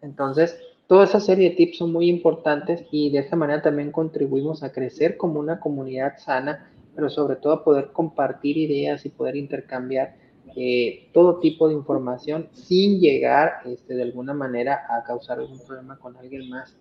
Entonces, 0.00 0.56
toda 0.92 1.04
esa 1.04 1.20
serie 1.20 1.48
de 1.48 1.56
tips 1.56 1.78
son 1.78 1.90
muy 1.90 2.10
importantes 2.10 2.84
y 2.90 3.08
de 3.08 3.20
esta 3.20 3.34
manera 3.34 3.62
también 3.62 3.90
contribuimos 3.90 4.62
a 4.62 4.72
crecer 4.72 5.16
como 5.16 5.40
una 5.40 5.58
comunidad 5.58 6.18
sana, 6.18 6.70
pero 6.94 7.08
sobre 7.08 7.36
todo 7.36 7.54
a 7.54 7.64
poder 7.64 7.92
compartir 7.92 8.58
ideas 8.58 9.06
y 9.06 9.08
poder 9.08 9.36
intercambiar 9.36 10.16
eh, 10.54 11.08
todo 11.14 11.38
tipo 11.38 11.66
de 11.66 11.72
información 11.76 12.50
sin 12.52 13.00
llegar 13.00 13.62
este, 13.64 13.94
de 13.94 14.02
alguna 14.02 14.34
manera 14.34 14.82
a 14.90 15.02
causar 15.02 15.38
algún 15.38 15.64
problema 15.66 15.96
con 15.96 16.14
alguien 16.18 16.50
más. 16.50 16.76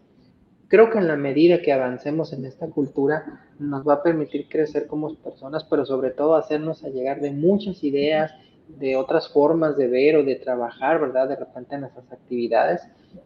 Creo 0.67 0.89
que 0.89 0.97
en 0.97 1.07
la 1.07 1.15
medida 1.15 1.61
que 1.61 1.71
avancemos 1.71 2.33
en 2.33 2.43
esta 2.43 2.67
cultura 2.67 3.45
nos 3.59 3.87
va 3.87 3.93
a 3.93 4.03
permitir 4.03 4.49
crecer 4.49 4.87
como 4.87 5.15
personas, 5.15 5.63
pero 5.63 5.85
sobre 5.85 6.09
todo 6.09 6.35
hacernos 6.35 6.83
llegar 6.83 7.21
de 7.21 7.31
muchas 7.31 7.81
ideas, 7.81 8.33
de 8.77 8.95
otras 8.95 9.29
formas 9.29 9.77
de 9.77 9.87
ver 9.87 10.17
o 10.17 10.23
de 10.23 10.35
trabajar, 10.35 10.99
¿verdad? 10.99 11.29
De 11.29 11.35
repente 11.35 11.75
en 11.75 11.81
nuestras 11.81 12.11
actividades 12.11 12.81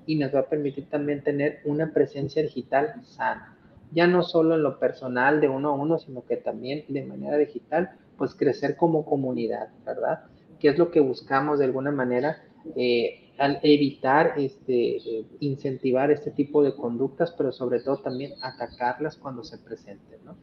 y 0.05 0.15
nos 0.15 0.33
va 0.33 0.41
a 0.41 0.49
permitir 0.49 0.89
también 0.89 1.23
tener 1.23 1.59
una 1.65 1.91
presencia 1.91 2.41
digital 2.41 2.95
sana. 3.03 3.57
Ya 3.91 4.07
no 4.07 4.23
solo 4.23 4.55
en 4.55 4.63
lo 4.63 4.79
personal 4.79 5.39
de 5.41 5.49
uno 5.49 5.69
a 5.69 5.73
uno, 5.73 5.97
sino 5.99 6.25
que 6.25 6.37
también 6.37 6.85
de 6.87 7.05
manera 7.05 7.37
digital, 7.37 7.91
pues 8.17 8.35
crecer 8.35 8.75
como 8.75 9.05
comunidad, 9.05 9.69
¿verdad? 9.85 10.25
Que 10.59 10.69
es 10.69 10.77
lo 10.77 10.91
que 10.91 10.99
buscamos 10.99 11.59
de 11.59 11.65
alguna 11.65 11.91
manera. 11.91 12.43
Eh, 12.75 13.21
al 13.37 13.59
evitar 13.63 14.33
este, 14.37 15.25
incentivar 15.39 16.09
este 16.09 16.31
tipo 16.31 16.63
de 16.63 16.73
conductas, 16.73 17.33
pero 17.37 17.51
sobre 17.51 17.81
todo 17.81 17.97
también 17.97 18.31
atacarlas 18.41 19.17
cuando 19.17 19.43
se 19.43 19.57
presenten, 19.57 20.23
¿no? 20.23 20.37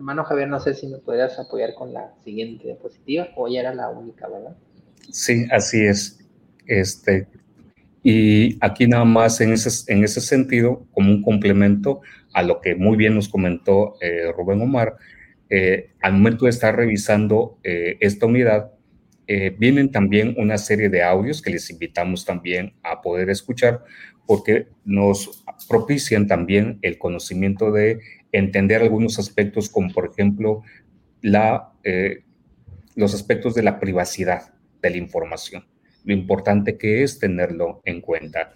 Hermano 0.00 0.24
Javier, 0.24 0.48
no 0.48 0.58
sé 0.60 0.72
si 0.72 0.86
me 0.86 0.96
podrías 0.96 1.38
apoyar 1.38 1.74
con 1.74 1.92
la 1.92 2.14
siguiente 2.24 2.64
diapositiva 2.64 3.28
o 3.36 3.48
ya 3.48 3.60
era 3.60 3.74
la 3.74 3.90
única, 3.90 4.28
¿verdad? 4.28 4.56
Sí, 5.10 5.44
así 5.50 5.84
es. 5.84 6.18
Este, 6.66 7.28
y 8.02 8.56
aquí 8.64 8.86
nada 8.86 9.04
más 9.04 9.42
en 9.42 9.52
ese, 9.52 9.92
en 9.92 10.02
ese 10.02 10.22
sentido, 10.22 10.86
como 10.92 11.10
un 11.10 11.20
complemento 11.20 12.00
a 12.32 12.42
lo 12.42 12.62
que 12.62 12.74
muy 12.74 12.96
bien 12.96 13.14
nos 13.14 13.28
comentó 13.28 13.96
eh, 14.00 14.32
Rubén 14.34 14.62
Omar, 14.62 14.96
eh, 15.50 15.90
al 16.00 16.14
momento 16.14 16.46
de 16.46 16.50
estar 16.52 16.74
revisando 16.74 17.58
esta 17.62 18.24
unidad, 18.24 18.70
eh, 19.26 19.54
vienen 19.58 19.92
también 19.92 20.34
una 20.38 20.56
serie 20.56 20.88
de 20.88 21.02
audios 21.02 21.42
que 21.42 21.50
les 21.50 21.68
invitamos 21.68 22.24
también 22.24 22.72
a 22.82 23.02
poder 23.02 23.28
escuchar 23.28 23.84
porque 24.26 24.68
nos 24.86 25.44
propician 25.68 26.26
también 26.26 26.78
el 26.80 26.96
conocimiento 26.96 27.70
de 27.70 28.00
entender 28.32 28.82
algunos 28.82 29.18
aspectos 29.18 29.68
como 29.68 29.92
por 29.92 30.10
ejemplo 30.10 30.62
la, 31.22 31.72
eh, 31.84 32.24
los 32.94 33.14
aspectos 33.14 33.54
de 33.54 33.62
la 33.62 33.78
privacidad 33.80 34.54
de 34.82 34.90
la 34.90 34.96
información, 34.96 35.66
lo 36.04 36.14
importante 36.14 36.78
que 36.78 37.02
es 37.02 37.18
tenerlo 37.18 37.82
en 37.84 38.00
cuenta. 38.00 38.54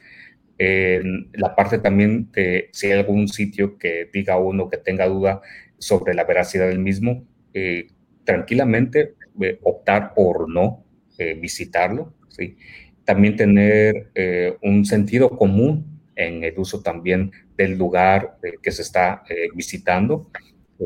En 0.56 1.30
la 1.32 1.54
parte 1.56 1.78
también 1.78 2.30
de 2.32 2.70
si 2.72 2.86
hay 2.86 2.98
algún 2.98 3.26
sitio 3.28 3.76
que 3.76 4.08
diga 4.12 4.38
uno 4.38 4.68
que 4.68 4.78
tenga 4.78 5.06
duda 5.06 5.42
sobre 5.78 6.14
la 6.14 6.24
veracidad 6.24 6.68
del 6.68 6.78
mismo, 6.78 7.26
eh, 7.52 7.88
tranquilamente 8.24 9.14
eh, 9.40 9.58
optar 9.62 10.14
por 10.14 10.48
no 10.48 10.84
eh, 11.18 11.34
visitarlo, 11.34 12.14
¿sí? 12.28 12.56
También 13.04 13.36
tener 13.36 14.10
eh, 14.14 14.56
un 14.62 14.84
sentido 14.84 15.30
común 15.30 15.93
en 16.16 16.44
el 16.44 16.58
uso 16.58 16.82
también 16.82 17.32
del 17.56 17.76
lugar 17.78 18.38
que 18.62 18.72
se 18.72 18.82
está 18.82 19.22
visitando, 19.54 20.30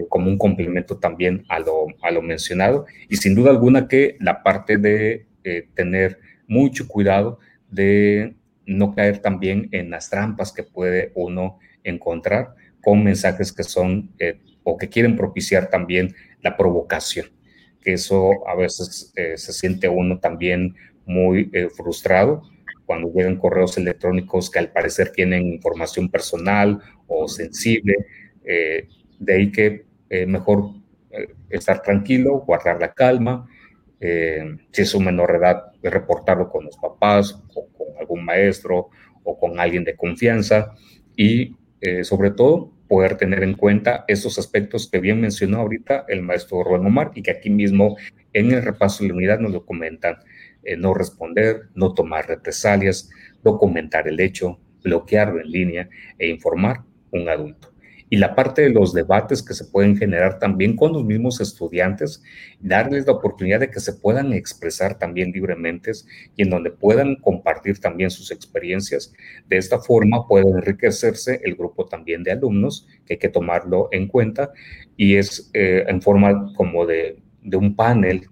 como 0.09 0.29
un 0.29 0.39
complemento 0.39 0.99
también 0.99 1.45
a 1.49 1.59
lo, 1.59 1.87
a 2.03 2.11
lo 2.11 2.23
mencionado. 2.23 2.87
Y 3.09 3.17
sin 3.17 3.35
duda 3.35 3.51
alguna 3.51 3.89
que 3.89 4.17
la 4.21 4.43
parte 4.43 4.77
de 4.77 5.27
tener 5.75 6.19
mucho 6.47 6.87
cuidado 6.89 7.39
de 7.71 8.35
no 8.67 8.95
caer 8.95 9.19
también 9.19 9.69
en 9.73 9.91
las 9.91 10.11
trampas 10.11 10.53
que 10.53 10.63
puede 10.63 11.13
uno 11.15 11.59
encontrar 11.85 12.55
con 12.83 13.03
mensajes 13.03 13.53
que 13.53 13.65
son 13.65 14.13
o 14.63 14.77
que 14.77 14.89
quieren 14.89 15.17
propiciar 15.17 15.71
también 15.71 16.15
la 16.43 16.57
provocación 16.57 17.27
que 17.83 17.95
eso 17.95 18.47
a 18.49 18.55
veces 18.55 19.13
eh, 19.17 19.37
se 19.37 19.53
siente 19.53 19.89
uno 19.89 20.19
también 20.19 20.75
muy 21.07 21.51
eh, 21.53 21.69
frustrado 21.75 22.43
cuando 22.89 23.13
llegan 23.13 23.37
correos 23.37 23.77
electrónicos 23.77 24.51
que 24.51 24.59
al 24.59 24.73
parecer 24.73 25.13
tienen 25.13 25.47
información 25.47 26.09
personal 26.09 26.81
o 27.07 27.29
sensible. 27.29 27.95
Eh, 28.45 28.89
de 29.19 29.35
ahí 29.35 29.53
que 29.53 29.85
mejor 30.27 30.71
estar 31.51 31.83
tranquilo, 31.83 32.39
guardar 32.47 32.81
la 32.81 32.95
calma. 32.95 33.47
si 34.01 34.83
es 34.83 34.95
un 34.95 35.05
menor 35.05 35.33
de 35.33 35.39
edad, 35.39 35.65
reportarlo 35.83 36.49
con 36.49 36.65
los 36.65 36.79
papás 36.79 37.43
o 37.55 37.67
con 37.77 37.89
algún 38.01 38.25
maestro 38.25 38.89
o 39.23 39.39
con 39.39 39.61
alguien 39.61 39.85
de 39.85 39.97
confianza. 39.97 40.73
Y 41.15 41.57
sobre 42.05 42.31
todo, 42.31 42.73
poder 42.89 43.17
tener 43.17 43.43
en 43.43 43.55
cuenta 43.55 44.05
esos 44.09 44.39
aspectos 44.39 44.91
que 44.91 44.99
bien 44.99 45.21
mencionó 45.21 45.59
ahorita 45.59 46.07
el 46.09 46.23
maestro 46.23 46.65
Rubén 46.65 46.87
Omar 46.87 47.13
y 47.15 47.23
que 47.23 47.31
aquí 47.31 47.51
mismo 47.51 47.97
en 48.33 48.53
el 48.53 48.63
repaso 48.63 49.03
de 49.03 49.11
la 49.11 49.17
unidad 49.17 49.39
nos 49.39 49.53
lo 49.53 49.65
comentan. 49.65 50.17
Eh, 50.63 50.77
no 50.77 50.95
responder, 50.95 51.69
no 51.75 51.95
tomar 51.95 52.27
represalias, 52.27 53.11
documentar 53.43 54.09
el 54.09 54.21
hecho, 54.21 54.59
bloquearlo 54.83 55.41
en 55.41 55.51
línea 55.51 55.89
e 56.19 56.29
informar 56.29 56.83
un 57.11 57.29
adulto 57.29 57.73
y 58.11 58.17
la 58.17 58.35
parte 58.35 58.63
de 58.63 58.71
los 58.71 58.93
debates 58.95 59.43
que 59.43 59.55
se 59.55 59.67
pueden 59.67 59.97
generar 59.97 60.39
también 60.39 60.77
con 60.77 60.93
los 60.93 61.05
mismos 61.05 61.41
estudiantes, 61.41 62.23
darles 62.61 63.07
la 63.07 63.13
oportunidad 63.13 63.61
de 63.61 63.71
que 63.71 63.81
se 63.81 63.93
puedan 63.93 64.33
expresar 64.33 64.99
también 64.99 65.33
libremente 65.33 65.93
y 66.37 66.43
en 66.43 66.51
donde 66.51 66.71
puedan 66.71 67.17
compartir 67.17 67.81
también 67.81 68.11
sus 68.11 68.31
experiencias. 68.31 69.13
De 69.47 69.59
esta 69.59 69.79
forma 69.79 70.27
puede 70.27 70.49
enriquecerse 70.49 71.41
el 71.45 71.55
grupo 71.55 71.87
también 71.87 72.23
de 72.23 72.33
alumnos, 72.33 72.87
que 73.07 73.15
hay 73.15 73.19
que 73.19 73.29
tomarlo 73.29 73.89
en 73.93 74.09
cuenta, 74.09 74.53
y 74.97 75.17
es 75.17 75.51
eh, 75.53 75.85
en 75.87 76.01
forma 76.01 76.53
como 76.55 76.87
de, 76.87 77.19
de 77.43 77.57
un 77.57 77.77
panel 77.77 78.27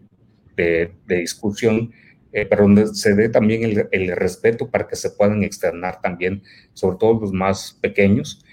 de, 0.57 0.93
de 1.07 1.17
discusión 1.17 1.93
eh, 2.37 2.45
pero 2.45 2.65
donde 2.65 2.89
se 2.89 3.15
dé 3.15 3.31
también 3.31 3.65
el, 3.65 3.89
el, 3.93 4.15
respeto 4.15 4.71
para 4.71 4.87
que 4.87 4.95
se 4.95 5.09
puedan 5.09 5.43
externar 5.43 6.03
también, 6.03 6.43
sobre 6.75 6.99
todo 6.99 7.19
los 7.19 7.33
más 7.33 7.79
pequeños, 7.81 8.45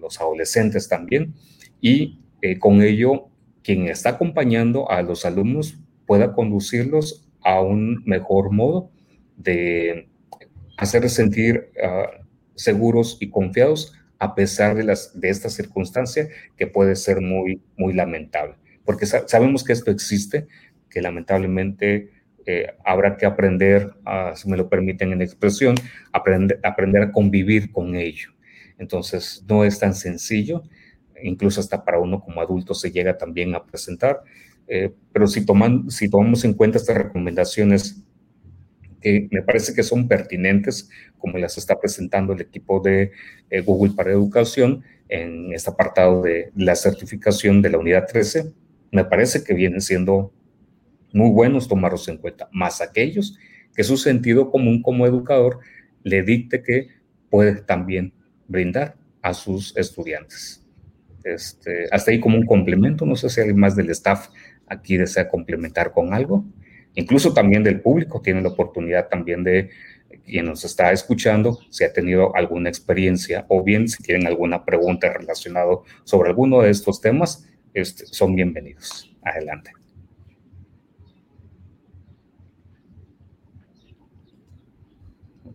los 0.00 0.20
adolescentes 0.20 0.88
también, 0.88 1.34
y 1.80 2.20
eh, 2.40 2.60
con 2.60 2.82
ello 2.82 3.26
quien 3.64 3.88
está 3.88 4.10
acompañando 4.10 4.88
a 4.88 5.02
los 5.02 5.26
alumnos 5.26 5.76
pueda 6.06 6.34
conducirlos 6.34 7.28
a 7.42 7.60
un 7.60 8.04
mejor 8.04 8.52
modo 8.52 8.92
de 9.36 10.08
hacerles 10.78 11.14
sentir 11.14 11.72
uh, 11.82 12.24
seguros 12.54 13.18
y 13.20 13.30
confiados 13.30 13.92
a 14.20 14.36
pesar 14.36 14.76
de, 14.76 14.84
las, 14.84 15.18
de 15.20 15.30
esta 15.30 15.50
circunstancia 15.50 16.28
que 16.56 16.68
puede 16.68 16.94
ser 16.94 17.20
muy, 17.20 17.60
muy 17.76 17.92
lamentable. 17.92 18.54
Porque 18.84 19.04
sa 19.04 19.26
sabemos 19.26 19.64
que 19.64 19.72
esto 19.72 19.90
existe, 19.90 20.46
que 20.88 21.02
lamentablemente 21.02 22.15
eh, 22.46 22.74
habrá 22.84 23.16
que 23.16 23.26
aprender, 23.26 23.90
uh, 24.06 24.36
si 24.36 24.48
me 24.48 24.56
lo 24.56 24.68
permiten 24.68 25.12
en 25.12 25.20
expresión, 25.20 25.74
aprender, 26.12 26.60
aprender 26.62 27.02
a 27.02 27.12
convivir 27.12 27.72
con 27.72 27.96
ello. 27.96 28.30
Entonces, 28.78 29.44
no 29.48 29.64
es 29.64 29.78
tan 29.78 29.94
sencillo, 29.94 30.62
incluso 31.22 31.60
hasta 31.60 31.84
para 31.84 31.98
uno 31.98 32.20
como 32.20 32.40
adulto 32.40 32.74
se 32.74 32.90
llega 32.92 33.18
también 33.18 33.54
a 33.54 33.64
presentar, 33.64 34.22
eh, 34.68 34.92
pero 35.12 35.26
si, 35.26 35.44
toman, 35.44 35.90
si 35.90 36.08
tomamos 36.08 36.44
en 36.44 36.54
cuenta 36.54 36.78
estas 36.78 36.96
recomendaciones 36.96 38.02
que 39.00 39.28
me 39.30 39.42
parece 39.42 39.74
que 39.74 39.82
son 39.82 40.08
pertinentes, 40.08 40.88
como 41.18 41.38
las 41.38 41.58
está 41.58 41.78
presentando 41.78 42.32
el 42.32 42.40
equipo 42.40 42.80
de 42.80 43.12
eh, 43.50 43.60
Google 43.60 43.94
para 43.96 44.10
Educación 44.10 44.82
en 45.08 45.52
este 45.52 45.70
apartado 45.70 46.22
de 46.22 46.50
la 46.56 46.74
certificación 46.74 47.62
de 47.62 47.70
la 47.70 47.78
unidad 47.78 48.06
13, 48.06 48.52
me 48.92 49.04
parece 49.04 49.44
que 49.44 49.54
vienen 49.54 49.80
siendo 49.80 50.32
muy 51.12 51.30
buenos 51.30 51.68
tomarlos 51.68 52.08
en 52.08 52.18
cuenta, 52.18 52.48
más 52.52 52.80
aquellos 52.80 53.38
que 53.74 53.84
su 53.84 53.96
sentido 53.96 54.50
común 54.50 54.82
como 54.82 55.06
educador 55.06 55.60
le 56.02 56.22
dicte 56.22 56.62
que 56.62 56.88
puede 57.30 57.56
también 57.62 58.12
brindar 58.48 58.96
a 59.22 59.34
sus 59.34 59.76
estudiantes. 59.76 60.64
Este, 61.24 61.86
hasta 61.90 62.12
ahí 62.12 62.20
como 62.20 62.38
un 62.38 62.46
complemento, 62.46 63.04
no 63.04 63.16
sé 63.16 63.28
si 63.28 63.40
alguien 63.40 63.58
más 63.58 63.74
del 63.74 63.90
staff 63.90 64.28
aquí 64.66 64.96
desea 64.96 65.28
complementar 65.28 65.92
con 65.92 66.14
algo. 66.14 66.44
Incluso 66.94 67.34
también 67.34 67.62
del 67.62 67.80
público 67.80 68.22
tiene 68.22 68.40
la 68.40 68.48
oportunidad 68.48 69.08
también 69.08 69.44
de 69.44 69.70
quien 70.24 70.46
nos 70.46 70.64
está 70.64 70.92
escuchando, 70.92 71.58
si 71.70 71.84
ha 71.84 71.92
tenido 71.92 72.34
alguna 72.34 72.68
experiencia 72.68 73.44
o 73.48 73.62
bien 73.62 73.88
si 73.88 74.02
tienen 74.02 74.26
alguna 74.26 74.64
pregunta 74.64 75.12
relacionada 75.12 75.76
sobre 76.04 76.30
alguno 76.30 76.62
de 76.62 76.70
estos 76.70 77.00
temas, 77.00 77.48
este, 77.74 78.06
son 78.06 78.34
bienvenidos. 78.34 79.14
Adelante. 79.22 79.75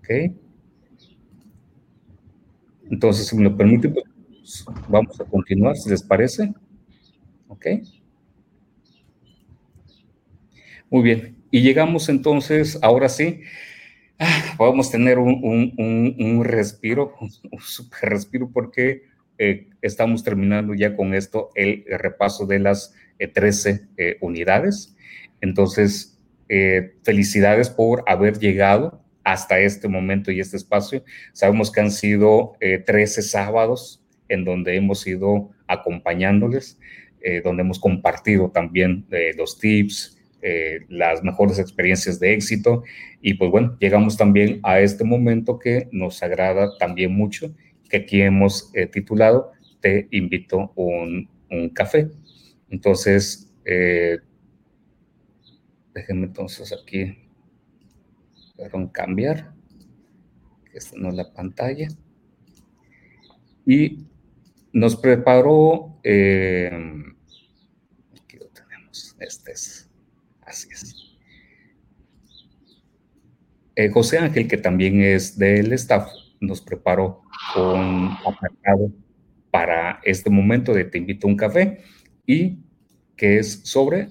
Ok. 0.01 0.33
Entonces, 2.89 3.27
si 3.27 3.35
me 3.35 3.43
lo 3.43 3.55
permite, 3.55 3.87
pues, 3.87 4.65
vamos 4.89 5.19
a 5.21 5.25
continuar, 5.25 5.77
si 5.77 5.89
les 5.89 6.01
parece. 6.01 6.51
¿Ok? 7.47 7.67
Muy 10.89 11.03
bien. 11.03 11.37
Y 11.51 11.61
llegamos 11.61 12.09
entonces, 12.09 12.79
ahora 12.81 13.09
sí, 13.09 13.41
ah, 14.17 14.55
podemos 14.57 14.89
tener 14.89 15.19
un, 15.19 16.41
respiro, 16.43 17.13
un, 17.21 17.59
super 17.59 18.09
respiro, 18.09 18.49
porque 18.51 19.03
eh, 19.37 19.69
estamos 19.81 20.23
terminando 20.23 20.73
ya 20.73 20.95
con 20.95 21.13
esto 21.13 21.51
el, 21.53 21.85
repaso 21.87 22.47
de 22.47 22.59
las 22.59 22.93
13 23.33 23.87
eh, 23.97 24.17
unidades. 24.21 24.95
Entonces, 25.41 26.17
felicidades 27.03 27.69
por 27.69 28.03
haber 28.07 28.37
llegado 28.37 29.01
hasta 29.23 29.59
este 29.59 29.87
momento 29.87 30.31
y 30.31 30.39
este 30.39 30.57
espacio. 30.57 31.03
Sabemos 31.33 31.71
que 31.71 31.81
han 31.81 31.91
sido 31.91 32.53
13 32.59 33.21
sábados 33.21 34.01
en 34.31 34.45
donde 34.45 34.75
hemos 34.77 35.05
ido 35.05 35.51
acompañándoles, 35.67 36.79
eh, 37.21 37.41
donde 37.43 37.61
hemos 37.63 37.79
compartido 37.79 38.49
también 38.49 39.05
eh, 39.11 39.33
los 39.37 39.59
tips, 39.59 40.17
eh, 40.41 40.79
las 40.87 41.21
mejores 41.21 41.59
experiencias 41.59 42.19
de 42.19 42.33
éxito. 42.33 42.83
Y 43.21 43.33
pues 43.35 43.51
bueno, 43.51 43.77
llegamos 43.79 44.17
también 44.17 44.59
a 44.63 44.79
este 44.79 45.03
momento 45.03 45.59
que 45.59 45.89
nos 45.91 46.23
agrada 46.23 46.77
también 46.77 47.13
mucho, 47.13 47.53
que 47.89 47.97
aquí 47.97 48.21
hemos 48.21 48.71
titulado 48.93 49.51
Te 49.81 50.07
invito 50.11 50.71
un, 50.75 51.29
un 51.49 51.69
café. 51.69 52.07
Entonces, 52.69 53.53
déjenme 55.93 56.27
entonces 56.27 56.73
aquí, 56.73 57.17
perdón, 58.61 58.89
cambiar. 58.89 59.51
Esta 60.71 60.95
no 60.97 61.09
es 61.09 61.15
la 61.15 61.33
pantalla. 61.33 61.87
Y 63.65 64.05
nos 64.71 64.95
preparó, 64.95 65.99
eh, 66.03 66.69
aquí 68.13 68.37
lo 68.37 68.47
tenemos, 68.49 69.15
este 69.19 69.51
es, 69.51 69.89
así 70.41 70.67
es. 70.71 70.95
Eh, 73.75 73.89
José 73.89 74.19
Ángel, 74.19 74.47
que 74.47 74.57
también 74.57 75.01
es 75.01 75.37
del 75.39 75.73
staff, 75.73 76.11
nos 76.39 76.61
preparó 76.61 77.23
un 77.55 78.15
apartado 78.25 78.91
para 79.49 79.99
este 80.03 80.29
momento 80.29 80.73
de 80.73 80.85
Te 80.85 80.99
invito 80.99 81.27
a 81.27 81.31
un 81.31 81.37
café 81.37 81.83
y 82.27 82.59
que 83.15 83.39
es 83.39 83.61
sobre 83.63 84.09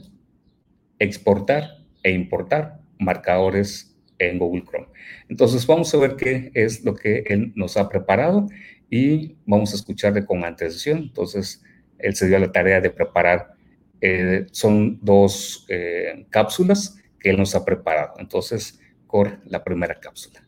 exportar 0.99 1.65
e 2.03 2.11
importar 2.11 2.81
marcadores 2.99 3.90
en 4.21 4.39
Google 4.39 4.65
Chrome. 4.65 4.89
Entonces 5.29 5.67
vamos 5.67 5.93
a 5.95 5.99
ver 5.99 6.15
qué 6.15 6.53
es 6.55 6.85
lo 6.85 6.95
que 6.95 7.25
él 7.27 7.53
nos 7.57 7.77
ha 7.77 7.89
preparado 7.89 8.47
y 8.91 9.37
vamos 9.47 9.73
a 9.73 9.77
escucharle 9.77 10.25
con 10.25 10.45
antecesión. 10.45 10.99
Entonces, 10.99 11.63
él 11.99 12.15
se 12.15 12.29
dio 12.29 12.39
la 12.39 12.53
tarea 12.53 12.81
de 12.81 12.91
preparar, 12.91 13.55
eh, 14.01 14.47
son 14.53 14.99
dos 15.03 15.65
eh, 15.69 16.27
cápsulas 16.31 16.99
que 17.19 17.31
él 17.31 17.39
nos 17.39 17.55
ha 17.55 17.65
preparado. 17.65 18.15
Entonces, 18.19 18.81
corre 19.07 19.39
la 19.47 19.63
primera 19.63 19.99
cápsula. 19.99 20.43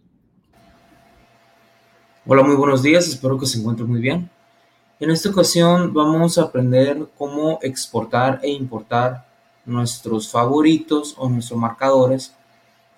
Hola, 2.27 2.43
muy 2.43 2.55
buenos 2.55 2.83
días, 2.83 3.09
espero 3.09 3.39
que 3.39 3.47
se 3.47 3.59
encuentren 3.59 3.89
muy 3.89 4.01
bien. 4.01 4.31
En 5.01 5.11
esta 5.11 5.31
ocasión 5.31 5.93
vamos 5.93 6.39
a 6.39 6.43
aprender 6.43 7.09
cómo 7.19 7.59
exportar 7.63 8.39
e 8.43 8.51
importar 8.51 9.27
nuestros 9.65 10.31
favoritos 10.31 11.17
o 11.19 11.29
nuestros 11.29 11.59
marcadores 11.59 12.37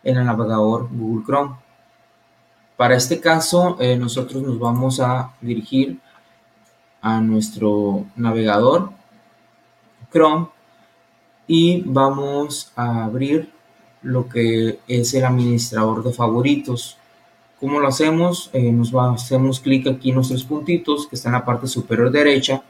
en 0.04 0.18
el 0.18 0.26
navegador 0.26 0.88
Google 0.92 1.24
Chrome. 1.24 1.56
Para 2.76 2.96
este 2.96 3.20
caso, 3.20 3.76
eh, 3.80 3.96
nosotros 3.96 4.42
nos 4.42 4.58
vamos 4.58 5.00
a 5.00 5.32
dirigir 5.40 5.98
a 7.00 7.20
nuestro 7.20 8.04
navegador 8.16 8.90
Chrome 10.12 10.48
y 11.46 11.82
vamos 11.82 12.72
a 12.76 13.04
abrir 13.04 13.52
lo 14.02 14.28
que 14.28 14.80
es 14.86 15.14
el 15.14 15.24
administrador 15.24 16.02
de 16.02 16.12
favoritos. 16.12 16.96
¿Cómo 17.60 17.80
lo 17.80 17.88
hacemos? 17.88 18.50
Eh, 18.52 18.72
nos 18.72 18.94
hacemos 18.94 19.60
clic 19.60 19.86
aquí 19.86 20.10
en 20.10 20.16
nuestros 20.16 20.44
puntitos 20.44 21.06
que 21.06 21.16
está 21.16 21.28
en 21.28 21.34
la 21.34 21.44
parte 21.44 21.66
superior 21.66 22.10
derecha. 22.10 22.62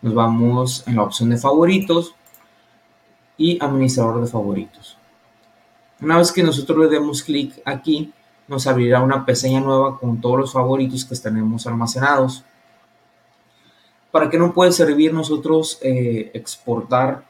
Nos 0.00 0.14
vamos 0.14 0.82
en 0.86 0.96
la 0.96 1.02
opción 1.02 1.30
de 1.30 1.38
favoritos 1.38 2.14
y 3.36 3.62
administrador 3.62 4.20
de 4.20 4.26
favoritos. 4.26 4.96
Una 6.02 6.18
vez 6.18 6.32
que 6.32 6.42
nosotros 6.42 6.78
le 6.78 6.88
demos 6.88 7.22
clic 7.22 7.62
aquí, 7.64 8.12
nos 8.48 8.66
abrirá 8.66 9.00
una 9.00 9.24
pestaña 9.24 9.60
nueva 9.60 9.98
con 10.00 10.20
todos 10.20 10.36
los 10.36 10.52
favoritos 10.52 11.04
que 11.04 11.14
tenemos 11.14 11.64
almacenados. 11.68 12.44
¿Para 14.10 14.28
qué 14.28 14.36
no 14.36 14.52
puede 14.52 14.72
servir 14.72 15.14
nosotros 15.14 15.78
eh, 15.80 16.32
exportar 16.34 17.24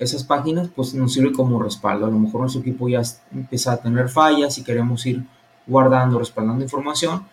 esas 0.00 0.24
páginas? 0.24 0.68
Pues 0.74 0.94
nos 0.94 1.12
sirve 1.12 1.32
como 1.32 1.62
respaldo. 1.62 2.06
A 2.06 2.10
lo 2.10 2.18
mejor 2.18 2.40
nuestro 2.40 2.60
equipo 2.60 2.88
ya 2.88 3.02
empieza 3.32 3.72
a 3.72 3.76
tener 3.76 4.08
fallas 4.08 4.58
y 4.58 4.64
queremos 4.64 5.06
ir 5.06 5.24
guardando, 5.64 6.18
respaldando 6.18 6.64
información. 6.64 7.24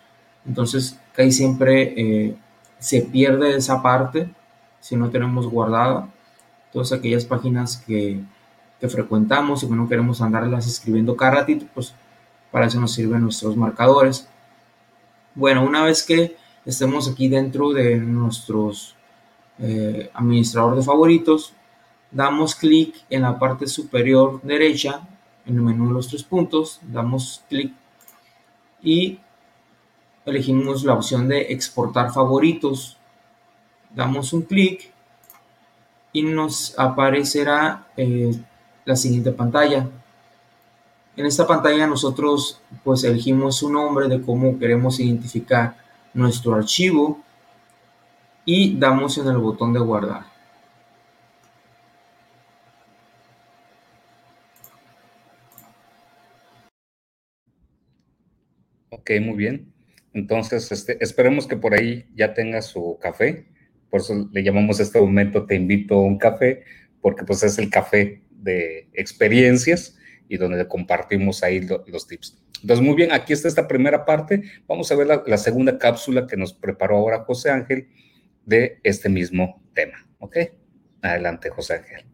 Entonces, 0.46 0.96
casi 1.14 1.32
siempre 1.32 1.94
eh, 1.96 2.36
se 2.78 3.02
pierde 3.02 3.56
esa 3.56 3.82
parte 3.82 4.32
si 4.78 4.94
no 4.94 5.10
tenemos 5.10 5.48
guardada 5.48 6.08
todas 6.72 6.92
aquellas 6.92 7.24
páginas 7.24 7.78
que, 7.78 8.22
que 8.84 8.90
frecuentamos 8.90 9.62
y 9.62 9.66
que 9.66 9.74
no 9.74 9.88
queremos 9.88 10.20
andarlas 10.20 10.66
escribiendo 10.66 11.16
cada 11.16 11.36
ratito, 11.36 11.64
pues 11.72 11.94
para 12.52 12.66
eso 12.66 12.78
nos 12.78 12.92
sirven 12.92 13.22
nuestros 13.22 13.56
marcadores. 13.56 14.28
Bueno, 15.34 15.64
una 15.64 15.82
vez 15.84 16.02
que 16.02 16.36
estemos 16.66 17.08
aquí 17.08 17.28
dentro 17.28 17.72
de 17.72 17.96
nuestros 17.96 18.94
eh, 19.58 20.10
administrador 20.12 20.76
de 20.76 20.82
favoritos, 20.82 21.54
damos 22.10 22.54
clic 22.54 22.94
en 23.08 23.22
la 23.22 23.38
parte 23.38 23.66
superior 23.68 24.42
derecha, 24.42 25.00
en 25.46 25.54
el 25.54 25.62
menú 25.62 25.88
de 25.88 25.94
los 25.94 26.08
tres 26.08 26.22
puntos, 26.22 26.78
damos 26.82 27.42
clic 27.48 27.72
y 28.82 29.18
elegimos 30.26 30.84
la 30.84 30.92
opción 30.92 31.26
de 31.26 31.40
exportar 31.54 32.12
favoritos. 32.12 32.98
Damos 33.94 34.34
un 34.34 34.42
clic 34.42 34.92
y 36.12 36.22
nos 36.22 36.78
aparecerá 36.78 37.86
eh, 37.96 38.38
la 38.84 38.96
siguiente 38.96 39.32
pantalla. 39.32 39.88
En 41.16 41.26
esta 41.26 41.46
pantalla 41.46 41.86
nosotros 41.86 42.60
pues 42.82 43.04
elegimos 43.04 43.62
un 43.62 43.74
nombre 43.74 44.08
de 44.08 44.20
cómo 44.20 44.58
queremos 44.58 44.98
identificar 45.00 45.76
nuestro 46.12 46.54
archivo 46.54 47.22
y 48.44 48.78
damos 48.78 49.16
en 49.18 49.28
el 49.28 49.38
botón 49.38 49.72
de 49.72 49.80
guardar. 49.80 50.34
Ok, 58.90 59.10
muy 59.20 59.34
bien. 59.34 59.72
Entonces, 60.14 60.70
este, 60.72 60.96
esperemos 61.04 61.46
que 61.46 61.56
por 61.56 61.74
ahí 61.74 62.06
ya 62.14 62.32
tenga 62.32 62.62
su 62.62 62.98
café. 63.02 63.46
Por 63.90 64.00
eso 64.00 64.28
le 64.32 64.42
llamamos 64.42 64.80
este 64.80 65.00
momento 65.00 65.44
Te 65.46 65.56
invito 65.56 65.96
a 65.96 66.02
un 66.02 66.18
café, 66.18 66.64
porque 67.02 67.24
pues 67.24 67.42
es 67.42 67.58
el 67.58 67.68
café 67.68 68.22
de 68.44 68.88
experiencias 68.92 69.96
y 70.28 70.36
donde 70.36 70.68
compartimos 70.68 71.42
ahí 71.42 71.66
los 71.86 72.06
tips. 72.06 72.38
Entonces, 72.62 72.84
muy 72.84 72.94
bien, 72.94 73.12
aquí 73.12 73.32
está 73.32 73.48
esta 73.48 73.68
primera 73.68 74.04
parte. 74.04 74.42
Vamos 74.66 74.90
a 74.90 74.96
ver 74.96 75.06
la, 75.26 75.38
segunda 75.38 75.76
cápsula 75.78 76.26
que 76.26 76.36
nos 76.36 76.54
preparó 76.54 76.96
ahora 76.96 77.24
José 77.24 77.50
Ángel 77.50 77.88
de 78.44 78.80
este 78.82 79.08
mismo 79.08 79.62
tema. 79.74 80.06
¿Ok? 80.18 80.36
Adelante, 81.02 81.50
José 81.50 81.74
Ángel. 81.74 82.06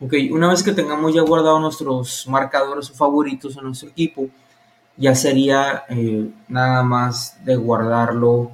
Ok, 0.00 0.14
una 0.30 0.48
vez 0.48 0.62
que 0.62 0.72
tengamos 0.72 1.12
ya 1.14 1.22
guardado 1.22 1.58
nuestros 1.58 2.26
marcadores 2.28 2.90
favoritos 2.90 3.56
en 3.56 3.64
nuestro 3.64 3.88
equipo, 3.88 4.28
ya 4.96 5.14
sería 5.14 5.84
eh, 5.88 6.30
nada 6.48 6.82
más 6.82 7.44
de 7.44 7.56
guardarlo 7.56 8.52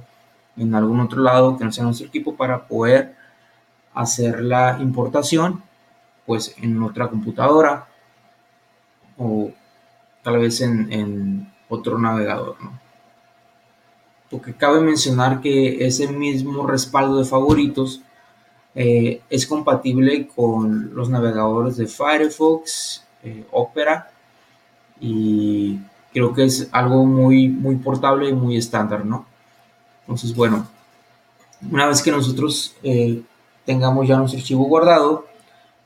en 0.57 0.73
algún 0.73 0.99
otro 0.99 1.21
lado 1.21 1.57
que 1.57 1.63
no 1.63 1.71
sea 1.71 1.83
nuestro 1.83 2.07
equipo 2.07 2.35
para 2.35 2.67
poder 2.67 3.15
hacer 3.93 4.41
la 4.41 4.77
importación 4.81 5.63
pues 6.27 6.53
en 6.61 6.83
otra 6.83 7.07
computadora 7.09 7.87
o 9.17 9.49
tal 10.21 10.37
vez 10.37 10.61
en, 10.61 11.51
otro 11.69 11.99
navegador, 11.99 12.55
Porque 14.29 14.53
cabe 14.53 14.79
mencionar 14.79 15.41
que 15.41 15.85
ese 15.85 16.07
mismo 16.07 16.65
respaldo 16.65 17.17
de 17.17 17.25
favoritos 17.25 18.01
eh, 18.73 19.21
es 19.29 19.45
compatible 19.45 20.27
con 20.27 20.95
los 20.95 21.09
navegadores 21.09 21.75
de 21.75 21.87
Firefox, 21.87 23.03
eh, 23.23 23.45
Opera 23.51 24.11
y 25.01 25.77
creo 26.13 26.33
que 26.33 26.45
es 26.45 26.69
algo 26.71 27.05
muy, 27.05 27.49
muy 27.49 27.75
portable 27.75 28.29
y 28.29 28.33
muy 28.33 28.55
estándar, 28.55 29.05
¿no? 29.05 29.25
Entonces, 30.01 30.33
bueno, 30.33 30.67
una 31.69 31.87
vez 31.87 32.01
que 32.01 32.11
nosotros 32.11 32.75
eh, 32.83 33.21
tengamos 33.65 34.07
ya 34.07 34.17
nuestro 34.17 34.39
archivo 34.39 34.63
guardado, 34.65 35.25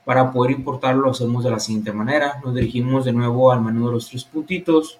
para 0.05 0.31
poder 0.31 0.51
importarlo 0.51 1.03
lo 1.03 1.11
hacemos 1.11 1.43
de 1.43 1.51
la 1.51 1.59
siguiente 1.59 1.91
manera. 1.91 2.39
Nos 2.43 2.55
dirigimos 2.55 3.05
de 3.05 3.13
nuevo 3.13 3.51
al 3.51 3.61
menú 3.61 3.87
de 3.87 3.93
los 3.93 4.09
tres 4.09 4.23
puntitos. 4.23 4.99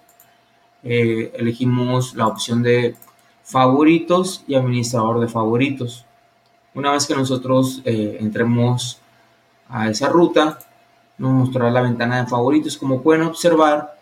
Eh, 0.84 1.32
elegimos 1.34 2.14
la 2.14 2.26
opción 2.26 2.62
de 2.62 2.96
favoritos 3.42 4.44
y 4.46 4.54
administrador 4.54 5.20
de 5.20 5.28
favoritos. 5.28 6.06
Una 6.74 6.92
vez 6.92 7.06
que 7.06 7.14
nosotros 7.14 7.82
eh, 7.84 8.18
entremos 8.20 9.00
a 9.68 9.88
esa 9.90 10.08
ruta, 10.08 10.58
nos 11.18 11.32
mostrará 11.32 11.70
la 11.70 11.82
ventana 11.82 12.22
de 12.22 12.28
favoritos. 12.28 12.76
Como 12.76 13.02
pueden 13.02 13.22
observar, 13.22 13.98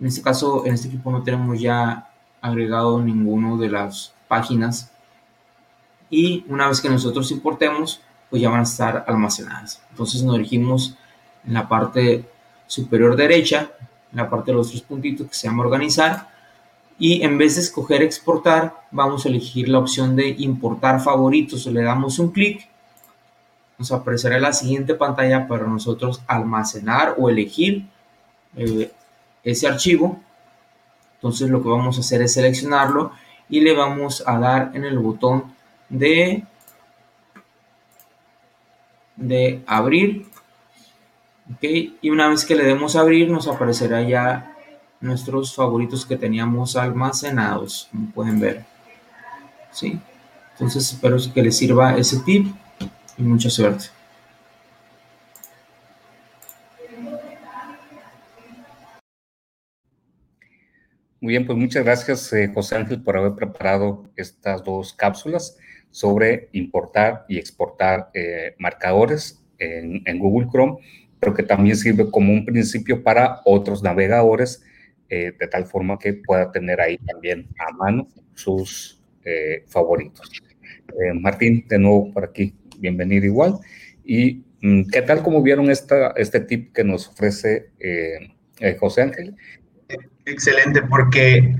en 0.00 0.06
este 0.06 0.22
caso, 0.22 0.64
en 0.66 0.74
este 0.74 0.88
equipo 0.88 1.10
no 1.10 1.22
tenemos 1.22 1.60
ya 1.60 2.08
agregado 2.40 3.00
ninguno 3.00 3.56
de 3.56 3.68
las 3.68 4.14
páginas 4.28 4.92
y 6.12 6.44
una 6.48 6.68
vez 6.68 6.82
que 6.82 6.90
nosotros 6.90 7.30
importemos, 7.30 8.02
pues 8.32 8.40
ya 8.40 8.48
van 8.48 8.60
a 8.60 8.62
estar 8.62 9.04
almacenadas. 9.06 9.82
Entonces 9.90 10.22
nos 10.22 10.38
dirigimos 10.38 10.96
en 11.46 11.52
la 11.52 11.68
parte 11.68 12.24
superior 12.66 13.14
derecha, 13.14 13.72
en 14.10 14.16
la 14.16 14.30
parte 14.30 14.52
de 14.52 14.56
los 14.56 14.70
tres 14.70 14.80
puntitos 14.80 15.28
que 15.28 15.34
se 15.34 15.48
llama 15.48 15.64
organizar 15.64 16.30
y 16.98 17.22
en 17.24 17.36
vez 17.36 17.56
de 17.56 17.60
escoger 17.60 18.00
exportar, 18.00 18.86
vamos 18.90 19.26
a 19.26 19.28
elegir 19.28 19.68
la 19.68 19.80
opción 19.80 20.16
de 20.16 20.28
importar 20.38 21.02
favoritos. 21.02 21.66
Le 21.66 21.82
damos 21.82 22.18
un 22.18 22.30
clic, 22.30 22.66
nos 23.76 23.92
aparecerá 23.92 24.40
la 24.40 24.54
siguiente 24.54 24.94
pantalla 24.94 25.46
para 25.46 25.66
nosotros 25.66 26.22
almacenar 26.26 27.16
o 27.18 27.28
elegir 27.28 27.84
eh, 28.56 28.90
ese 29.44 29.68
archivo. 29.68 30.18
Entonces 31.16 31.50
lo 31.50 31.62
que 31.62 31.68
vamos 31.68 31.98
a 31.98 32.00
hacer 32.00 32.22
es 32.22 32.32
seleccionarlo 32.32 33.12
y 33.50 33.60
le 33.60 33.74
vamos 33.74 34.22
a 34.26 34.38
dar 34.38 34.70
en 34.72 34.84
el 34.84 34.98
botón 34.98 35.52
de, 35.90 36.46
de 39.16 39.62
abrir. 39.66 40.26
Okay. 41.56 41.98
Y 42.00 42.10
una 42.10 42.28
vez 42.28 42.44
que 42.44 42.54
le 42.54 42.64
demos 42.64 42.96
abrir, 42.96 43.28
nos 43.28 43.48
aparecerá 43.48 44.02
ya 44.02 44.56
nuestros 45.00 45.54
favoritos 45.54 46.06
que 46.06 46.16
teníamos 46.16 46.76
almacenados, 46.76 47.88
como 47.90 48.10
pueden 48.12 48.40
ver. 48.40 48.64
¿Sí? 49.70 49.98
Entonces 50.52 50.92
espero 50.92 51.16
que 51.34 51.42
les 51.42 51.56
sirva 51.56 51.96
ese 51.96 52.20
tip 52.20 52.46
y 53.18 53.22
mucha 53.22 53.50
suerte. 53.50 53.86
Muy 61.20 61.34
bien, 61.34 61.46
pues 61.46 61.56
muchas 61.56 61.84
gracias, 61.84 62.32
eh, 62.32 62.50
José 62.52 62.74
Ángel, 62.74 63.00
por 63.00 63.16
haber 63.16 63.34
preparado 63.34 64.10
estas 64.16 64.64
dos 64.64 64.92
cápsulas 64.92 65.56
sobre 65.92 66.48
importar 66.52 67.24
y 67.28 67.38
exportar 67.38 68.10
eh, 68.14 68.56
marcadores 68.58 69.44
en, 69.58 70.18
Google 70.18 70.48
Chrome, 70.50 70.78
pero 71.20 71.34
que 71.34 71.44
también 71.44 71.76
sirve 71.76 72.10
como 72.10 72.32
un 72.32 72.44
principio 72.44 73.04
para 73.04 73.40
otros 73.44 73.80
navegadores, 73.80 74.64
eh, 75.08 75.32
de 75.38 75.46
tal 75.46 75.66
forma 75.66 76.00
que 76.00 76.14
pueda 76.14 76.50
tener 76.50 76.80
ahí 76.80 76.98
también 76.98 77.46
a 77.58 77.70
mano 77.72 78.08
sus 78.34 78.98
favoritos. 79.68 80.28
Martín, 81.14 81.64
de 81.68 81.78
nuevo 81.78 82.12
por 82.12 82.24
aquí, 82.24 82.56
bienvenido 82.80 83.24
igual. 83.24 83.58
¿Y 84.04 84.42
mm, 84.62 84.88
qué 84.90 85.02
tal 85.02 85.22
como 85.22 85.42
vieron 85.42 85.70
esta, 85.70 86.12
este 86.16 86.40
tip 86.40 86.72
que 86.72 86.82
nos 86.82 87.06
ofrece 87.06 87.68
José 88.80 89.02
Ángel? 89.02 89.36
Excelente, 90.26 90.82
porque 90.82 91.54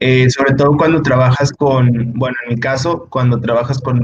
eh, 0.00 0.28
sobre 0.30 0.54
todo 0.54 0.76
cuando 0.76 1.02
trabajas 1.02 1.52
con, 1.52 2.12
bueno, 2.14 2.36
en 2.44 2.54
mi 2.54 2.60
caso, 2.60 3.06
cuando 3.10 3.40
trabajas 3.40 3.80
con 3.80 4.02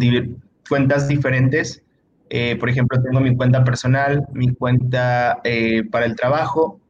cuentas 0.68 1.09
diferentes, 1.09 1.82
eh, 2.30 2.57
por 2.57 2.70
ejemplo, 2.70 3.03
tengo 3.03 3.20
mi 3.20 3.36
cuenta 3.36 3.64
personal, 3.64 4.24
mi 4.32 4.55
cuenta 4.55 5.41
eh, 5.45 5.82
para 5.91 6.07
el 6.07 6.14
trabajo, 6.14 6.80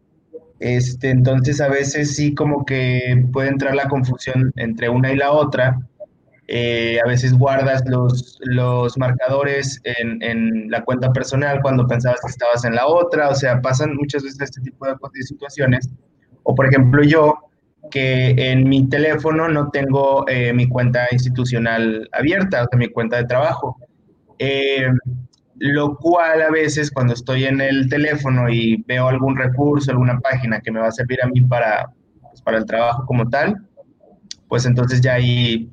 este, 0.59 1.09
entonces 1.11 1.61
a 1.63 1.69
veces 1.69 2.15
sí 2.15 2.35
como 2.35 2.67
que 2.67 3.25
puede 3.33 3.49
entrar 3.49 3.75
la 3.75 3.89
confusión 3.89 4.53
entre 4.57 4.91
una 4.91 5.11
y 5.13 5.17
la 5.17 5.33
otra. 5.33 5.81
a 6.49 7.09
veces 7.09 7.33
guardas 7.33 7.83
los, 7.87 8.39
los 8.43 8.99
marcadores 8.99 9.81
en, 9.85 10.23
en, 10.23 10.71
la 10.71 10.85
cuenta 10.85 11.13
personal 11.13 11.61
cuando 11.63 11.87
pensabas 11.87 12.21
que 12.21 12.31
estabas 12.31 12.65
en 12.65 12.75
la 12.75 12.87
otra, 12.87 13.31
o 13.31 13.35
sea, 13.35 13.63
pasan 13.63 13.97
muchas 13.97 14.23
veces 14.25 14.41
este 14.43 14.61
tipo 14.61 14.87
de 14.87 15.23
situaciones. 15.23 15.89
O 16.43 16.55
por 16.55 16.67
ejemplo 16.67 17.03
yo, 17.03 17.50
que 17.91 18.31
en 18.37 18.69
mi 18.69 18.89
teléfono 18.89 19.49
no 19.49 19.71
tengo 19.71 20.25
eh, 20.29 20.53
mi 20.53 20.69
cuenta 20.69 21.07
institucional 21.13 22.09
abierta, 22.13 22.65
o 22.65 22.69
sea, 22.71 22.79
mi 22.79 22.89
cuenta 22.89 23.17
de 23.17 23.25
trabajo. 23.25 23.77
Eh, 24.39 24.87
lo 25.61 25.97
cual 25.99 26.41
a 26.41 26.51
veces 26.51 26.91
cuando 26.91 27.13
estoy 27.13 27.45
en 27.45 27.61
el 27.61 27.89
teléfono 27.91 28.49
y 28.49 28.83
veo 28.87 29.09
algún 29.09 29.37
recurso, 29.37 29.91
alguna 29.91 30.19
página 30.19 30.61
que 30.61 30.73
me 30.73 30.81
va 30.81 30.89
a 30.89 30.93
servir 30.93 31.23
a 31.23 31.29
mí 31.29 31.43
para, 31.43 31.93
pues, 32.23 32.41
para 32.41 32.57
el 32.57 32.65
trabajo 32.65 33.05
como 33.05 33.29
tal, 33.29 33.57
pues 34.49 34.65
entonces 34.65 35.03
ya 35.03 35.15
ahí, 35.15 35.71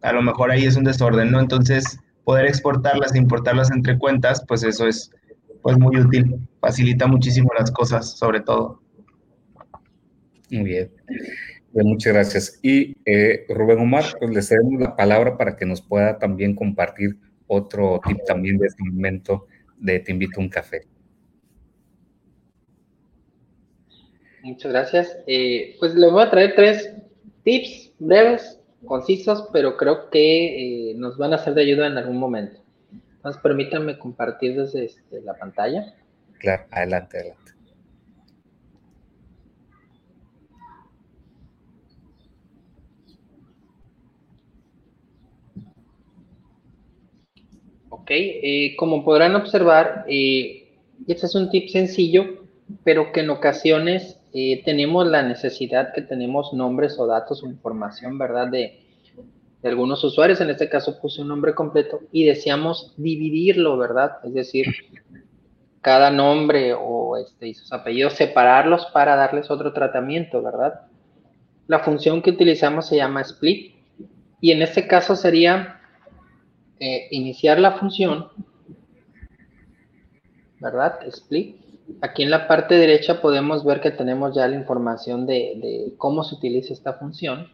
a 0.00 0.12
lo 0.12 0.22
mejor 0.22 0.50
ahí 0.50 0.64
es 0.64 0.76
un 0.76 0.84
desorden, 0.84 1.30
¿no? 1.30 1.40
Entonces, 1.40 1.98
poder 2.24 2.46
exportarlas 2.46 3.14
e 3.14 3.18
importarlas 3.18 3.70
entre 3.70 3.98
cuentas, 3.98 4.42
pues 4.48 4.62
eso 4.62 4.86
es 4.86 5.10
pues 5.62 5.78
muy 5.78 5.96
útil, 5.98 6.48
facilita 6.60 7.06
muchísimo 7.06 7.50
las 7.56 7.70
cosas, 7.70 8.18
sobre 8.18 8.40
todo. 8.40 8.81
Muy 10.52 10.64
bien. 10.64 10.90
muchas 11.72 12.12
gracias. 12.12 12.60
Y 12.62 12.94
eh, 13.06 13.46
Rubén 13.48 13.78
Omar, 13.78 14.04
pues 14.18 14.30
le 14.30 14.42
cedemos 14.42 14.80
la 14.80 14.94
palabra 14.94 15.38
para 15.38 15.56
que 15.56 15.64
nos 15.64 15.80
pueda 15.80 16.18
también 16.18 16.54
compartir 16.54 17.16
otro 17.46 18.00
tip 18.06 18.18
también 18.26 18.58
de 18.58 18.66
este 18.66 18.84
momento 18.84 19.46
de 19.78 19.98
Te 20.00 20.12
invito 20.12 20.38
a 20.38 20.44
un 20.44 20.50
café. 20.50 20.82
Muchas 24.42 24.72
gracias. 24.72 25.18
Eh, 25.26 25.76
pues 25.80 25.94
le 25.94 26.10
voy 26.10 26.22
a 26.22 26.30
traer 26.30 26.54
tres 26.54 26.92
tips 27.44 27.94
breves, 27.98 28.60
concisos, 28.84 29.48
pero 29.52 29.76
creo 29.76 30.10
que 30.10 30.90
eh, 30.90 30.94
nos 30.96 31.16
van 31.16 31.32
a 31.32 31.38
ser 31.38 31.54
de 31.54 31.62
ayuda 31.62 31.86
en 31.86 31.96
algún 31.96 32.18
momento. 32.18 32.60
Entonces, 33.16 33.40
permítanme 33.40 33.98
compartir 33.98 34.56
desde 34.56 34.84
este, 34.84 35.20
la 35.22 35.34
pantalla. 35.34 35.94
Claro, 36.38 36.64
adelante, 36.72 37.18
adelante. 37.18 37.41
¿Ok? 48.02 48.10
Eh, 48.10 48.74
como 48.76 49.04
podrán 49.04 49.36
observar, 49.36 50.04
eh, 50.08 50.68
este 51.06 51.26
es 51.26 51.34
un 51.34 51.50
tip 51.50 51.68
sencillo, 51.68 52.44
pero 52.84 53.12
que 53.12 53.20
en 53.20 53.30
ocasiones 53.30 54.18
eh, 54.32 54.62
tenemos 54.64 55.06
la 55.06 55.22
necesidad 55.22 55.92
que 55.94 56.02
tenemos 56.02 56.52
nombres 56.52 56.98
o 56.98 57.06
datos 57.06 57.42
o 57.42 57.46
información, 57.46 58.18
¿verdad? 58.18 58.48
De, 58.48 58.78
algunos 59.64 60.02
usuarios, 60.02 60.40
en 60.40 60.50
este 60.50 60.68
caso 60.68 61.00
puse 61.00 61.22
un 61.22 61.28
nombre 61.28 61.54
completo, 61.54 62.00
y 62.10 62.24
deseamos 62.24 62.94
dividirlo, 62.96 63.78
¿verdad? 63.78 64.16
Es 64.24 64.34
decir, 64.34 64.66
cada 65.80 66.10
nombre 66.10 66.74
o 66.74 67.16
este, 67.16 67.46
y 67.46 67.54
sus 67.54 67.72
apellidos, 67.72 68.14
separarlos 68.14 68.86
para 68.86 69.14
darles 69.14 69.52
otro 69.52 69.72
tratamiento, 69.72 70.42
¿verdad? 70.42 70.80
La 71.68 71.78
función 71.78 72.22
que 72.22 72.30
utilizamos 72.30 72.88
se 72.88 72.96
llama 72.96 73.20
split, 73.20 73.76
y 74.40 74.50
en 74.50 74.62
este 74.62 74.88
caso 74.88 75.14
sería 75.14 75.81
eh, 76.84 77.06
iniciar 77.12 77.60
la 77.60 77.78
función, 77.78 78.26
¿verdad? 80.58 80.98
Split. 81.06 81.54
Aquí 82.00 82.24
en 82.24 82.30
la 82.30 82.48
parte 82.48 82.74
derecha 82.74 83.22
podemos 83.22 83.64
ver 83.64 83.80
que 83.80 83.92
tenemos 83.92 84.34
ya 84.34 84.48
la 84.48 84.56
información 84.56 85.24
de, 85.24 85.94
cómo 85.96 86.24
se 86.24 86.34
utiliza 86.34 86.72
esta 86.72 86.94
función. 86.94 87.46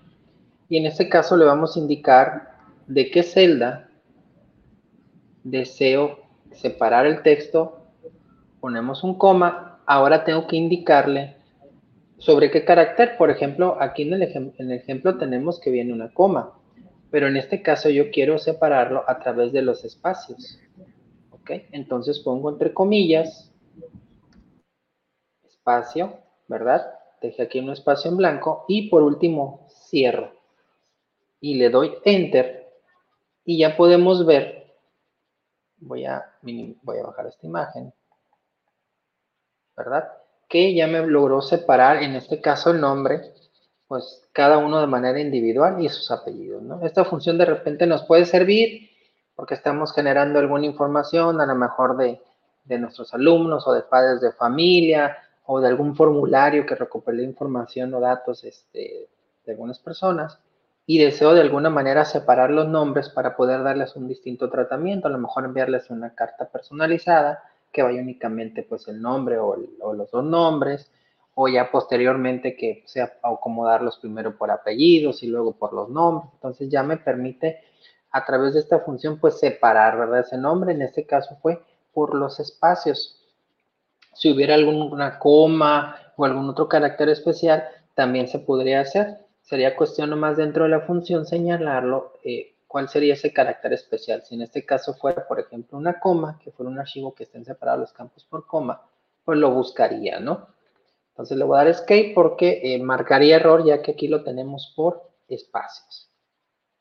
Y 0.70 0.78
en 0.78 0.86
este 0.86 1.10
caso 1.10 1.36
le 1.36 1.44
vamos 1.44 1.76
a 1.76 1.78
indicar 1.78 2.56
de 2.86 3.10
qué 3.10 3.22
celda 3.22 3.90
deseo 5.44 6.20
separar 6.52 7.04
el 7.04 7.20
texto. 7.20 7.82
Ponemos 8.60 9.04
un 9.04 9.18
coma. 9.18 9.82
Ahora 9.84 10.24
tengo 10.24 10.46
que 10.46 10.56
indicarle 10.56 11.36
sobre 12.16 12.50
qué 12.50 12.64
carácter. 12.64 13.18
Por 13.18 13.30
ejemplo, 13.30 13.76
aquí 13.78 14.04
en 14.04 14.14
el, 14.14 14.22
en 14.22 14.70
el 14.70 14.72
ejemplo 14.72 15.18
tenemos 15.18 15.60
que 15.60 15.70
viene 15.70 15.92
una 15.92 16.14
coma 16.14 16.57
pero 17.10 17.28
en 17.28 17.36
este 17.36 17.62
caso 17.62 17.88
yo 17.88 18.10
quiero 18.10 18.38
separarlo 18.38 19.04
a 19.08 19.18
través 19.18 19.52
de 19.52 19.62
los 19.62 19.84
espacios. 19.84 20.58
¿Ok? 21.30 21.50
Entonces 21.72 22.20
pongo 22.20 22.50
entre 22.50 22.74
comillas, 22.74 23.50
espacio, 25.44 26.18
¿verdad? 26.46 26.94
Deje 27.20 27.42
aquí 27.42 27.58
un 27.60 27.70
espacio 27.70 28.10
en 28.10 28.16
blanco 28.16 28.64
y 28.68 28.88
por 28.88 29.02
último 29.02 29.66
cierro. 29.88 30.32
Y 31.40 31.54
le 31.54 31.70
doy 31.70 31.94
Enter 32.04 32.68
y 33.44 33.58
ya 33.58 33.76
podemos 33.76 34.26
ver, 34.26 34.74
voy 35.78 36.04
a, 36.04 36.36
voy 36.42 36.98
a 36.98 37.06
bajar 37.06 37.26
esta 37.26 37.46
imagen, 37.46 37.92
¿verdad? 39.76 40.08
Que 40.48 40.74
ya 40.74 40.86
me 40.86 41.06
logró 41.06 41.40
separar, 41.40 42.02
en 42.02 42.16
este 42.16 42.40
caso 42.40 42.70
el 42.70 42.80
nombre, 42.80 43.32
pues 43.88 44.22
cada 44.32 44.58
uno 44.58 44.80
de 44.80 44.86
manera 44.86 45.18
individual 45.18 45.82
y 45.82 45.88
sus 45.88 46.10
apellidos, 46.10 46.62
¿no? 46.62 46.84
Esta 46.84 47.04
función 47.04 47.38
de 47.38 47.46
repente 47.46 47.86
nos 47.86 48.04
puede 48.04 48.26
servir 48.26 48.90
porque 49.34 49.54
estamos 49.54 49.94
generando 49.94 50.38
alguna 50.38 50.66
información, 50.66 51.40
a 51.40 51.46
lo 51.46 51.54
mejor 51.54 51.96
de, 51.96 52.20
nuestros 52.78 53.14
alumnos 53.14 53.66
o 53.66 53.72
de 53.72 53.80
padres 53.80 54.20
de 54.20 54.30
familia 54.32 55.16
o 55.46 55.58
de 55.58 55.68
algún 55.68 55.96
formulario 55.96 56.66
que 56.66 56.74
recopile 56.74 57.22
información 57.22 57.94
o 57.94 58.00
datos 58.00 58.44
este, 58.44 59.08
de 59.46 59.52
algunas 59.52 59.78
personas 59.78 60.38
y 60.84 60.98
deseo 60.98 61.34
de 61.34 61.42
alguna 61.42 61.70
manera 61.70 62.04
separar 62.04 62.50
los 62.50 62.66
nombres 62.66 63.10
para 63.10 63.36
poder 63.36 63.62
darles 63.62 63.94
un 63.94 64.08
distinto 64.08 64.50
tratamiento, 64.50 65.08
a 65.08 65.10
lo 65.10 65.18
mejor 65.18 65.44
enviarles 65.44 65.90
una 65.90 66.14
carta 66.14 66.46
personalizada 66.48 67.42
que 67.70 67.82
vaya 67.82 68.00
únicamente 68.00 68.62
pues 68.62 68.88
el 68.88 69.00
nombre 69.00 69.38
o, 69.38 69.54
los 69.94 70.10
dos 70.10 70.24
nombres, 70.24 70.90
o 71.40 71.46
ya 71.46 71.70
posteriormente 71.70 72.56
que 72.56 72.82
sea 72.84 73.12
acomodarlos 73.22 73.98
primero 73.98 74.36
por 74.36 74.50
apellidos 74.50 75.22
y 75.22 75.28
luego 75.28 75.52
por 75.52 75.72
los 75.72 75.88
nombres. 75.88 76.32
Entonces 76.34 76.68
ya 76.68 76.82
me 76.82 76.96
permite 76.96 77.60
a 78.10 78.24
través 78.24 78.54
de 78.54 78.60
esta 78.60 78.80
función 78.80 79.20
pues 79.20 79.38
separar, 79.38 79.96
¿verdad? 79.96 80.18
Ese 80.26 80.36
nombre, 80.36 80.72
en 80.72 80.82
este 80.82 81.06
caso 81.06 81.38
fue 81.40 81.62
por 81.92 82.16
los 82.16 82.40
espacios. 82.40 83.24
Si 84.14 84.32
hubiera 84.32 84.56
alguna 84.56 85.20
coma 85.20 85.94
o 86.16 86.24
algún 86.24 86.50
otro 86.50 86.68
carácter 86.68 87.08
especial, 87.08 87.68
también 87.94 88.26
se 88.26 88.40
podría 88.40 88.80
hacer. 88.80 89.18
Sería 89.40 89.76
cuestión 89.76 90.10
nomás 90.10 90.38
dentro 90.38 90.64
de 90.64 90.70
la 90.70 90.80
función 90.80 91.24
señalarlo 91.24 92.14
eh, 92.24 92.56
cuál 92.66 92.88
sería 92.88 93.14
ese 93.14 93.32
carácter 93.32 93.72
especial. 93.74 94.24
Si 94.24 94.34
en 94.34 94.42
este 94.42 94.66
caso 94.66 94.92
fuera, 94.92 95.28
por 95.28 95.38
ejemplo, 95.38 95.78
una 95.78 96.00
coma, 96.00 96.36
que 96.42 96.50
fuera 96.50 96.68
un 96.68 96.80
archivo 96.80 97.14
que 97.14 97.22
estén 97.22 97.44
separados 97.44 97.82
los 97.82 97.92
campos 97.92 98.24
por 98.24 98.44
coma, 98.44 98.82
pues 99.24 99.38
lo 99.38 99.52
buscaría, 99.52 100.18
¿no? 100.18 100.57
Entonces 101.18 101.36
le 101.36 101.44
voy 101.44 101.56
a 101.56 101.64
dar 101.64 101.68
escape 101.68 102.12
porque 102.14 102.60
eh, 102.62 102.78
marcaría 102.80 103.34
error 103.34 103.64
ya 103.64 103.82
que 103.82 103.90
aquí 103.90 104.06
lo 104.06 104.22
tenemos 104.22 104.72
por 104.76 105.10
espacios. 105.26 106.08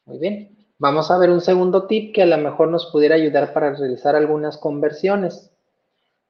Muy 0.06 0.20
bien. 0.20 0.68
Vamos 0.78 1.10
a 1.10 1.18
ver 1.18 1.32
un 1.32 1.42
segundo 1.42 1.88
tip 1.88 2.14
que 2.14 2.22
a 2.22 2.28
lo 2.28 2.38
mejor 2.38 2.68
nos 2.68 2.86
pudiera 2.92 3.16
ayudar 3.16 3.52
para 3.52 3.74
realizar 3.74 4.16
algunas 4.16 4.60
conversiones, 4.60 5.52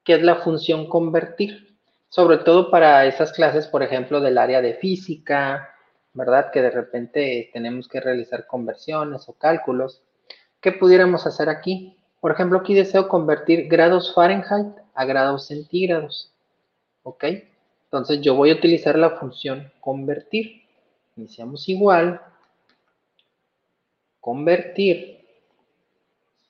que 0.05 0.13
es 0.13 0.23
la 0.23 0.37
función 0.37 0.87
convertir. 0.87 1.77
Sobre 2.07 2.37
todo 2.37 2.71
para 2.71 3.05
esas 3.07 3.33
clases, 3.33 3.67
por 3.67 3.83
ejemplo, 3.83 4.21
del 4.21 4.37
área 4.37 4.61
de 4.61 4.75
física, 4.75 5.75
¿verdad? 6.13 6.49
Que 6.49 6.61
de 6.61 6.71
repente 6.71 7.49
tenemos 7.51 7.89
que 7.89 7.99
realizar 7.99 8.47
conversiones 8.47 9.27
o 9.27 9.33
cálculos. 9.33 10.01
¿Qué 10.61 10.71
pudiéramos 10.71 11.27
hacer 11.27 11.49
aquí? 11.49 11.97
Por 12.21 12.31
ejemplo, 12.31 12.59
aquí 12.59 12.73
deseo 12.73 13.09
convertir 13.09 13.67
grados 13.67 14.15
Fahrenheit 14.15 14.77
a 14.93 15.03
grados 15.03 15.47
centígrados. 15.47 16.33
¿Ok? 17.03 17.25
Entonces 17.87 18.21
yo 18.21 18.35
voy 18.35 18.51
a 18.51 18.55
utilizar 18.55 18.97
la 18.97 19.11
función 19.11 19.71
convertir. 19.79 20.63
Iniciamos 21.15 21.67
igual. 21.69 22.21
Convertir. 24.19 25.25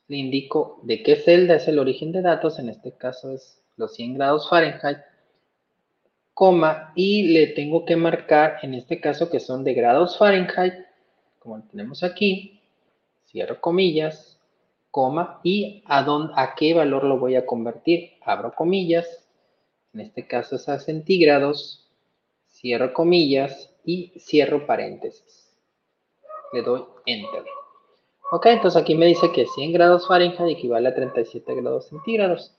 Le 0.07 0.17
indico 0.17 0.79
de 0.83 1.03
qué 1.03 1.15
celda 1.15 1.55
es 1.55 1.67
el 1.67 1.79
origen 1.79 2.11
de 2.11 2.21
datos. 2.21 2.59
En 2.59 2.69
este 2.69 2.91
caso 2.93 3.31
es 3.31 3.61
los 3.75 3.93
100 3.95 4.15
grados 4.15 4.49
Fahrenheit 4.49 4.99
coma, 6.38 6.91
y 6.93 7.29
le 7.29 7.47
tengo 7.47 7.83
que 7.83 7.95
marcar, 7.95 8.59
en 8.61 8.75
este 8.75 9.01
caso, 9.01 9.27
que 9.31 9.39
son 9.39 9.63
de 9.63 9.73
grados 9.73 10.19
Fahrenheit, 10.19 10.85
como 11.39 11.63
tenemos 11.63 12.03
aquí, 12.03 12.61
cierro 13.25 13.59
comillas, 13.59 14.39
coma, 14.91 15.41
y 15.43 15.81
a, 15.88 16.03
dónde, 16.03 16.33
a 16.35 16.53
qué 16.53 16.75
valor 16.75 17.05
lo 17.05 17.17
voy 17.17 17.35
a 17.38 17.47
convertir, 17.47 18.11
abro 18.23 18.53
comillas, 18.53 19.26
en 19.93 20.01
este 20.01 20.27
caso 20.27 20.55
es 20.55 20.69
a 20.69 20.79
centígrados, 20.79 21.89
cierro 22.47 22.93
comillas 22.93 23.69
y 23.83 24.19
cierro 24.19 24.65
paréntesis. 24.65 25.55
Le 26.53 26.61
doy 26.61 26.83
Enter. 27.05 27.45
Ok, 28.31 28.45
entonces 28.47 28.81
aquí 28.81 28.95
me 28.95 29.05
dice 29.05 29.31
que 29.31 29.45
100 29.45 29.73
grados 29.73 30.07
Fahrenheit 30.07 30.57
equivale 30.57 30.89
a 30.89 30.95
37 30.95 31.55
grados 31.55 31.88
centígrados 31.88 32.57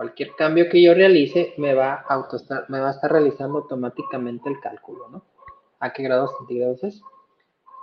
cualquier 0.00 0.34
cambio 0.34 0.70
que 0.70 0.80
yo 0.80 0.94
realice 0.94 1.52
me 1.58 1.74
va 1.74 2.06
a, 2.08 2.26
me 2.68 2.80
va 2.80 2.88
a 2.88 2.92
estar 2.92 3.12
realizando 3.12 3.58
automáticamente 3.58 4.48
el 4.48 4.58
cálculo, 4.58 5.10
¿no? 5.10 5.22
¿A 5.78 5.92
qué 5.92 6.02
grados 6.02 6.30
centígrados 6.38 6.82
es? 6.84 7.02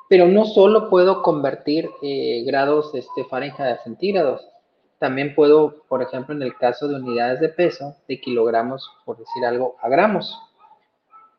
Pero 0.10 0.28
no 0.28 0.46
solo 0.46 0.90
puedo 0.90 1.22
convertir 1.22 1.92
eh, 2.02 2.42
grados 2.44 2.96
este, 2.96 3.24
Fahrenheit 3.26 3.60
a 3.60 3.84
centígrados, 3.84 4.50
también 5.00 5.36
puedo, 5.36 5.84
por 5.88 6.02
ejemplo, 6.02 6.34
en 6.34 6.42
el 6.42 6.56
caso 6.56 6.88
de 6.88 6.96
unidades 6.96 7.40
de 7.40 7.50
peso, 7.50 7.96
de 8.08 8.20
kilogramos, 8.20 8.90
por 9.06 9.18
decir 9.18 9.46
algo, 9.46 9.76
a 9.82 9.90
gramos. 9.90 10.36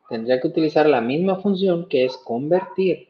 Tendría 0.07 0.39
que 0.39 0.47
utilizar 0.47 0.87
la 0.87 1.01
misma 1.01 1.37
función 1.37 1.87
que 1.87 2.05
es 2.05 2.17
convertir. 2.17 3.09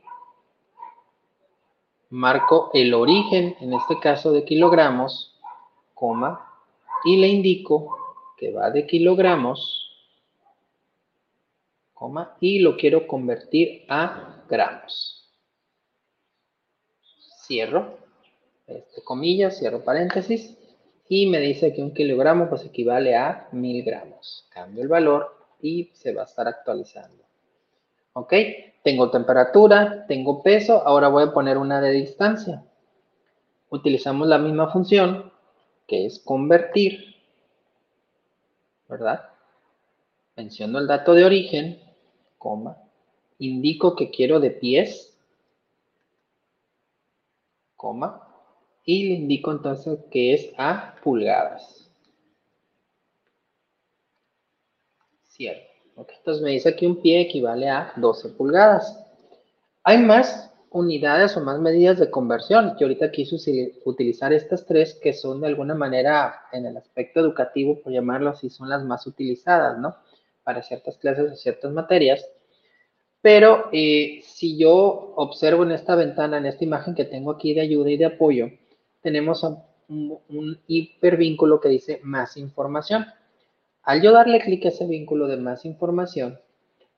Marco 2.09 2.71
el 2.73 2.93
origen, 2.95 3.55
en 3.59 3.73
este 3.73 3.99
caso 3.99 4.31
de 4.31 4.43
kilogramos, 4.43 5.39
coma, 5.93 6.45
y 7.05 7.17
le 7.17 7.27
indico 7.27 7.95
que 8.35 8.51
va 8.51 8.71
de 8.71 8.87
kilogramos, 8.87 9.95
coma, 11.93 12.35
y 12.39 12.59
lo 12.59 12.75
quiero 12.75 13.05
convertir 13.05 13.85
a 13.87 14.43
gramos. 14.49 15.31
Cierro, 17.45 17.99
este, 18.70 19.01
comillas, 19.03 19.57
cierro 19.57 19.84
paréntesis, 19.84 20.57
y 21.07 21.26
me 21.26 21.39
dice 21.39 21.74
que 21.74 21.82
un 21.82 21.93
kilogramo 21.93 22.49
pues 22.49 22.63
equivale 22.65 23.15
a 23.15 23.49
mil 23.51 23.84
gramos. 23.84 24.47
Cambio 24.49 24.84
el 24.84 24.89
valor 24.89 25.36
y 25.59 25.91
se 25.93 26.13
va 26.13 26.22
a 26.22 26.26
estar 26.26 26.47
actualizando. 26.47 27.24
¿Ok? 28.13 28.34
Tengo 28.84 29.09
temperatura, 29.09 30.05
tengo 30.07 30.43
peso, 30.43 30.84
ahora 30.86 31.09
voy 31.09 31.24
a 31.24 31.34
poner 31.34 31.57
una 31.57 31.82
de 31.82 31.91
distancia. 31.91 32.63
Utilizamos 33.70 34.28
la 34.28 34.38
misma 34.38 34.72
función, 34.72 35.32
que 35.88 36.05
es 36.05 36.20
convertir, 36.20 37.15
¿verdad? 38.88 39.30
Menciono 40.36 40.80
el 40.80 40.88
dato 40.88 41.13
de 41.13 41.26
origen, 41.26 41.80
coma, 42.38 42.78
indico 43.39 43.95
que 43.95 44.09
quiero 44.09 44.39
de 44.39 44.51
pies, 44.51 45.17
coma, 47.76 48.28
y 48.89 49.07
le 49.07 49.13
indico 49.13 49.51
entonces 49.51 49.99
que 50.09 50.33
es 50.33 50.49
a 50.57 50.95
pulgadas. 51.03 51.87
Cierto. 55.27 55.69
Entonces 55.95 56.41
me 56.41 56.49
dice 56.49 56.75
que 56.75 56.87
un 56.87 56.99
pie 56.99 57.21
equivale 57.21 57.69
a 57.69 57.93
12 57.97 58.29
pulgadas. 58.29 58.99
Hay 59.83 59.99
más 59.99 60.51
unidades 60.71 61.37
o 61.37 61.41
más 61.41 61.59
medidas 61.59 61.99
de 61.99 62.09
conversión. 62.09 62.75
Yo 62.79 62.87
ahorita 62.87 63.11
quise 63.11 63.79
utilizar 63.85 64.33
estas 64.33 64.65
tres 64.65 64.95
que 64.95 65.13
son 65.13 65.41
de 65.41 65.47
alguna 65.47 65.75
manera 65.75 66.41
en 66.51 66.65
el 66.65 66.75
aspecto 66.75 67.19
educativo, 67.19 67.79
por 67.83 67.93
llamarlo 67.93 68.31
así, 68.31 68.49
son 68.49 68.69
las 68.69 68.83
más 68.83 69.05
utilizadas, 69.05 69.77
¿no? 69.77 69.97
Para 70.43 70.63
ciertas 70.63 70.97
clases 70.97 71.31
o 71.31 71.35
ciertas 71.35 71.71
materias. 71.71 72.27
Pero 73.21 73.69
eh, 73.71 74.21
si 74.23 74.57
yo 74.57 75.13
observo 75.15 75.61
en 75.61 75.73
esta 75.73 75.95
ventana, 75.95 76.39
en 76.39 76.47
esta 76.47 76.63
imagen 76.63 76.95
que 76.95 77.05
tengo 77.05 77.29
aquí 77.29 77.53
de 77.53 77.61
ayuda 77.61 77.91
y 77.91 77.97
de 77.97 78.05
apoyo, 78.05 78.47
tenemos 79.01 79.43
un, 79.43 80.19
un 80.29 80.59
hipervínculo 80.67 81.59
que 81.59 81.69
dice 81.69 81.99
más 82.03 82.37
información. 82.37 83.05
Al 83.83 84.01
yo 84.01 84.11
darle 84.11 84.39
clic 84.39 84.65
a 84.65 84.69
ese 84.69 84.85
vínculo 84.85 85.27
de 85.27 85.37
más 85.37 85.65
información, 85.65 86.39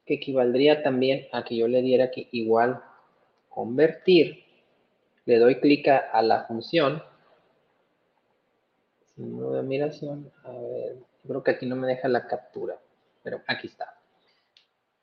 que 0.06 0.16
equivaldría 0.16 0.84
también 0.84 1.28
a 1.32 1.44
que 1.44 1.56
yo 1.56 1.68
le 1.68 1.82
diera 1.82 2.12
que 2.12 2.28
igual 2.32 2.82
convertir, 3.50 4.44
le 5.26 5.38
doy 5.38 5.60
clic 5.60 5.88
a, 5.88 6.22
la 6.22 6.44
función, 6.46 7.02
símbolo 9.16 9.56
admiración, 9.60 10.32
a 10.44 10.52
ver, 10.52 10.98
creo 11.26 11.44
que 11.44 11.52
aquí 11.52 11.66
no 11.66 11.76
me 11.76 11.88
deja 11.88 12.08
la 12.08 12.28
captura, 12.28 12.80
pero 13.24 13.42
aquí 13.48 13.68
está. 13.68 13.98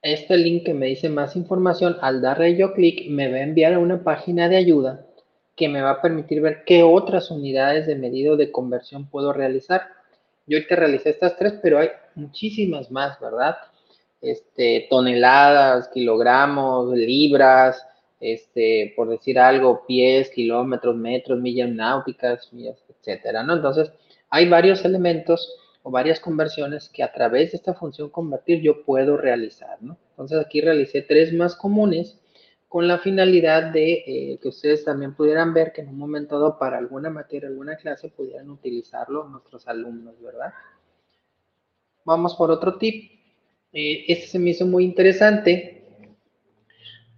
Este 0.02 0.36
link 0.36 0.64
que 0.64 0.74
me 0.74 0.86
dice 0.86 1.08
más 1.08 1.36
información, 1.36 1.96
al 2.00 2.20
darle 2.20 2.56
yo 2.56 2.74
clic, 2.74 3.08
me 3.08 3.30
va 3.30 3.38
a 3.38 3.42
enviar 3.42 3.74
a 3.74 3.78
una 3.78 4.02
página 4.02 4.48
de 4.48 4.56
ayuda 4.56 5.07
que 5.58 5.68
me 5.68 5.82
va 5.82 5.90
a 5.90 6.00
permitir 6.00 6.40
ver 6.40 6.62
qué 6.64 6.82
otras 6.82 7.30
unidades 7.30 7.86
de 7.86 7.96
medido 7.96 8.36
de 8.36 8.52
conversión 8.52 9.10
puedo 9.10 9.32
realizar. 9.32 9.82
Yo 10.46 10.64
te 10.66 10.76
realicé 10.76 11.10
estas 11.10 11.36
tres, 11.36 11.54
pero 11.60 11.78
hay 11.78 11.88
muchísimas 12.14 12.90
más, 12.90 13.20
¿verdad? 13.20 13.56
Este, 14.20 14.86
toneladas, 14.88 15.88
kilogramos, 15.88 16.96
libras, 16.96 17.84
este, 18.20 18.92
por 18.96 19.08
decir 19.08 19.38
algo, 19.38 19.84
pies, 19.86 20.30
kilómetros, 20.30 20.96
metros, 20.96 21.40
millas 21.40 21.70
náuticas, 21.70 22.52
millas, 22.52 22.82
etcétera, 22.88 23.42
¿no? 23.42 23.54
Entonces, 23.54 23.92
hay 24.30 24.48
varios 24.48 24.84
elementos 24.84 25.56
o 25.82 25.90
varias 25.90 26.20
conversiones 26.20 26.88
que 26.88 27.02
a 27.02 27.12
través 27.12 27.52
de 27.52 27.58
esta 27.58 27.74
función 27.74 28.10
convertir 28.10 28.60
yo 28.60 28.84
puedo 28.84 29.16
realizar, 29.16 29.78
¿no? 29.80 29.96
Entonces, 30.10 30.38
aquí 30.38 30.60
realicé 30.60 31.02
tres 31.02 31.32
más 31.32 31.56
comunes 31.56 32.18
con 32.68 32.86
la 32.86 32.98
finalidad 32.98 33.72
de 33.72 33.92
eh, 34.06 34.38
que 34.40 34.48
ustedes 34.48 34.84
también 34.84 35.14
pudieran 35.14 35.54
ver 35.54 35.72
que 35.72 35.80
en 35.80 35.88
un 35.88 35.98
momento 35.98 36.38
dado 36.38 36.58
para 36.58 36.76
alguna 36.76 37.08
materia, 37.08 37.48
alguna 37.48 37.76
clase, 37.76 38.10
pudieran 38.10 38.50
utilizarlo 38.50 39.24
nuestros 39.24 39.66
alumnos, 39.66 40.20
¿verdad? 40.20 40.52
Vamos 42.04 42.34
por 42.36 42.50
otro 42.50 42.76
tip. 42.76 43.10
Eh, 43.72 44.04
este 44.08 44.26
se 44.26 44.38
me 44.38 44.50
hizo 44.50 44.66
muy 44.66 44.84
interesante 44.84 45.78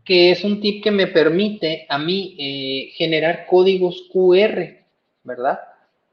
que 0.04 0.30
es 0.30 0.44
un 0.44 0.60
tip 0.60 0.82
que 0.82 0.90
me 0.90 1.06
permite 1.06 1.86
a 1.88 1.98
mí 1.98 2.36
eh, 2.38 2.90
generar 2.94 3.46
códigos 3.46 4.08
QR, 4.12 4.84
¿verdad? 5.22 5.60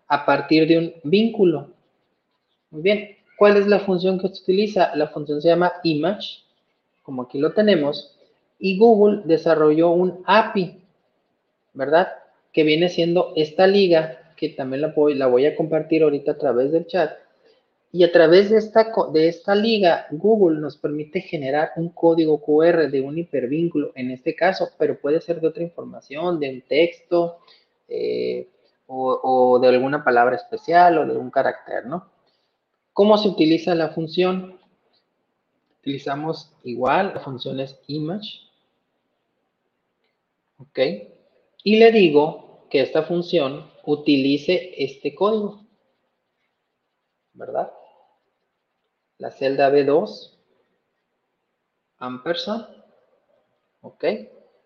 A 0.08 0.26
partir 0.26 0.68
de 0.68 0.78
un 0.78 0.94
vínculo. 1.04 1.74
Muy 2.70 2.82
bien, 2.82 3.18
¿cuál 3.38 3.58
es 3.58 3.68
la 3.68 3.80
función 3.80 4.20
que 4.20 4.28
se 4.28 4.42
utiliza? 4.42 4.96
La 4.96 5.08
función 5.08 5.42
se 5.42 5.48
llama 5.48 5.74
image, 5.84 6.44
como 7.02 7.24
aquí 7.24 7.40
lo 7.40 7.54
tenemos, 7.54 8.17
y 8.60 8.78
Google 8.78 9.22
desarrolló 9.26 9.92
un 9.92 10.24
API, 10.26 10.82
¿verdad? 11.74 12.10
Que 12.52 12.64
viene 12.64 12.90
siendo 12.90 13.34
esta 13.36 13.68
liga 13.68 14.28
que 14.38 14.50
también 14.50 14.82
la 14.82 15.28
voy, 15.28 15.46
a 15.46 15.56
compartir 15.56 16.04
ahorita 16.04 16.34
a 16.34 16.38
través 16.38 16.72
del 16.72 16.86
chat. 16.86 17.12
Y 17.92 18.04
a 18.04 18.12
través 18.12 18.50
de 18.50 18.58
esta, 18.58 18.92
de 19.12 19.28
esta 19.28 19.56
liga, 19.56 20.06
Google 20.12 20.60
nos 20.60 20.78
permite 20.78 21.22
generar 21.22 21.72
un 21.78 21.90
código 21.90 22.40
QR 22.40 22.90
de 22.92 23.02
un 23.02 23.18
hipervínculo, 23.18 23.92
en 23.96 24.12
este 24.12 24.36
caso, 24.36 24.70
pero 24.78 25.00
puede 25.00 25.20
ser 25.22 25.42
de 25.42 25.48
otra 25.48 25.64
información, 25.64 26.40
de 26.40 26.50
un 26.52 26.62
texto 26.62 27.40
eh, 27.88 28.48
o, 28.86 29.20
o 29.24 29.60
de 29.60 29.70
alguna 29.70 30.04
palabra 30.04 30.36
especial 30.36 31.00
o 31.00 31.06
de 31.06 31.18
un 31.18 31.32
carácter, 31.32 31.86
¿no? 31.86 32.10
¿Cómo 32.94 33.18
se 33.18 33.30
utiliza 33.30 33.74
la 33.74 33.90
función? 33.90 34.60
Utilizamos 35.80 36.52
igual, 36.64 37.14
la 37.16 37.22
función 37.22 37.60
es 37.60 37.80
image. 37.88 38.47
¿Ok? 40.58 40.80
Y 41.64 41.78
le 41.78 41.92
digo 41.92 42.68
que 42.70 42.82
esta 42.82 43.04
función 43.04 43.70
utilice 43.86 44.74
este 44.78 45.16
código. 45.16 45.66
¿Verdad? 47.34 47.72
La 49.18 49.32
celda 49.32 49.70
B2, 49.72 50.38
ampersand. 51.98 52.68
¿Ok? 53.82 54.06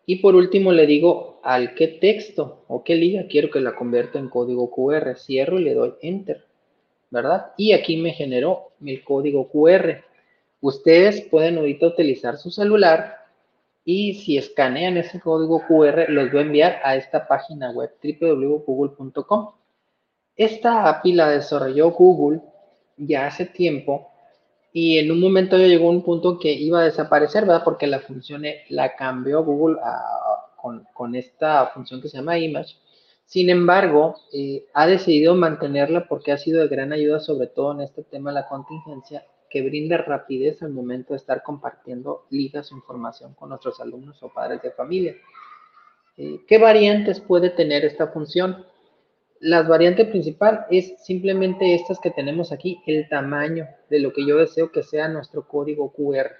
Y 0.05 0.17
por 0.17 0.35
último 0.35 0.71
le 0.71 0.85
digo 0.87 1.39
al 1.43 1.75
qué 1.75 1.87
texto 1.87 2.65
o 2.67 2.83
qué 2.83 2.95
liga 2.95 3.27
quiero 3.29 3.49
que 3.49 3.59
la 3.59 3.75
convierta 3.75 4.19
en 4.19 4.29
código 4.29 4.71
QR. 4.71 5.15
Cierro 5.15 5.59
y 5.59 5.63
le 5.63 5.73
doy 5.73 5.93
enter. 6.01 6.51
¿verdad? 7.11 7.51
Y 7.57 7.73
aquí 7.73 7.97
me 7.97 8.13
generó 8.13 8.71
el 8.83 9.03
código 9.03 9.49
QR. 9.49 10.03
Ustedes 10.61 11.21
pueden 11.21 11.57
ahorita 11.57 11.87
utilizar 11.87 12.37
su 12.37 12.49
celular 12.49 13.20
y 13.83 14.15
si 14.15 14.37
escanean 14.37 14.97
ese 14.97 15.19
código 15.19 15.61
QR, 15.67 16.09
los 16.09 16.31
voy 16.31 16.39
a 16.39 16.43
enviar 16.43 16.79
a 16.83 16.95
esta 16.95 17.27
página 17.27 17.71
web 17.71 17.91
www.google.com. 18.03 19.51
Esta 20.35 20.89
API 20.89 21.13
la 21.13 21.29
desarrolló 21.29 21.91
Google 21.91 22.41
ya 22.97 23.27
hace 23.27 23.45
tiempo 23.45 24.11
y 24.73 24.97
en 24.97 25.11
un 25.11 25.19
momento 25.19 25.57
ya 25.57 25.67
llegó 25.67 25.89
un 25.89 26.03
punto 26.03 26.39
que 26.39 26.51
iba 26.53 26.81
a 26.81 26.85
desaparecer, 26.85 27.45
¿verdad? 27.45 27.63
Porque 27.63 27.87
la 27.87 27.99
función 27.99 28.43
la 28.69 28.95
cambió 28.95 29.43
Google 29.43 29.77
con, 30.55 30.87
con 30.93 31.15
esta 31.15 31.67
función 31.67 32.01
que 32.01 32.09
se 32.09 32.17
llama 32.17 32.37
Image 32.37 32.75
sin 33.31 33.49
embargo, 33.49 34.15
eh, 34.33 34.65
ha 34.73 34.85
decidido 34.87 35.35
mantenerla 35.35 36.05
porque 36.09 36.33
ha 36.33 36.37
sido 36.37 36.59
de 36.59 36.67
gran 36.67 36.91
ayuda, 36.91 37.21
sobre 37.21 37.47
todo 37.47 37.71
en 37.71 37.79
este 37.79 38.03
tema 38.03 38.29
de 38.29 38.33
la 38.33 38.49
contingencia, 38.49 39.25
que 39.51 39.61
brinda 39.61 39.97
rapidez 39.97 40.63
al 40.63 40.71
momento 40.71 41.13
de 41.13 41.17
estar 41.17 41.43
compartiendo 41.43 42.25
ligas 42.29 42.71
o 42.71 42.75
información 42.75 43.33
con 43.33 43.49
nuestros 43.49 43.79
alumnos 43.79 44.21
o 44.23 44.33
padres 44.33 44.61
de 44.61 44.71
familia. 44.71 45.15
Eh, 46.17 46.39
¿Qué 46.47 46.57
variantes 46.57 47.19
puede 47.19 47.49
tener 47.49 47.85
esta 47.85 48.07
función? 48.07 48.65
La 49.39 49.63
variante 49.63 50.05
principal 50.05 50.65
es 50.69 50.93
simplemente 51.03 51.75
estas 51.75 51.99
que 51.99 52.11
tenemos 52.11 52.51
aquí, 52.51 52.79
el 52.85 53.09
tamaño 53.09 53.67
de 53.89 53.99
lo 53.99 54.13
que 54.13 54.25
yo 54.25 54.37
deseo 54.37 54.71
que 54.71 54.83
sea 54.83 55.07
nuestro 55.07 55.47
código 55.47 55.91
QR, 55.91 56.31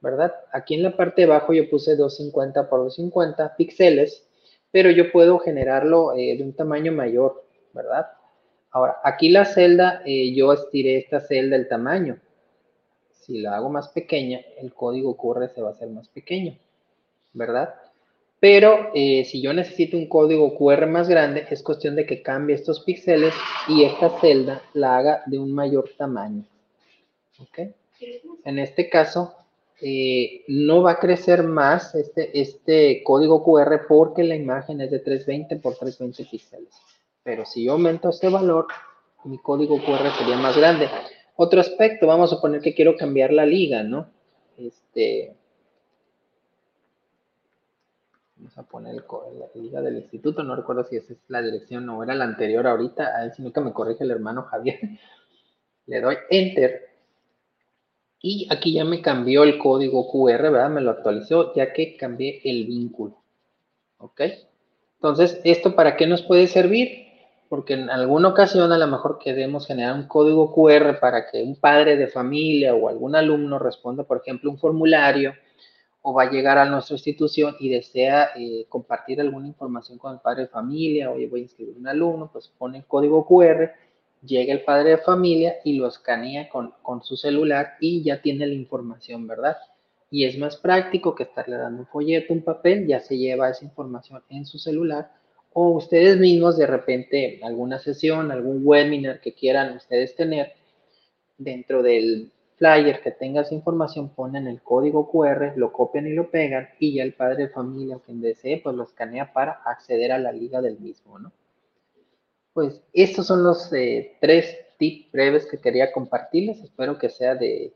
¿verdad? 0.00 0.34
Aquí 0.52 0.74
en 0.74 0.82
la 0.82 0.96
parte 0.96 1.22
de 1.22 1.32
abajo 1.32 1.52
yo 1.52 1.68
puse 1.70 1.96
250 1.96 2.68
por 2.68 2.80
250 2.80 3.56
píxeles 3.56 4.28
pero 4.70 4.90
yo 4.90 5.10
puedo 5.10 5.38
generarlo 5.38 6.12
eh, 6.14 6.36
de 6.36 6.44
un 6.44 6.52
tamaño 6.52 6.92
mayor, 6.92 7.44
¿verdad? 7.72 8.06
Ahora, 8.78 8.98
aquí 9.02 9.28
la 9.28 9.44
celda, 9.44 10.02
eh, 10.06 10.32
yo 10.32 10.52
estiré 10.52 10.98
esta 10.98 11.18
celda 11.18 11.56
el 11.56 11.66
tamaño. 11.66 12.20
Si 13.10 13.38
la 13.38 13.56
hago 13.56 13.70
más 13.70 13.88
pequeña, 13.88 14.40
el 14.56 14.72
código 14.72 15.16
QR 15.16 15.48
se 15.52 15.60
va 15.60 15.70
a 15.70 15.72
hacer 15.72 15.88
más 15.88 16.06
pequeño, 16.06 16.56
¿verdad? 17.32 17.74
Pero 18.38 18.92
eh, 18.94 19.24
si 19.24 19.42
yo 19.42 19.52
necesito 19.52 19.96
un 19.96 20.06
código 20.06 20.56
QR 20.56 20.86
más 20.86 21.08
grande, 21.08 21.44
es 21.50 21.60
cuestión 21.64 21.96
de 21.96 22.06
que 22.06 22.22
cambie 22.22 22.54
estos 22.54 22.84
píxeles 22.84 23.34
y 23.66 23.82
esta 23.82 24.10
celda 24.20 24.62
la 24.74 24.96
haga 24.96 25.22
de 25.26 25.40
un 25.40 25.52
mayor 25.52 25.90
tamaño. 25.98 26.44
¿Ok? 27.40 27.58
En 28.44 28.60
este 28.60 28.88
caso, 28.88 29.34
eh, 29.80 30.44
no 30.46 30.82
va 30.82 30.92
a 30.92 31.00
crecer 31.00 31.42
más 31.42 31.96
este, 31.96 32.40
este 32.40 33.02
código 33.02 33.42
QR 33.42 33.88
porque 33.88 34.22
la 34.22 34.36
imagen 34.36 34.80
es 34.80 34.92
de 34.92 35.00
320 35.00 35.56
por 35.56 35.74
320 35.74 36.30
píxeles. 36.30 36.74
Pero 37.28 37.44
si 37.44 37.62
yo 37.62 37.72
aumento 37.72 38.08
este 38.08 38.30
valor, 38.30 38.68
mi 39.24 39.36
código 39.36 39.76
QR 39.84 40.10
sería 40.16 40.38
más 40.38 40.56
grande. 40.56 40.88
Otro 41.36 41.60
aspecto, 41.60 42.06
vamos 42.06 42.32
a 42.32 42.36
suponer 42.36 42.62
que 42.62 42.74
quiero 42.74 42.96
cambiar 42.96 43.34
la 43.34 43.44
liga, 43.44 43.82
¿no? 43.82 44.08
Este, 44.56 45.36
vamos 48.34 48.56
a 48.56 48.62
poner 48.62 48.94
la 48.94 49.60
liga 49.60 49.82
del 49.82 49.98
instituto, 49.98 50.42
no 50.42 50.56
recuerdo 50.56 50.84
si 50.84 50.96
esa 50.96 51.12
es 51.12 51.18
la 51.28 51.42
dirección 51.42 51.86
o 51.90 52.02
era 52.02 52.14
la 52.14 52.24
anterior 52.24 52.66
ahorita, 52.66 53.14
a 53.14 53.24
ver 53.24 53.34
si 53.34 53.42
nunca 53.42 53.60
me 53.60 53.74
corrige 53.74 54.04
el 54.04 54.10
hermano 54.10 54.44
Javier. 54.44 54.80
Le 55.86 56.00
doy 56.00 56.16
Enter 56.30 56.88
y 58.22 58.48
aquí 58.50 58.72
ya 58.72 58.86
me 58.86 59.02
cambió 59.02 59.42
el 59.42 59.58
código 59.58 60.10
QR, 60.10 60.50
¿verdad? 60.50 60.70
Me 60.70 60.80
lo 60.80 60.92
actualizó 60.92 61.52
ya 61.54 61.74
que 61.74 61.94
cambié 61.94 62.40
el 62.44 62.64
vínculo. 62.64 63.22
¿Ok? 63.98 64.22
Entonces, 64.94 65.42
¿esto 65.44 65.76
para 65.76 65.94
qué 65.94 66.06
nos 66.06 66.22
puede 66.22 66.46
servir? 66.46 67.07
Porque 67.48 67.74
en 67.74 67.90
alguna 67.90 68.28
ocasión 68.28 68.72
a 68.72 68.78
lo 68.78 68.86
mejor 68.86 69.18
queremos 69.18 69.66
generar 69.66 69.94
un 69.94 70.06
código 70.06 70.52
QR 70.54 70.98
para 71.00 71.30
que 71.30 71.42
un 71.42 71.56
padre 71.56 71.96
de 71.96 72.08
familia 72.08 72.74
o 72.74 72.88
algún 72.88 73.16
alumno 73.16 73.58
responda, 73.58 74.04
por 74.04 74.18
ejemplo, 74.18 74.50
un 74.50 74.58
formulario 74.58 75.34
o 76.02 76.12
va 76.12 76.24
a 76.24 76.30
llegar 76.30 76.58
a 76.58 76.66
nuestra 76.66 76.94
institución 76.94 77.56
y 77.58 77.70
desea 77.70 78.30
eh, 78.36 78.66
compartir 78.68 79.20
alguna 79.20 79.48
información 79.48 79.98
con 79.98 80.14
el 80.14 80.20
padre 80.20 80.42
de 80.42 80.48
familia, 80.48 81.10
oye, 81.10 81.26
voy 81.26 81.40
a 81.40 81.42
inscribir 81.44 81.76
un 81.76 81.88
alumno, 81.88 82.30
pues 82.32 82.48
pone 82.48 82.78
el 82.78 82.84
código 82.84 83.26
QR 83.26 83.72
llega 84.22 84.52
el 84.52 84.62
padre 84.62 84.90
de 84.90 84.98
familia 84.98 85.56
y 85.64 85.74
lo 85.74 85.86
escanea 85.86 86.48
con, 86.48 86.74
su 87.02 87.16
celular 87.16 87.76
y 87.80 88.02
ya 88.02 88.20
tiene 88.20 88.46
la 88.46 88.54
información, 88.54 89.26
¿verdad? 89.26 89.56
Y 90.10 90.24
es 90.24 90.38
más 90.38 90.56
práctico 90.56 91.14
que 91.14 91.24
estarle 91.24 91.56
dando 91.56 91.82
un 91.82 91.86
folleto, 91.86 92.32
un 92.32 92.42
papel, 92.42 92.86
ya 92.86 93.00
se 93.00 93.16
lleva 93.16 93.50
esa 93.50 93.64
información 93.64 94.22
en 94.30 94.46
su 94.46 94.58
celular 94.58 95.12
o 95.52 95.70
ustedes 95.70 96.18
mismos 96.18 96.56
de 96.56 96.66
repente 96.66 97.40
alguna 97.42 97.78
sesión, 97.78 98.30
algún 98.30 98.60
webinar 98.64 99.20
que 99.20 99.34
quieran 99.34 99.76
ustedes 99.76 100.14
tener 100.14 100.52
dentro 101.36 101.82
del 101.82 102.30
flyer 102.56 103.00
que 103.00 103.12
tenga 103.12 103.42
esa 103.42 103.54
información, 103.54 104.10
ponen 104.10 104.46
el 104.48 104.60
código 104.60 105.10
QR, 105.10 105.52
lo 105.56 105.72
copian 105.72 106.06
y 106.06 106.12
lo 106.12 106.30
pegan 106.30 106.68
y 106.78 106.94
ya 106.94 107.04
el 107.04 107.14
padre 107.14 107.44
de 107.44 107.48
familia 107.48 108.00
quien 108.04 108.20
desee 108.20 108.60
pues 108.62 108.74
lo 108.74 108.82
escanea 108.84 109.32
para 109.32 109.62
acceder 109.64 110.12
a 110.12 110.18
la 110.18 110.32
liga 110.32 110.60
del 110.60 110.78
mismo, 110.80 111.18
¿no? 111.18 111.32
Pues 112.52 112.82
estos 112.92 113.26
son 113.26 113.44
los 113.44 113.72
eh, 113.72 114.16
tres 114.20 114.58
tips 114.78 115.12
breves 115.12 115.46
que 115.46 115.58
quería 115.58 115.92
compartirles. 115.92 116.62
Espero 116.62 116.98
que 116.98 117.08
sea 117.08 117.36
de, 117.36 117.72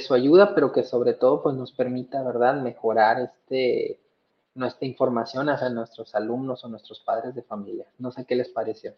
su 0.00 0.14
ayuda, 0.14 0.54
pero 0.54 0.72
que 0.72 0.84
sobre 0.84 1.14
todo 1.14 1.42
pues, 1.42 1.54
nos 1.54 1.72
permita, 1.72 2.22
¿verdad?, 2.22 2.62
mejorar 2.62 3.20
este, 3.20 3.98
nuestra 4.60 4.86
información 4.86 5.48
hacia 5.48 5.68
nuestros 5.70 6.14
alumnos 6.14 6.64
o 6.64 6.68
nuestros 6.68 7.00
padres 7.00 7.34
de 7.34 7.42
familia. 7.42 7.86
No 7.98 8.12
sé 8.12 8.24
qué 8.24 8.36
les 8.36 8.48
pareció. 8.50 8.94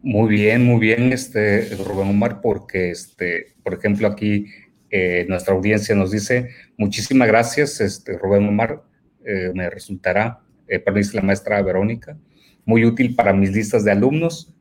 Muy 0.00 0.28
bien, 0.28 0.64
muy 0.64 0.78
bien, 0.78 1.12
este, 1.12 1.74
Rubén 1.76 2.10
Omar, 2.10 2.40
porque, 2.40 2.90
este, 2.90 3.56
por 3.64 3.74
ejemplo, 3.74 4.06
aquí 4.06 4.46
eh, 4.90 5.26
nuestra 5.28 5.54
audiencia 5.54 5.94
nos 5.96 6.12
dice, 6.12 6.50
muchísimas 6.76 7.26
gracias, 7.26 7.80
este, 7.80 8.16
Rubén 8.16 8.46
Omar, 8.46 8.84
eh, 9.24 9.50
me 9.54 9.68
resultará 9.68 10.40
eh, 10.68 10.78
perdón, 10.78 11.02
la 11.14 11.22
maestra 11.22 11.60
Verónica, 11.62 12.16
muy 12.64 12.84
útil 12.84 13.16
para 13.16 13.32
mis 13.32 13.50
listas 13.50 13.84
de 13.84 13.90
alumnos, 13.90 14.54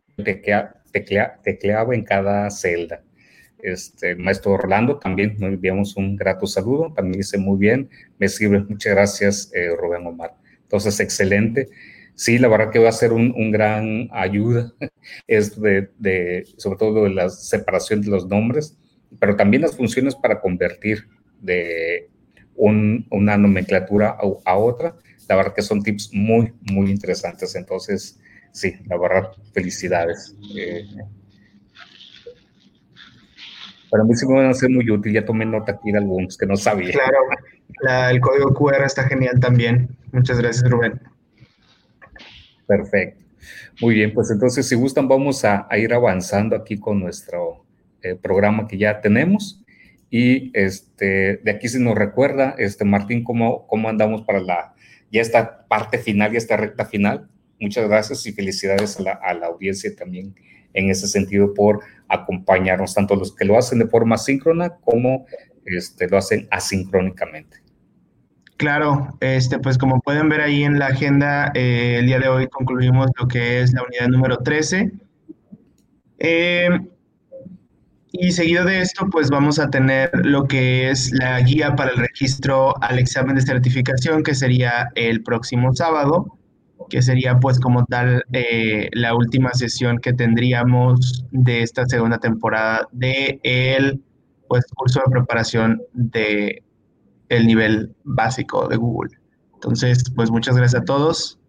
tecleaba 1.43 1.93
en 1.93 2.03
cada 2.03 2.49
celda. 2.49 3.03
Este, 3.59 4.15
maestro 4.15 4.53
Orlando 4.53 4.97
también 4.99 5.35
nos 5.39 5.53
enviamos 5.53 5.95
un 5.97 6.15
grato 6.15 6.45
saludo, 6.47 6.93
también 6.95 7.19
dice 7.19 7.37
muy 7.37 7.57
bien, 7.57 7.89
me 8.19 8.29
sirve, 8.29 8.59
muchas 8.59 8.93
gracias 8.93 9.51
eh, 9.53 9.69
Rubén 9.75 10.05
Omar. 10.05 10.35
Entonces, 10.63 10.99
excelente. 10.99 11.69
Sí, 12.13 12.37
la 12.39 12.47
verdad 12.47 12.71
que 12.71 12.79
va 12.79 12.89
a 12.89 12.93
ser 12.93 13.13
un, 13.13 13.51
gran 13.51 14.09
ayuda, 14.11 14.73
es 15.27 15.59
de, 15.61 16.45
sobre 16.57 16.77
todo 16.77 17.03
de 17.03 17.11
la 17.11 17.29
separación 17.29 18.01
de 18.01 18.09
los 18.09 18.27
nombres, 18.27 18.77
pero 19.19 19.35
también 19.35 19.61
las 19.61 19.75
funciones 19.75 20.15
para 20.15 20.41
convertir 20.41 21.07
de 21.41 22.09
una 22.55 23.37
nomenclatura 23.37 24.17
a 24.45 24.57
otra 24.57 24.95
la 25.27 25.35
verdad 25.35 25.53
que 25.53 25.61
son 25.61 25.83
tips 25.83 26.13
muy, 26.13 26.53
muy 26.71 26.89
interesantes. 26.89 27.55
Entonces, 27.55 28.19
sí, 28.51 28.75
la 28.85 28.97
verdad, 28.97 29.31
felicidades. 29.53 30.35
Eh, 30.55 30.85
para 33.89 34.03
mí 34.03 34.15
sí 34.15 34.27
me 34.27 34.35
van 34.35 34.49
a 34.49 34.53
ser 34.53 34.69
muy 34.69 34.89
útil. 34.89 35.13
Ya 35.13 35.25
tomé 35.25 35.45
nota 35.45 35.73
aquí 35.73 35.91
de 35.91 35.97
algunos 35.97 36.37
que 36.37 36.45
no 36.45 36.55
sabía. 36.55 36.91
Claro, 36.91 38.11
el 38.11 38.19
código 38.19 38.53
QR 38.53 38.83
está 38.83 39.03
genial 39.03 39.39
también. 39.39 39.89
Muchas 40.11 40.39
gracias, 40.39 40.69
Rubén. 40.69 40.99
Perfecto. 42.65 43.23
Muy 43.81 43.95
bien, 43.95 44.13
pues 44.13 44.31
entonces 44.31 44.67
si 44.67 44.75
gustan 44.75 45.07
vamos 45.07 45.45
a, 45.45 45.67
ir 45.77 45.93
avanzando 45.93 46.55
aquí 46.55 46.79
con 46.79 46.99
nuestro 46.99 47.63
eh, 48.01 48.15
programa 48.15 48.67
que 48.67 48.77
ya 48.77 49.01
tenemos. 49.01 49.63
Y 50.09 50.51
este, 50.57 51.37
de 51.43 51.51
aquí 51.51 51.67
se 51.67 51.79
nos 51.79 51.95
recuerda, 51.95 52.55
este, 52.57 52.85
Martín, 52.85 53.23
cómo, 53.23 53.67
cómo 53.67 53.89
andamos 53.89 54.21
para 54.23 54.39
la 54.39 54.73
ya 55.11 55.21
esta 55.21 55.65
parte 55.67 55.97
final 55.97 56.33
y 56.33 56.37
esta 56.37 56.57
recta 56.57 56.85
final. 56.85 57.29
muchas 57.59 57.87
gracias 57.87 58.25
y 58.25 58.33
felicidades 58.33 58.99
a 58.99 59.03
la, 59.03 59.11
a 59.13 59.33
la 59.33 59.47
audiencia 59.47 59.95
también 59.95 60.35
en 60.73 60.89
ese 60.89 61.07
sentido 61.07 61.53
por 61.53 61.81
acompañarnos, 62.09 62.93
tanto 62.93 63.15
los 63.15 63.35
que 63.35 63.45
lo 63.45 63.57
hacen 63.57 63.79
de 63.79 63.87
forma 63.87 64.17
síncrona 64.17 64.75
como 64.75 65.25
este, 65.65 66.07
lo 66.07 66.17
hacen 66.17 66.47
asincrónicamente. 66.51 67.57
Claro, 68.57 69.15
este, 69.19 69.59
pues 69.59 69.77
como 69.77 70.01
pueden 70.01 70.29
ver 70.29 70.41
ahí 70.41 70.63
en 70.63 70.79
la 70.79 70.87
agenda, 70.87 71.51
eh, 71.53 71.97
el 71.99 72.07
día 72.07 72.19
de 72.19 72.27
hoy 72.27 72.47
concluimos 72.47 73.11
lo 73.19 73.27
que 73.27 73.61
es 73.61 73.71
la 73.73 73.83
unidad 73.83 74.07
número 74.07 74.37
13. 74.37 74.91
Eh, 76.19 76.69
y 78.11 78.31
seguido 78.31 78.65
de 78.65 78.81
esto, 78.81 79.07
pues 79.11 79.29
vamos 79.29 79.59
a 79.59 79.69
tener 79.69 80.09
lo 80.23 80.45
que 80.45 80.89
es 80.89 81.11
la 81.11 81.39
guía 81.41 81.75
para 81.75 81.91
el 81.91 81.97
registro 81.97 82.73
al 82.81 82.97
examen 82.97 83.35
de 83.35 83.43
certificación, 83.43 84.23
que 84.23 84.33
sería 84.33 84.89
el 84.95 85.21
próximo 85.21 85.75
sábado, 85.75 86.36
que 86.89 87.01
sería 87.01 87.39
pues 87.39 87.59
como 87.59 87.85
tal 87.85 88.23
eh, 88.33 88.89
la 88.93 89.15
última 89.15 89.51
sesión 89.53 89.99
que 89.99 90.13
tendríamos 90.13 91.25
de 91.31 91.61
esta 91.61 91.85
segunda 91.85 92.17
temporada 92.17 92.87
de 92.91 93.39
el 93.43 94.01
pues, 94.47 94.65
curso 94.75 95.01
de 95.05 95.11
preparación 95.11 95.81
de 95.93 96.63
el 97.29 97.47
nivel 97.47 97.95
básico 98.03 98.67
de 98.67 98.77
Google. 98.77 99.11
Entonces, 99.53 100.03
pues 100.15 100.31
muchas 100.31 100.55
gracias 100.55 100.81
a 100.81 100.85
todos 100.85 101.39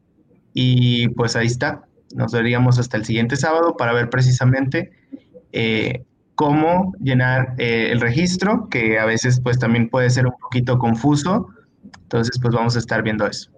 y 0.54 1.08
pues 1.10 1.36
ahí 1.36 1.46
está. 1.46 1.82
Nos 2.14 2.32
veríamos 2.32 2.78
hasta 2.78 2.96
el 2.96 3.04
siguiente 3.04 3.36
sábado 3.36 3.76
para 3.76 3.92
ver 3.92 4.10
precisamente 4.10 4.90
eh, 5.52 6.04
cómo 6.34 6.92
llenar 7.00 7.54
eh, 7.58 7.90
el 7.92 8.00
registro, 8.00 8.68
que 8.70 8.98
a 8.98 9.04
veces 9.04 9.40
pues 9.40 9.58
también 9.58 9.88
puede 9.88 10.10
ser 10.10 10.26
un 10.26 10.34
poquito 10.40 10.78
confuso. 10.78 11.48
Entonces, 12.02 12.38
pues 12.40 12.54
vamos 12.54 12.76
a 12.76 12.78
estar 12.78 13.02
viendo 13.02 13.26
eso. 13.26 13.50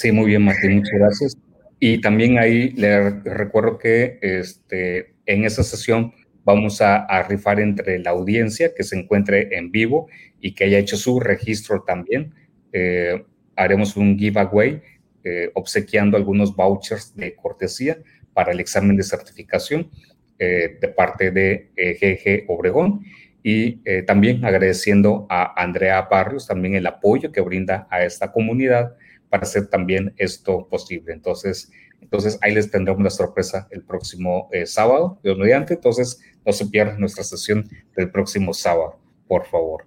Sí, 0.00 0.12
muy 0.12 0.28
bien, 0.28 0.46
Martín, 0.46 0.76
muchas 0.76 0.98
gracias. 0.98 1.38
Y 1.78 2.00
también 2.00 2.38
ahí 2.38 2.70
le 2.70 3.10
recuerdo 3.10 3.76
que 3.76 4.18
este, 4.22 5.12
en 5.26 5.44
esa 5.44 5.62
sesión 5.62 6.14
vamos 6.42 6.80
a, 6.80 7.22
rifar 7.24 7.60
entre 7.60 7.98
la 7.98 8.12
audiencia 8.12 8.72
que 8.74 8.82
se 8.82 8.98
encuentre 8.98 9.54
en 9.58 9.70
vivo 9.70 10.08
y 10.40 10.54
que 10.54 10.64
haya 10.64 10.78
hecho 10.78 10.96
su 10.96 11.20
registro 11.20 11.82
también. 11.82 12.32
Eh, 12.72 13.22
haremos 13.56 13.94
un 13.98 14.18
giveaway 14.18 14.80
eh, 15.22 15.50
obsequiando 15.52 16.16
algunos 16.16 16.56
vouchers 16.56 17.14
de 17.14 17.34
cortesía 17.34 17.98
para 18.32 18.52
el 18.52 18.60
examen 18.60 18.96
de 18.96 19.02
certificación 19.02 19.90
eh, 20.38 20.78
de 20.80 20.88
parte 20.88 21.30
de 21.30 21.72
GG 21.76 22.50
Obregón 22.50 23.04
y 23.42 23.82
también 24.06 24.46
agradeciendo 24.46 25.26
a 25.28 25.62
Andrea 25.62 26.08
Barrios 26.10 26.46
también 26.46 26.74
el 26.74 26.86
apoyo 26.86 27.32
que 27.32 27.42
brinda 27.42 27.86
a 27.90 28.02
esta 28.02 28.32
comunidad 28.32 28.96
para 29.30 29.44
hacer 29.44 29.68
también 29.68 30.12
esto 30.18 30.68
posible. 30.68 31.14
Entonces, 31.14 31.70
entonces 32.00 32.38
ahí 32.42 32.54
les 32.54 32.70
tendremos 32.70 33.02
la 33.02 33.10
sorpresa 33.10 33.68
el 33.70 33.82
próximo 33.82 34.48
eh, 34.52 34.66
sábado, 34.66 35.18
de 35.22 35.34
mediante. 35.34 35.74
Entonces, 35.74 36.20
no 36.44 36.52
se 36.52 36.66
pierdan 36.66 36.98
nuestra 36.98 37.22
sesión 37.22 37.68
del 37.96 38.10
próximo 38.10 38.52
sábado, 38.52 38.98
por 39.28 39.46
favor. 39.46 39.86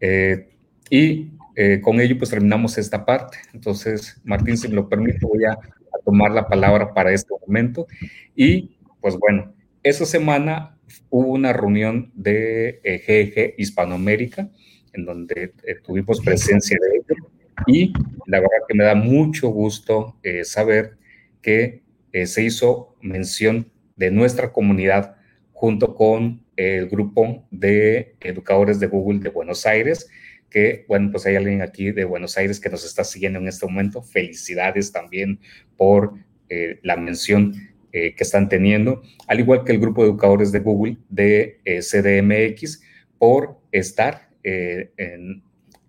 Eh, 0.00 0.50
y 0.88 1.32
eh, 1.56 1.80
con 1.82 2.00
ello, 2.00 2.16
pues 2.18 2.30
terminamos 2.30 2.78
esta 2.78 3.04
parte. 3.04 3.38
Entonces, 3.52 4.20
Martín, 4.24 4.56
si 4.56 4.68
me 4.68 4.74
lo 4.74 4.88
permite, 4.88 5.18
voy 5.22 5.44
a, 5.44 5.58
tomar 6.04 6.32
la 6.32 6.48
palabra 6.48 6.92
para 6.94 7.12
este 7.12 7.32
momento. 7.46 7.86
Y, 8.34 8.76
pues 9.00 9.16
bueno, 9.16 9.54
esa 9.84 10.04
semana 10.04 10.76
hubo 11.10 11.28
una 11.28 11.52
reunión 11.52 12.10
de 12.14 12.80
GG 12.82 13.60
Hispanoamérica, 13.60 14.50
en 14.94 15.04
donde 15.04 15.52
tuvimos 15.84 16.20
presencia 16.20 16.76
de 16.80 16.96
ellos. 16.96 17.31
Y 17.66 17.92
la 18.26 18.40
verdad 18.40 18.58
que 18.68 18.74
me 18.74 18.84
da 18.84 18.94
mucho 18.94 19.48
gusto 19.48 20.16
saber 20.44 20.96
que 21.42 21.82
eh, 22.12 22.26
se 22.26 22.44
hizo 22.44 22.94
mención 23.00 23.70
de 23.96 24.10
nuestra 24.10 24.52
comunidad 24.52 25.16
junto 25.52 25.94
con 25.94 26.44
el 26.56 26.88
grupo 26.88 27.46
de 27.50 28.14
educadores 28.20 28.78
de 28.80 28.86
Google 28.86 29.20
de 29.20 29.30
Buenos 29.30 29.64
Aires, 29.66 30.08
que, 30.50 30.84
bueno, 30.86 31.10
pues 31.10 31.24
hay 31.24 31.36
alguien 31.36 31.62
aquí 31.62 31.90
de 31.92 32.04
Buenos 32.04 32.36
Aires 32.36 32.60
que 32.60 32.68
nos 32.68 32.84
está 32.84 33.04
siguiendo 33.04 33.38
en 33.38 33.48
este 33.48 33.66
momento. 33.66 34.02
Felicidades 34.02 34.92
también 34.92 35.40
por 35.76 36.14
eh, 36.50 36.78
la 36.82 36.96
mención 36.96 37.54
eh, 37.92 38.14
que 38.14 38.24
están 38.24 38.48
teniendo, 38.48 39.02
al 39.26 39.40
igual 39.40 39.64
que 39.64 39.72
el 39.72 39.80
grupo 39.80 40.02
de 40.02 40.10
educadores 40.10 40.52
de 40.52 40.60
Google 40.60 40.98
de 41.08 41.60
CDMX, 41.64 42.82
por 43.18 43.58
estar 43.70 44.28
en, 44.42 45.42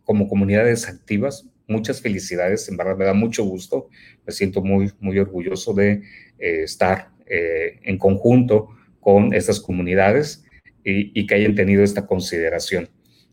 como 0.03 0.27
comunidades 0.27 0.87
activas 0.87 1.49
muchas 1.73 2.01
felicidades, 2.01 2.69
en 2.69 2.77
verdad 2.77 2.95
me 2.95 3.05
da 3.05 3.13
mucho 3.13 3.43
gusto, 3.43 3.89
me 4.25 4.31
siento 4.31 4.61
muy, 4.61 4.91
muy 4.99 5.19
orgulloso 5.19 5.73
de 5.73 6.03
eh, 6.39 6.63
estar 6.63 7.09
eh, 7.25 7.79
en 7.81 7.97
conjunto 7.97 8.69
con 8.99 9.33
estas 9.33 9.59
comunidades 9.59 10.45
y, 10.85 11.25
que 11.27 11.35
hayan 11.35 11.55
tenido 11.55 11.83
esta 11.83 12.05
consideración. 12.05 12.89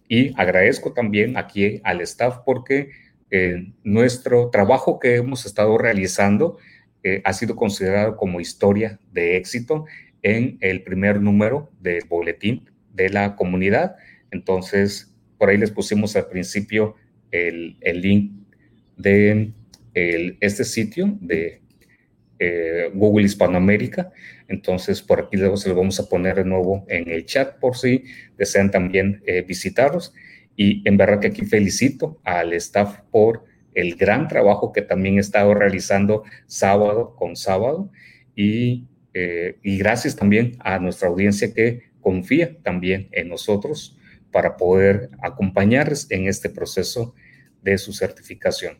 Y 0.08 0.32
agradezco 0.36 0.92
también 0.92 1.36
aquí 1.36 1.80
al 1.84 2.00
staff 2.00 2.38
porque 2.44 2.90
eh, 3.30 3.72
nuestro 3.84 4.50
trabajo 4.50 4.98
que 4.98 5.16
hemos 5.16 5.46
estado 5.46 5.78
realizando 5.78 6.58
ha 7.24 7.32
sido 7.32 7.56
considerado 7.56 8.18
como 8.18 8.40
historia 8.40 9.00
de 9.10 9.38
éxito 9.38 9.86
en 10.22 10.58
el 10.60 10.82
primer 10.82 11.22
número 11.22 11.70
del 11.80 12.04
boletín 12.06 12.68
de 12.92 13.08
la 13.08 13.36
comunidad. 13.36 13.96
Entonces, 14.30 15.14
por 15.38 15.48
ahí 15.48 15.56
les 15.56 15.70
pusimos 15.70 16.14
al 16.16 16.26
principio 16.26 16.96
el, 17.31 17.77
link 18.01 18.32
de 18.97 19.52
este 19.94 20.65
sitio 20.65 21.19
de 21.20 21.61
eh, 22.39 22.90
Google 22.94 23.27
Hispanoamérica. 23.27 24.12
Entonces, 24.48 25.02
por 25.02 25.20
aquí 25.20 25.36
luego 25.36 25.57
se 25.57 25.69
lo 25.69 25.74
vamos 25.74 26.01
a 26.01 26.09
poner 26.09 26.36
de 26.36 26.44
nuevo 26.44 26.86
en 26.89 27.09
el 27.11 27.27
chat 27.27 27.59
por 27.59 27.77
si 27.77 28.05
desean 28.39 28.70
también 28.70 29.23
eh, 29.27 29.43
visitarlos. 29.43 30.15
Y 30.57 30.86
en 30.89 30.97
verdad 30.97 31.20
que 31.20 31.28
aquí 31.28 31.44
felicito 31.44 32.19
al 32.24 32.52
staff 32.55 33.01
por 33.11 33.44
el 33.74 33.94
gran 33.94 34.27
trabajo 34.27 34.73
que 34.73 34.82
también 34.82 35.16
he 35.16 35.20
estado 35.20 35.55
realizando 35.55 36.24
sábado 36.47 37.15
con 37.15 37.36
sábado. 37.36 37.90
Y, 38.35 38.86
eh, 39.12 39.57
y 39.62 39.77
gracias 39.77 40.16
también 40.16 40.57
a 40.61 40.78
nuestra 40.78 41.09
audiencia 41.09 41.52
que 41.52 41.90
confía 42.01 42.57
también 42.62 43.09
en 43.12 43.28
nosotros 43.28 43.98
para 44.31 44.57
poder 44.57 45.11
acompañarles 45.23 46.07
en 46.11 46.28
este 46.28 46.48
proceso 46.48 47.15
de 47.62 47.78
su 47.78 47.93
certificación. 47.93 48.78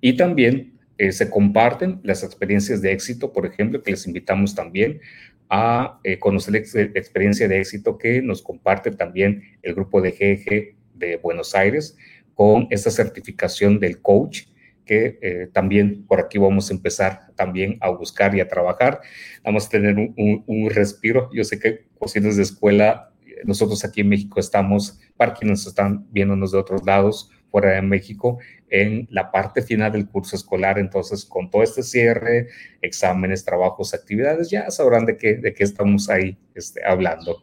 Y 0.00 0.16
también 0.16 0.78
eh, 0.98 1.12
se 1.12 1.30
comparten 1.30 2.00
las 2.02 2.22
experiencias 2.22 2.82
de 2.82 2.92
éxito, 2.92 3.32
por 3.32 3.46
ejemplo, 3.46 3.82
que 3.82 3.92
les 3.92 4.06
invitamos 4.06 4.54
también 4.54 5.00
a 5.48 6.00
eh, 6.04 6.18
conocer 6.18 6.52
la 6.52 6.58
experiencia 6.98 7.46
de 7.48 7.60
éxito 7.60 7.98
que 7.98 8.22
nos 8.22 8.42
comparte 8.42 8.90
también 8.90 9.42
el 9.62 9.74
grupo 9.74 10.00
de 10.00 10.10
GG 10.10 10.76
de 10.98 11.16
Buenos 11.16 11.54
Aires 11.54 11.96
con 12.34 12.66
esta 12.70 12.90
certificación 12.90 13.78
del 13.78 14.00
coach 14.00 14.44
que 14.84 15.18
eh, 15.22 15.48
también 15.52 16.04
por 16.06 16.20
aquí 16.20 16.38
vamos 16.38 16.70
a 16.70 16.74
empezar 16.74 17.32
también 17.36 17.78
a 17.80 17.90
buscar 17.90 18.34
y 18.34 18.40
a 18.40 18.48
trabajar. 18.48 19.00
Vamos 19.44 19.66
a 19.66 19.68
tener 19.68 19.96
un, 19.96 20.44
un 20.46 20.70
respiro. 20.70 21.30
Yo 21.32 21.44
sé 21.44 21.58
que 21.58 21.86
cocinas 21.98 22.36
de 22.36 22.42
escuela 22.42 23.11
nosotros 23.44 23.84
aquí 23.84 24.00
en 24.00 24.08
México 24.08 24.40
estamos, 24.40 24.98
para 25.16 25.34
quienes 25.34 25.66
están 25.66 26.06
viéndonos 26.10 26.52
de 26.52 26.58
otros 26.58 26.84
lados, 26.84 27.30
fuera 27.50 27.72
de 27.72 27.82
México, 27.82 28.38
en 28.70 29.06
la 29.10 29.30
parte 29.30 29.62
final 29.62 29.92
del 29.92 30.08
curso 30.08 30.36
escolar. 30.36 30.78
Entonces, 30.78 31.24
con 31.24 31.50
todo 31.50 31.62
este 31.62 31.82
cierre, 31.82 32.48
exámenes, 32.80 33.44
trabajos, 33.44 33.92
actividades, 33.92 34.50
ya 34.50 34.70
sabrán 34.70 35.04
de 35.04 35.16
qué, 35.16 35.34
de 35.36 35.52
qué 35.52 35.64
estamos 35.64 36.08
ahí 36.08 36.38
este, 36.54 36.84
hablando. 36.84 37.42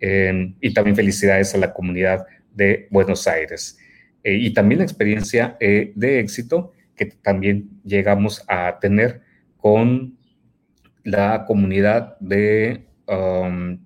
Em, 0.00 0.54
y 0.60 0.72
también 0.72 0.96
felicidades 0.96 1.54
a 1.54 1.58
la 1.58 1.72
comunidad 1.72 2.26
de 2.54 2.88
Buenos 2.90 3.26
Aires. 3.26 3.78
Eh, 4.22 4.36
y 4.36 4.52
también 4.54 4.78
la 4.78 4.84
experiencia 4.84 5.56
eh, 5.60 5.92
de 5.94 6.20
éxito 6.20 6.72
que 6.96 7.06
también 7.06 7.80
llegamos 7.84 8.42
a 8.48 8.78
tener 8.80 9.22
con 9.56 10.16
la 11.02 11.44
comunidad 11.46 12.16
de 12.20 12.86
um, 13.06 13.83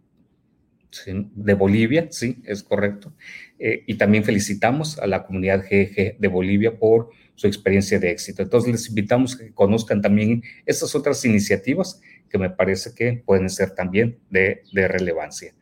de 1.06 1.55
Bolivia, 1.55 2.09
sí, 2.10 2.43
es 2.44 2.62
correcto. 2.62 3.12
Eh, 3.59 3.85
y 3.86 3.94
también 3.94 4.24
felicitamos 4.24 4.98
a 4.98 5.06
la 5.06 5.24
comunidad 5.24 5.62
GG 5.62 6.19
de 6.19 6.28
Bolivia 6.28 6.78
por 6.78 7.10
su 7.35 7.47
experiencia 7.47 7.98
de 7.98 8.10
éxito. 8.10 8.43
Entonces 8.43 8.73
les 8.73 8.89
invitamos 8.89 9.35
a 9.35 9.39
que 9.39 9.52
conozcan 9.52 10.01
también 10.01 10.43
estas 10.66 10.94
otras 10.94 11.24
iniciativas 11.24 12.01
que 12.28 12.39
me 12.39 12.51
parece 12.51 12.94
que 12.94 13.23
pueden 13.24 13.48
ser 13.48 13.70
también 13.70 14.19
de, 14.31 14.62
de 14.73 14.89
relevancia. 14.89 15.55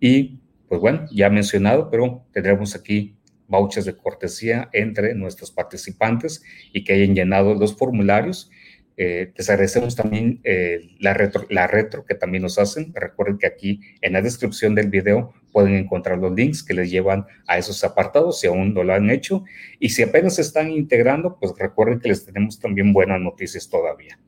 Y 0.00 0.40
pues 0.68 0.80
bueno, 0.80 1.06
ya 1.12 1.30
mencionado, 1.30 1.90
pero 1.90 2.26
tendremos 2.32 2.74
aquí 2.74 3.16
vouchers 3.48 3.86
de 3.86 3.96
cortesía 3.96 4.68
entre 4.72 5.14
nuestros 5.14 5.50
participantes 5.52 6.42
y 6.72 6.84
que 6.84 6.94
hayan 6.94 7.14
llenado 7.14 7.54
los 7.54 7.76
formularios 7.76 8.50
Eh, 8.96 9.32
les 9.36 9.50
agradecemos 9.50 9.96
también 9.96 10.40
eh, 10.44 10.90
la, 10.98 11.14
retro, 11.14 11.46
la 11.48 11.66
retro 11.66 12.04
que 12.04 12.14
también 12.14 12.42
nos 12.42 12.58
hacen. 12.58 12.92
Recuerden 12.94 13.38
que 13.38 13.46
aquí 13.46 13.80
en 14.00 14.12
la 14.12 14.22
descripción 14.22 14.74
del 14.74 14.90
video 14.90 15.32
pueden 15.52 15.74
encontrar 15.74 16.18
los 16.18 16.32
links 16.32 16.62
que 16.62 16.74
les 16.74 16.90
llevan 16.90 17.26
a 17.46 17.58
esos 17.58 17.82
apartados 17.84 18.40
si 18.40 18.46
aún 18.46 18.74
no 18.74 18.84
lo 18.84 18.94
han 18.94 19.10
hecho. 19.10 19.44
Y 19.78 19.90
si 19.90 20.02
apenas 20.02 20.36
se 20.36 20.42
están 20.42 20.70
integrando, 20.70 21.38
pues 21.38 21.52
recuerden 21.58 22.00
que 22.00 22.08
les 22.08 22.24
tenemos 22.24 22.58
también 22.58 22.92
buenas 22.92 23.20
noticias 23.20 23.68
todavía. 23.68 24.18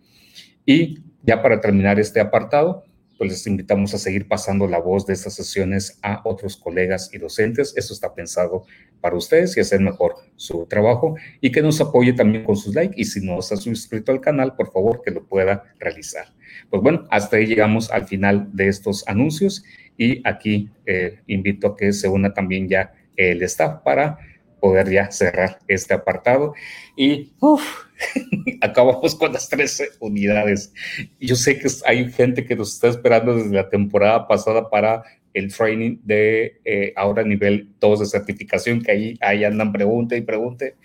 Y 0.66 1.00
ya 1.22 1.42
para 1.42 1.60
terminar 1.60 2.00
este 2.00 2.20
apartado, 2.20 2.84
pues 3.18 3.30
les 3.30 3.46
invitamos 3.46 3.94
a 3.94 3.98
seguir 3.98 4.26
pasando 4.28 4.66
la 4.66 4.78
voz 4.78 5.06
de 5.06 5.14
estas 5.14 5.34
sesiones 5.34 5.98
a 6.02 6.20
otros 6.24 6.56
colegas 6.56 7.10
y 7.12 7.18
docentes. 7.18 7.74
Esto 7.76 7.92
está 7.94 8.14
pensado 8.14 8.64
para 9.00 9.16
ustedes 9.16 9.56
y 9.56 9.60
hacer 9.60 9.80
mejor 9.80 10.14
su 10.36 10.66
trabajo 10.66 11.14
y 11.40 11.52
que 11.52 11.62
nos 11.62 11.80
apoye 11.80 12.12
también 12.12 12.44
con 12.44 12.56
sus 12.56 12.74
likes 12.74 12.94
y 12.96 13.04
si 13.04 13.24
no 13.24 13.38
ha 13.38 13.42
suscrito 13.42 14.12
al 14.12 14.20
canal, 14.20 14.56
por 14.56 14.72
favor 14.72 15.02
que 15.04 15.10
lo 15.10 15.24
pueda 15.24 15.64
realizar. 15.78 16.26
Pues 16.70 16.82
bueno, 16.82 17.06
hasta 17.10 17.36
ahí 17.36 17.46
llegamos 17.46 17.90
al 17.90 18.06
final 18.06 18.48
de 18.52 18.68
estos 18.68 19.06
anuncios 19.06 19.64
y 19.96 20.26
aquí 20.26 20.70
eh, 20.86 21.20
invito 21.26 21.68
a 21.68 21.76
que 21.76 21.92
se 21.92 22.08
una 22.08 22.32
también 22.32 22.68
ya 22.68 22.92
el 23.16 23.42
staff 23.42 23.82
para 23.84 24.18
poder 24.64 24.90
ya 24.90 25.10
cerrar 25.10 25.58
este 25.68 25.92
apartado. 25.92 26.54
Y 26.96 27.34
acabamos 28.62 29.14
con 29.14 29.34
las 29.34 29.50
13 29.50 29.88
unidades. 30.00 30.72
Yo 31.20 31.36
sé 31.36 31.58
que 31.58 31.68
hay 31.84 32.10
gente 32.10 32.46
que 32.46 32.56
nos 32.56 32.72
está 32.72 32.88
esperando 32.88 33.36
desde 33.36 33.54
la 33.54 33.68
temporada 33.68 34.26
pasada 34.26 34.70
para 34.70 35.02
el 35.34 35.54
training 35.54 35.98
de 36.02 36.62
eh, 36.64 36.94
ahora 36.96 37.24
nivel 37.24 37.68
2 37.78 38.00
de 38.00 38.06
certificación, 38.06 38.80
que 38.80 38.92
ahí, 38.92 39.18
ahí 39.20 39.44
andan 39.44 39.70
pregunte 39.70 40.16
y 40.16 40.22
pregunte. 40.22 40.76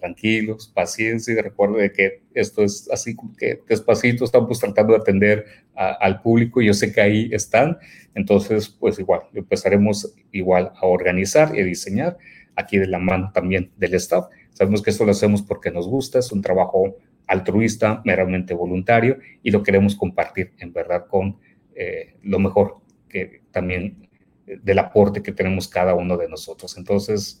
Tranquilos, 0.00 0.72
paciencia 0.74 1.34
y 1.34 1.40
recuerden 1.40 1.92
que 1.94 2.22
esto 2.32 2.62
es 2.62 2.88
así 2.90 3.16
que 3.38 3.60
despacito 3.68 4.24
estamos 4.24 4.58
tratando 4.60 4.94
de 4.94 5.00
atender 5.00 5.44
al 5.74 6.22
público. 6.22 6.62
Yo 6.62 6.72
sé 6.72 6.90
que 6.90 7.02
ahí 7.02 7.28
están, 7.32 7.76
entonces 8.14 8.68
pues 8.68 8.98
igual 8.98 9.22
empezaremos 9.34 10.14
igual 10.32 10.72
a 10.74 10.86
organizar 10.86 11.54
y 11.54 11.60
a 11.60 11.64
diseñar 11.64 12.16
aquí 12.56 12.78
de 12.78 12.86
la 12.86 12.98
mano 12.98 13.30
también 13.32 13.70
del 13.76 13.94
staff. 13.94 14.26
Sabemos 14.52 14.82
que 14.82 14.90
esto 14.90 15.04
lo 15.04 15.12
hacemos 15.12 15.42
porque 15.42 15.70
nos 15.70 15.86
gusta, 15.86 16.18
es 16.18 16.32
un 16.32 16.42
trabajo 16.42 16.96
altruista, 17.26 18.02
meramente 18.04 18.54
voluntario 18.54 19.18
y 19.42 19.50
lo 19.50 19.62
queremos 19.62 19.94
compartir 19.94 20.52
en 20.58 20.72
verdad 20.72 21.06
con 21.06 21.38
eh, 21.74 22.14
lo 22.22 22.38
mejor 22.38 22.78
que 23.08 23.42
también 23.50 24.08
eh, 24.46 24.58
del 24.62 24.78
aporte 24.78 25.22
que 25.22 25.32
tenemos 25.32 25.68
cada 25.68 25.94
uno 25.94 26.16
de 26.16 26.28
nosotros. 26.28 26.76
Entonces, 26.78 27.40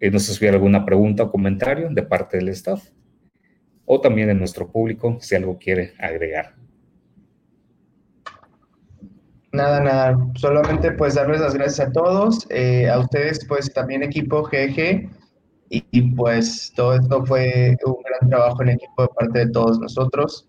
eh, 0.00 0.10
no 0.10 0.18
sé 0.18 0.32
si 0.32 0.38
hubiera 0.40 0.56
alguna 0.56 0.84
pregunta 0.84 1.24
o 1.24 1.30
comentario 1.30 1.88
de 1.90 2.02
parte 2.02 2.36
del 2.36 2.48
staff 2.50 2.90
o 3.84 4.00
también 4.00 4.28
de 4.28 4.34
nuestro 4.34 4.70
público, 4.70 5.18
si 5.20 5.34
algo 5.34 5.58
quiere 5.58 5.94
agregar. 5.98 6.59
Nada, 9.52 9.80
nada, 9.80 10.16
solamente 10.36 10.92
pues 10.92 11.14
darles 11.14 11.40
las 11.40 11.54
gracias 11.54 11.88
a 11.88 11.92
todos, 11.92 12.46
eh, 12.50 12.88
a 12.88 13.00
ustedes 13.00 13.44
pues 13.46 13.72
también 13.72 14.04
equipo 14.04 14.44
GG 14.44 15.10
y, 15.70 16.02
pues 16.14 16.72
todo 16.74 16.94
esto 16.94 17.24
fue 17.26 17.76
un 17.84 17.96
gran 18.02 18.30
trabajo 18.30 18.62
en 18.62 18.70
equipo 18.70 19.02
de 19.02 19.08
parte 19.08 19.38
de 19.40 19.50
todos 19.50 19.80
nosotros 19.80 20.48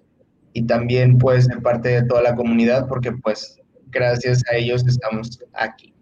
y 0.53 0.65
también 0.67 1.17
pues 1.17 1.47
de 1.47 1.57
parte 1.57 1.89
de 1.89 2.03
toda 2.03 2.21
la 2.21 2.35
comunidad 2.35 2.87
porque 2.87 3.11
pues 3.11 3.59
gracias 3.89 4.43
a 4.51 4.55
ellos 4.55 4.85
estamos 4.87 5.39
aquí. 5.53 5.93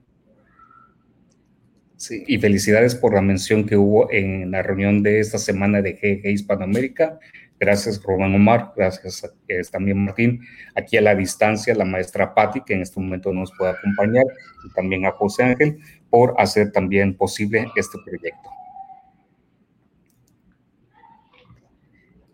Sí, 1.95 2.23
y 2.27 2.37
felicidades 2.37 2.95
por 2.95 3.13
la 3.13 3.21
mención 3.21 3.65
que 3.65 3.75
hubo 3.75 4.11
en 4.11 4.51
la 4.51 4.61
reunión 4.61 5.03
de 5.03 5.19
esta 5.19 5.37
semana 5.37 5.81
de 5.81 5.93
GG 5.93 6.29
Hispanoamérica 6.29 7.19
Gracias, 7.59 8.01
Román 8.01 8.33
Omar. 8.33 8.71
Gracias 8.75 9.23
también, 9.71 10.05
Martín. 10.05 10.41
Aquí 10.75 10.97
a 10.97 11.01
la 11.01 11.13
distancia, 11.13 11.75
la 11.75 11.85
maestra 11.85 12.33
Patti, 12.33 12.61
que 12.61 12.73
en 12.73 12.81
este 12.81 12.99
momento 12.99 13.33
nos 13.33 13.51
puede 13.57 13.71
acompañar, 13.71 14.25
y 14.65 14.73
también 14.73 15.05
a 15.05 15.11
José 15.11 15.43
Ángel, 15.43 15.79
por 16.09 16.35
hacer 16.37 16.71
también 16.71 17.17
posible 17.17 17.69
este 17.75 17.97
proyecto. 18.05 18.49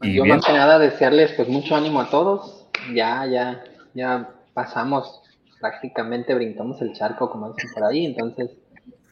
Y 0.01 0.13
Yo 0.13 0.25
más 0.25 0.45
que 0.45 0.53
nada 0.53 0.77
desearles 0.77 1.31
pues 1.33 1.47
mucho 1.47 1.75
ánimo 1.75 2.01
a 2.01 2.09
todos. 2.09 2.69
Ya, 2.93 3.25
ya, 3.25 3.63
ya 3.95 4.29
pasamos 4.53 5.23
prácticamente, 5.59 6.35
brincamos 6.35 6.79
el 6.83 6.93
charco, 6.93 7.31
como 7.31 7.51
dicen 7.53 7.71
por 7.73 7.85
ahí, 7.85 8.05
entonces 8.05 8.51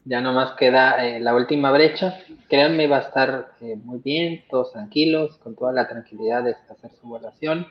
ya 0.04 0.20
nomás 0.20 0.52
queda 0.52 1.04
eh, 1.04 1.20
la 1.20 1.34
última 1.34 1.70
brecha. 1.72 2.18
Créanme, 2.48 2.86
va 2.86 2.98
a 2.98 3.00
estar 3.00 3.52
eh, 3.60 3.76
muy 3.76 3.98
bien, 3.98 4.44
todos 4.50 4.72
tranquilos, 4.72 5.38
con 5.38 5.54
toda 5.56 5.72
la 5.72 5.88
tranquilidad 5.88 6.44
de 6.44 6.56
hacer 6.68 6.90
su 7.00 7.06
evaluación. 7.06 7.66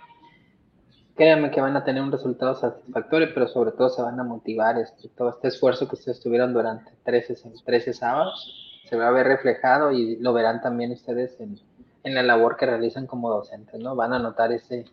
Créanme 1.15 1.51
que 1.51 1.61
van 1.61 1.77
a 1.77 1.83
tener 1.83 2.01
un 2.01 2.11
resultado 2.11 2.55
satisfactorio, 2.55 3.29
pero 3.33 3.47
sobre 3.47 3.71
todo 3.71 3.89
se 3.89 4.01
van 4.01 4.19
a 4.19 4.23
motivar. 4.23 4.79
Este, 4.79 5.09
todo 5.09 5.29
este 5.29 5.49
esfuerzo 5.49 5.87
que 5.87 5.95
ustedes 5.95 6.19
tuvieron 6.19 6.53
durante 6.53 6.91
13, 7.03 7.35
13 7.63 7.93
sábados 7.93 8.63
se 8.89 8.97
va 8.97 9.07
a 9.07 9.11
ver 9.11 9.27
reflejado 9.27 9.91
y 9.91 10.17
lo 10.17 10.33
verán 10.33 10.61
también 10.61 10.91
ustedes 10.91 11.39
en, 11.39 11.59
en 12.03 12.15
la 12.15 12.23
labor 12.23 12.57
que 12.57 12.65
realizan 12.65 13.07
como 13.07 13.29
docentes, 13.29 13.79
¿no? 13.79 13.95
Van 13.95 14.13
a 14.13 14.19
notar 14.19 14.51
ese, 14.51 14.85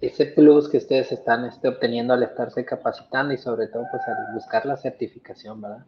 ese 0.00 0.26
plus 0.26 0.68
que 0.68 0.78
ustedes 0.78 1.12
están 1.12 1.44
este, 1.44 1.68
obteniendo 1.68 2.14
al 2.14 2.22
estarse 2.22 2.64
capacitando 2.64 3.34
y 3.34 3.38
sobre 3.38 3.68
todo 3.68 3.84
pues 3.90 4.02
al 4.06 4.34
buscar 4.34 4.64
la 4.66 4.76
certificación, 4.76 5.60
¿verdad? 5.60 5.84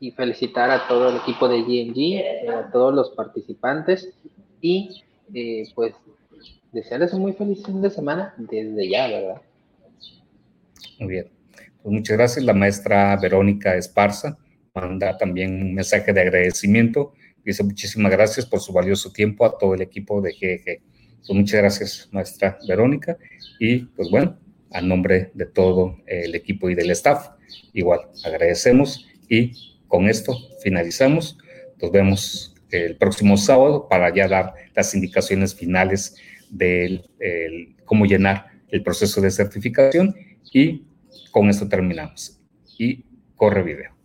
Y 0.00 0.10
felicitar 0.10 0.70
a 0.70 0.86
todo 0.88 1.10
el 1.10 1.16
equipo 1.16 1.48
de 1.48 1.62
GNG, 1.62 1.98
eh, 1.98 2.48
a 2.48 2.70
todos 2.70 2.94
los 2.94 3.10
participantes 3.10 4.12
y 4.60 5.02
eh, 5.34 5.64
pues 5.74 5.94
desearles 6.72 7.12
un 7.12 7.22
muy 7.22 7.32
feliz 7.32 7.64
fin 7.64 7.80
de 7.80 7.90
semana 7.90 8.34
desde 8.36 8.88
ya, 8.88 9.08
¿verdad? 9.08 9.42
Muy 10.98 11.08
bien. 11.08 11.30
Pues 11.82 11.94
muchas 11.94 12.16
gracias. 12.16 12.44
La 12.44 12.52
maestra 12.52 13.16
Verónica 13.16 13.76
Esparza 13.76 14.38
manda 14.74 15.16
también 15.16 15.62
un 15.62 15.74
mensaje 15.74 16.12
de 16.12 16.20
agradecimiento. 16.20 17.14
Dice 17.44 17.62
muchísimas 17.62 18.12
gracias 18.12 18.44
por 18.44 18.60
su 18.60 18.72
valioso 18.72 19.12
tiempo 19.12 19.44
a 19.44 19.56
todo 19.56 19.74
el 19.74 19.82
equipo 19.82 20.20
de 20.20 20.32
GG. 20.32 20.82
Pues 21.26 21.38
muchas 21.38 21.60
gracias, 21.60 22.08
maestra 22.12 22.58
Verónica. 22.68 23.16
Y 23.58 23.78
pues 23.78 24.10
bueno, 24.10 24.36
a 24.72 24.80
nombre 24.80 25.30
de 25.34 25.46
todo 25.46 25.96
el 26.06 26.34
equipo 26.34 26.68
y 26.68 26.74
del 26.74 26.90
staff, 26.90 27.30
igual 27.72 28.00
agradecemos 28.24 29.06
y 29.28 29.75
con 29.88 30.08
esto 30.08 30.36
finalizamos. 30.62 31.38
Nos 31.80 31.90
vemos 31.90 32.54
el 32.70 32.96
próximo 32.96 33.36
sábado 33.36 33.88
para 33.88 34.14
ya 34.14 34.28
dar 34.28 34.54
las 34.74 34.94
indicaciones 34.94 35.54
finales 35.54 36.16
de 36.50 37.04
cómo 37.84 38.04
llenar 38.06 38.46
el 38.68 38.82
proceso 38.82 39.20
de 39.20 39.30
certificación 39.30 40.14
y 40.52 40.84
con 41.30 41.48
esto 41.48 41.68
terminamos. 41.68 42.40
Y 42.78 43.04
corre 43.36 43.62
video. 43.62 43.96